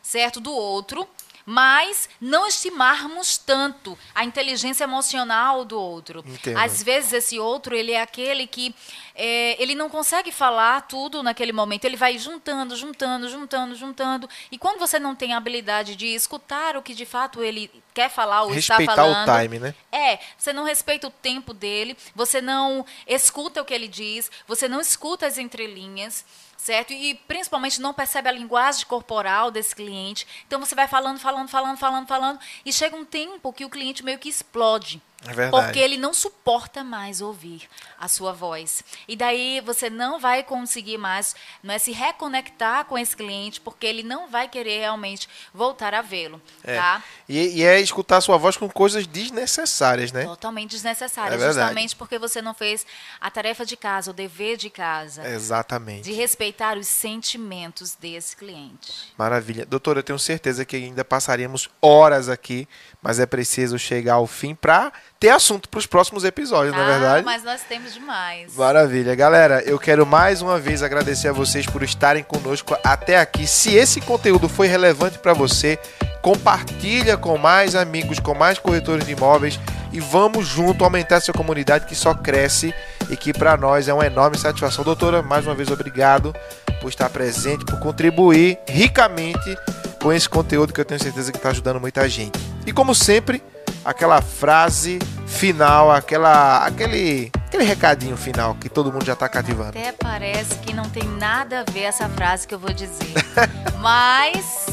certo, 0.03 0.39
do 0.39 0.53
outro, 0.53 1.09
mas 1.51 2.11
não 2.21 2.47
estimarmos 2.47 3.39
tanto 3.39 3.99
a 4.15 4.23
inteligência 4.23 4.85
emocional 4.85 5.65
do 5.65 5.81
outro. 5.81 6.23
Entendo. 6.27 6.59
Às 6.59 6.83
vezes 6.83 7.11
esse 7.15 7.39
outro 7.39 7.75
ele 7.75 7.93
é 7.93 8.03
aquele 8.03 8.47
que 8.47 8.75
é, 9.15 9.57
ele 9.61 9.75
não 9.75 9.89
consegue 9.89 10.31
falar 10.31 10.83
tudo 10.83 11.23
naquele 11.23 11.51
momento, 11.51 11.87
ele 11.87 11.97
vai 11.97 12.19
juntando, 12.19 12.77
juntando, 12.77 13.31
juntando, 13.31 13.75
juntando. 13.75 14.29
E 14.53 14.59
quando 14.59 14.79
você 14.79 14.99
não 14.99 15.15
tem 15.15 15.33
a 15.33 15.39
habilidade 15.39 15.97
de 15.97 16.09
escutar 16.09 16.77
o 16.77 16.83
que 16.83 16.93
de 16.93 17.07
fato 17.07 17.43
ele 17.43 17.71
quer 17.95 18.11
falar 18.11 18.43
ou 18.43 18.51
Respeitar 18.51 18.83
está 18.83 18.95
falando. 18.95 19.29
o 19.31 19.43
time, 19.43 19.59
né? 19.59 19.75
É, 19.91 20.19
você 20.37 20.53
não 20.53 20.65
respeita 20.65 21.07
o 21.07 21.11
tempo 21.11 21.55
dele, 21.55 21.97
você 22.15 22.43
não 22.43 22.85
escuta 23.07 23.63
o 23.63 23.65
que 23.65 23.73
ele 23.73 23.89
diz, 23.89 24.31
você 24.47 24.69
não 24.69 24.83
escuta 24.83 25.27
as 25.27 25.39
entrelinhas 25.39 26.27
certo? 26.59 26.93
E 26.93 27.15
principalmente 27.15 27.81
não 27.81 27.95
percebe 27.95 28.29
a 28.29 28.33
linguagem 28.33 28.85
corporal 28.85 29.51
desse 29.51 29.75
cliente. 29.75 30.27
Então 30.47 30.61
você 30.61 30.75
vai 30.75 30.89
falando, 30.89 31.19
falando, 31.19 31.49
falando, 31.49 31.79
falando, 31.79 32.07
falando, 32.07 32.41
e 32.67 32.73
chega 32.73 32.97
um 32.97 33.05
tempo 33.05 33.53
que 33.53 33.65
o 33.65 33.71
cliente 33.71 34.05
meio 34.05 34.19
que 34.19 34.29
explode. 34.29 35.01
É 35.27 35.33
verdade. 35.33 35.65
Porque 35.65 35.81
ele 35.81 35.97
não 35.97 36.15
suporta 36.15 36.85
mais 36.85 37.21
ouvir 37.21 37.69
a 37.99 38.07
sua 38.07 38.33
voz. 38.33 38.85
E 39.09 39.17
daí 39.17 39.61
você 39.65 39.91
não 39.91 40.21
vai 40.21 40.45
conseguir 40.45 40.97
mais 40.97 41.35
não 41.61 41.75
é, 41.75 41.79
se 41.79 41.91
reconectar 41.91 42.85
com 42.85 42.97
esse 42.97 43.17
cliente, 43.17 43.61
porque 43.61 43.85
ele 43.85 44.05
não 44.05 44.29
vai 44.29 44.49
querer 44.49 44.79
realmente 44.79 45.29
voltar 45.53 45.93
a 45.93 46.03
vê-lo. 46.03 46.41
É. 46.63 46.77
Tá? 46.77 47.03
E, 47.29 47.59
e, 47.59 47.65
é 47.65 47.81
escutar 47.81 48.19
a 48.19 48.21
sua 48.21 48.37
voz 48.37 48.57
com 48.57 48.69
coisas 48.69 49.07
desnecessárias, 49.09 50.13
né? 50.13 50.25
Totalmente 50.25 50.71
desnecessárias. 50.71 51.43
É 51.43 51.47
justamente 51.47 51.97
porque 51.97 52.17
você 52.19 52.41
não 52.41 52.55
fez 52.55 52.87
a 53.21 53.29
tarefa 53.29 53.67
de 53.67 53.77
casa, 53.77 54.13
o 54.13 54.15
dever 54.15 54.57
de 54.57 54.71
casa. 54.71 55.29
Exatamente. 55.29 56.05
De 56.05 56.13
respeitar 56.13 56.79
os 56.79 56.87
sentimentos 56.87 57.97
desse 57.97 58.37
cliente. 58.37 59.13
Maravilha. 59.19 59.67
Doutora, 59.67 59.99
eu 59.99 60.05
tenho 60.05 60.19
certeza 60.19 60.65
que 60.65 60.77
ainda 60.77 61.05
passaríamos 61.05 61.69
horas 61.83 62.29
aqui, 62.29 62.69
mas 63.03 63.19
é 63.19 63.27
preciso 63.27 63.79
chegar 63.79 64.15
ao 64.15 64.27
fim 64.27 64.55
para 64.55 64.93
ter 65.21 65.31
assunto 65.31 65.69
para 65.69 65.79
os 65.79 65.87
próximos 65.87 66.25
episódios, 66.25 66.73
ah, 66.75 66.77
não 66.77 66.85
é 66.85 66.87
ah, 66.87 66.99
verdade? 66.99 67.25
Mas 67.25 67.43
nós 67.43 67.61
temos 67.69 67.93
demais. 67.93 68.55
Maravilha. 68.55 69.15
Galera, 69.15 69.63
eu 69.63 69.79
quero 69.79 70.07
mais 70.07 70.41
uma 70.41 70.59
vez 70.59 70.83
agradecer 70.83 71.29
a 71.29 71.33
vocês 71.33 71.67
por 71.67 71.83
estarem 71.83 72.23
conosco 72.23 72.77
até 72.85 73.19
aqui. 73.19 73.47
Se 73.47 73.75
esse 73.75 74.01
conteúdo 74.01 74.49
foi 74.49 74.69
relevante 74.69 75.19
para 75.19 75.33
você, 75.33 75.79
compartilha 76.23 77.17
com 77.17 77.37
mais 77.37 77.75
amigos, 77.75 78.21
com 78.21 78.35
mais 78.35 78.59
corretores 78.59 79.05
de 79.05 79.13
imóveis 79.13 79.59
e 79.93 79.99
vamos 79.99 80.47
junto 80.47 80.85
aumentar 80.85 81.17
essa 81.17 81.33
comunidade 81.33 81.87
que 81.87 81.97
só 81.97 82.15
cresce 82.15 82.73
e 83.11 83.17
que 83.17 83.33
para 83.33 83.57
nós 83.57 83.89
é 83.89 83.95
uma 83.95 84.07
enorme 84.07 84.39
satisfação. 84.39 84.85
Doutora, 84.85 85.23
mais 85.23 85.47
uma 85.47 85.55
vez 85.55 85.71
obrigado 85.71 86.35
por 86.81 86.89
estar 86.89 87.09
presente, 87.11 87.65
por 87.65 87.81
contribuir 87.81 88.59
ricamente 88.69 89.57
com 90.01 90.13
esse 90.13 90.29
conteúdo 90.29 90.73
que 90.73 90.81
eu 90.81 90.85
tenho 90.85 91.03
certeza 91.03 91.33
que 91.33 91.39
está 91.39 91.51
ajudando 91.51 91.81
muita 91.81 92.09
gente. 92.09 92.39
E 92.65 92.73
como 92.73 92.95
sempre, 92.95 93.43
aquela 93.85 94.21
frase 94.21 94.99
final, 95.27 95.91
aquela, 95.91 96.65
aquele, 96.67 97.31
aquele 97.47 97.65
recadinho 97.65 98.17
final 98.17 98.55
que 98.55 98.69
todo 98.69 98.93
mundo 98.93 99.05
já 99.05 99.13
está 99.13 99.29
cativando. 99.29 99.71
Até 99.71 99.93
parece 99.93 100.57
que 100.57 100.73
não 100.73 100.89
tem 100.89 101.05
nada 101.05 101.61
a 101.61 101.71
ver 101.71 101.83
essa 101.83 102.09
frase 102.09 102.47
que 102.47 102.55
eu 102.55 102.59
vou 102.59 102.73
dizer. 102.73 103.13
Mas 103.81 104.69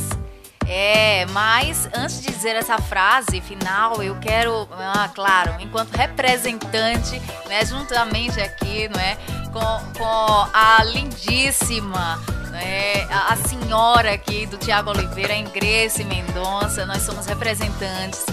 é, 0.67 1.27
mas 1.27 1.87
antes 1.93 2.21
de 2.21 2.31
dizer 2.31 2.55
essa 2.55 2.79
frase 2.79 3.39
final, 3.39 4.01
eu 4.01 4.15
quero, 4.15 4.67
ah, 4.71 5.07
claro, 5.13 5.53
enquanto 5.59 5.93
representante, 5.93 7.21
né, 7.47 7.63
juntamente 7.63 8.41
aqui, 8.41 8.89
não 8.89 8.99
é, 8.99 9.15
com, 9.53 9.99
com 9.99 10.47
a 10.51 10.83
lindíssima 10.83 12.19
é, 12.55 13.05
a 13.09 13.35
senhora 13.35 14.13
aqui 14.13 14.45
do 14.45 14.57
Tiago 14.57 14.89
Oliveira, 14.89 15.33
a 15.33 15.37
Ingresse 15.37 16.03
Mendonça, 16.03 16.85
nós 16.85 17.03
somos 17.03 17.25
representantes 17.25 18.25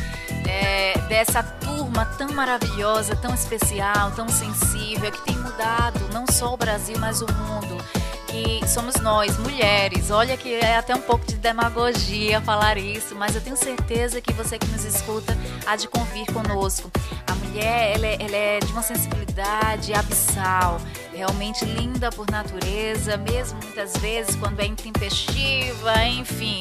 é, 0.48 0.98
dessa 1.08 1.42
turma 1.42 2.04
tão 2.18 2.32
maravilhosa, 2.32 3.14
tão 3.16 3.34
especial, 3.34 4.10
tão 4.12 4.28
sensível, 4.28 5.10
que 5.10 5.22
tem 5.22 5.36
mudado 5.36 6.00
não 6.12 6.24
só 6.30 6.54
o 6.54 6.56
Brasil, 6.56 6.96
mas 6.98 7.20
o 7.20 7.26
mundo. 7.32 7.82
Que 8.26 8.66
somos 8.66 8.94
nós, 8.96 9.36
mulheres. 9.36 10.10
Olha 10.10 10.38
que 10.38 10.54
é 10.54 10.78
até 10.78 10.94
um 10.94 11.00
pouco 11.02 11.26
de 11.26 11.34
demagogia 11.36 12.40
falar 12.40 12.78
isso, 12.78 13.14
mas 13.14 13.34
eu 13.34 13.42
tenho 13.42 13.56
certeza 13.56 14.22
que 14.22 14.32
você 14.32 14.58
que 14.58 14.66
nos 14.68 14.84
escuta 14.84 15.36
há 15.66 15.76
de 15.76 15.86
convir 15.86 16.24
conosco. 16.32 16.90
A 17.26 17.34
mulher, 17.34 17.94
ela 17.94 18.06
é, 18.06 18.16
ela 18.18 18.36
é 18.36 18.58
de 18.60 18.72
uma 18.72 18.82
sensibilidade 18.82 19.92
abissal, 19.92 20.80
realmente 21.12 21.62
linda 21.66 22.08
por 22.10 22.26
natureza, 22.30 23.18
mesmo 23.18 23.58
muitas 23.62 23.92
vezes 23.98 24.34
quando 24.36 24.60
é 24.60 24.64
intempestiva, 24.64 26.02
enfim 26.06 26.60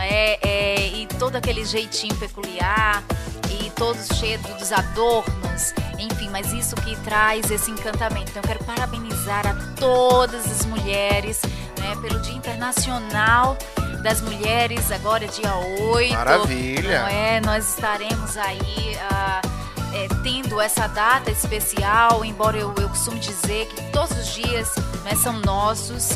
é, 0.00 0.38
é, 0.42 0.88
e 0.88 1.06
todo 1.18 1.36
aquele 1.36 1.64
jeitinho 1.64 2.14
peculiar 2.16 3.02
e 3.50 3.70
todos 3.70 4.06
cheios 4.18 4.40
dos 4.42 4.72
adornos, 4.72 5.74
enfim, 5.98 6.28
mas 6.30 6.52
isso 6.52 6.74
que 6.76 6.96
traz 6.96 7.50
esse 7.50 7.70
encantamento. 7.70 8.30
Então 8.30 8.42
eu 8.42 8.48
quero 8.48 8.64
parabenizar 8.64 9.46
a 9.46 9.54
todas 9.76 10.44
as 10.50 10.64
mulheres 10.66 11.40
né, 11.78 11.96
pelo 12.02 12.20
Dia 12.20 12.34
Internacional 12.34 13.56
das 14.02 14.20
Mulheres, 14.20 14.92
agora 14.92 15.24
é 15.24 15.28
dia 15.28 15.54
8. 15.90 16.12
Maravilha! 16.12 17.00
Não 17.00 17.08
é? 17.08 17.40
Nós 17.40 17.70
estaremos 17.70 18.36
aí. 18.36 18.96
Uh, 18.96 19.64
é, 19.94 20.08
tendo 20.24 20.60
essa 20.60 20.88
data 20.88 21.30
especial, 21.30 22.24
embora 22.24 22.56
eu, 22.58 22.74
eu 22.80 22.88
costume 22.88 23.20
dizer 23.20 23.66
que 23.68 23.80
todos 23.92 24.10
os 24.18 24.34
dias 24.34 24.74
né, 25.04 25.14
são 25.14 25.34
nossos 25.40 26.10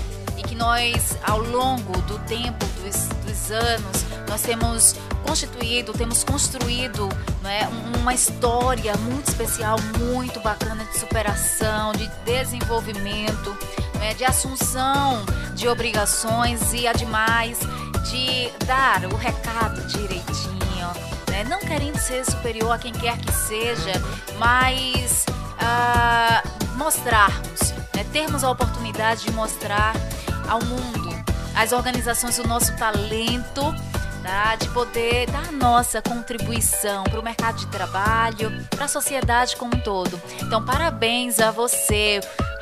nós, 0.58 1.16
ao 1.22 1.40
longo 1.40 1.96
do 2.02 2.18
tempo, 2.20 2.66
dos, 2.82 3.06
dos 3.24 3.50
anos, 3.50 4.04
nós 4.28 4.42
temos 4.42 4.96
constituído, 5.26 5.92
temos 5.92 6.24
construído 6.24 7.08
né, 7.42 7.68
uma 8.00 8.12
história 8.12 8.94
muito 8.96 9.28
especial, 9.28 9.78
muito 9.98 10.40
bacana 10.40 10.84
de 10.84 10.98
superação, 10.98 11.92
de 11.92 12.08
desenvolvimento, 12.24 13.56
né, 14.00 14.14
de 14.14 14.24
assunção 14.24 15.24
de 15.54 15.68
obrigações 15.68 16.72
e, 16.72 16.86
ademais, 16.86 17.60
de 18.10 18.50
dar 18.66 19.04
o 19.04 19.16
recado 19.16 19.86
direitinho, 19.86 20.88
né, 21.28 21.44
não 21.44 21.60
querendo 21.60 21.98
ser 21.98 22.24
superior 22.24 22.72
a 22.72 22.78
quem 22.78 22.92
quer 22.92 23.16
que 23.18 23.32
seja, 23.32 23.92
mas 24.38 25.24
uh, 25.58 26.76
mostrarmos, 26.76 27.72
né, 27.94 28.04
termos 28.12 28.42
a 28.42 28.50
oportunidade 28.50 29.24
de 29.24 29.32
mostrar 29.32 29.94
ao 30.48 30.62
mundo, 30.64 31.10
às 31.54 31.72
organizações, 31.72 32.38
o 32.38 32.46
nosso 32.46 32.74
talento, 32.76 33.74
tá? 34.22 34.56
de 34.56 34.68
poder 34.70 35.30
dar 35.30 35.48
a 35.48 35.52
nossa 35.52 36.00
contribuição 36.00 37.04
para 37.04 37.20
o 37.20 37.22
mercado 37.22 37.58
de 37.58 37.66
trabalho, 37.66 38.52
para 38.70 38.86
a 38.86 38.88
sociedade 38.88 39.56
como 39.56 39.76
um 39.76 39.80
todo. 39.80 40.20
Então, 40.42 40.64
parabéns 40.64 41.40
a 41.40 41.50
você, 41.50 42.20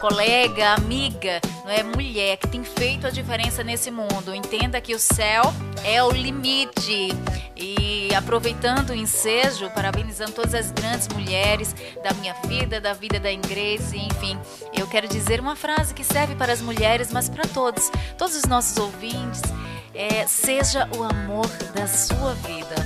colega, 0.09 0.75
amiga, 0.75 1.41
não 1.65 1.73
é 1.73 1.83
mulher 1.83 2.37
que 2.37 2.47
tem 2.47 2.63
feito 2.63 3.09
a 3.09 3.11
diferença 3.11 3.65
nesse 3.65 3.91
mundo. 3.91 4.33
Entenda 4.33 4.81
que 4.81 4.95
o 4.95 5.01
céu 5.01 5.53
é 5.83 6.01
o 6.01 6.13
limite. 6.13 7.09
E 7.57 8.15
aproveitando 8.15 8.91
o 8.91 8.95
ensejo, 8.95 9.69
parabenizando 9.71 10.31
todas 10.31 10.55
as 10.55 10.71
grandes 10.71 11.09
mulheres 11.09 11.75
da 12.05 12.15
minha 12.15 12.35
vida, 12.47 12.81
da 12.81 12.93
vida 12.93 13.19
da 13.19 13.33
Ingrese, 13.33 13.97
enfim, 13.97 14.39
eu 14.73 14.87
quero 14.87 15.09
dizer 15.09 15.41
uma 15.41 15.57
frase 15.57 15.93
que 15.93 16.05
serve 16.05 16.37
para 16.37 16.53
as 16.53 16.61
mulheres, 16.61 17.11
mas 17.11 17.29
para 17.29 17.45
todos, 17.49 17.91
todos 18.17 18.37
os 18.37 18.45
nossos 18.45 18.77
ouvintes, 18.77 19.43
é, 19.93 20.25
seja 20.27 20.89
o 20.97 21.03
amor 21.03 21.49
da 21.75 21.89
sua 21.89 22.35
vida. 22.35 22.77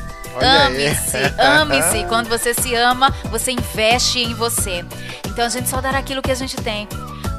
Ame-se, 0.40 1.18
ame-se. 1.38 2.04
Quando 2.08 2.28
você 2.28 2.54
se 2.54 2.74
ama, 2.74 3.10
você 3.24 3.52
investe 3.52 4.20
em 4.20 4.32
você. 4.32 4.84
Então 5.26 5.44
a 5.44 5.48
gente 5.48 5.68
só 5.68 5.80
dará 5.80 5.98
aquilo 5.98 6.22
que 6.22 6.30
a 6.30 6.34
gente 6.36 6.56
tem. 6.56 6.88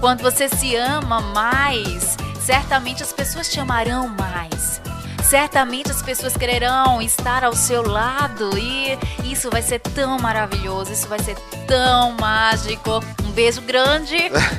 Quando 0.02 0.24
você 0.24 0.50
se 0.50 0.76
ama 0.76 1.22
mais, 1.22 2.18
certamente 2.44 3.04
as 3.04 3.14
pessoas 3.14 3.48
te 3.48 3.60
amarão 3.60 4.08
mais. 4.10 4.82
Certamente 5.24 5.92
as 5.92 6.02
pessoas 6.02 6.36
quererão 6.36 7.00
estar 7.00 7.44
ao 7.44 7.54
seu 7.54 7.88
lado 7.88 8.58
e 8.58 8.98
isso 9.24 9.50
vai 9.52 9.62
ser 9.62 9.80
tão 9.80 10.18
maravilhoso, 10.18 10.92
isso 10.92 11.08
vai 11.08 11.20
ser 11.20 11.38
tão 11.68 12.14
mágico. 12.14 13.00
Um 13.24 13.32
beijo 13.32 13.62
grande 13.62 14.18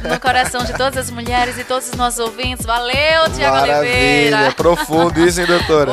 no 0.08 0.18
coração 0.22 0.64
de 0.64 0.72
todas 0.74 0.96
as 0.96 1.10
mulheres 1.10 1.58
e 1.58 1.64
todos 1.64 1.88
os 1.88 1.94
nossos 1.94 2.20
ouvintes. 2.20 2.64
Valeu, 2.64 3.28
Tiago 3.34 3.62
Oliveira. 3.62 4.52
Profundo 4.52 5.26
isso, 5.26 5.40
hein, 5.40 5.46
doutora? 5.48 5.92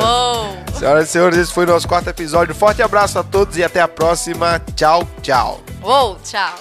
Senhoras 0.78 1.08
e 1.08 1.12
senhores, 1.12 1.38
esse 1.38 1.52
foi 1.52 1.64
o 1.64 1.68
nosso 1.68 1.88
quarto 1.88 2.08
episódio. 2.08 2.54
Forte 2.54 2.80
abraço 2.82 3.18
a 3.18 3.24
todos 3.24 3.56
e 3.58 3.64
até 3.64 3.80
a 3.80 3.88
próxima. 3.88 4.62
Tchau, 4.76 5.06
tchau. 5.20 5.60
Uou, 5.82 6.18
tchau. 6.24 6.54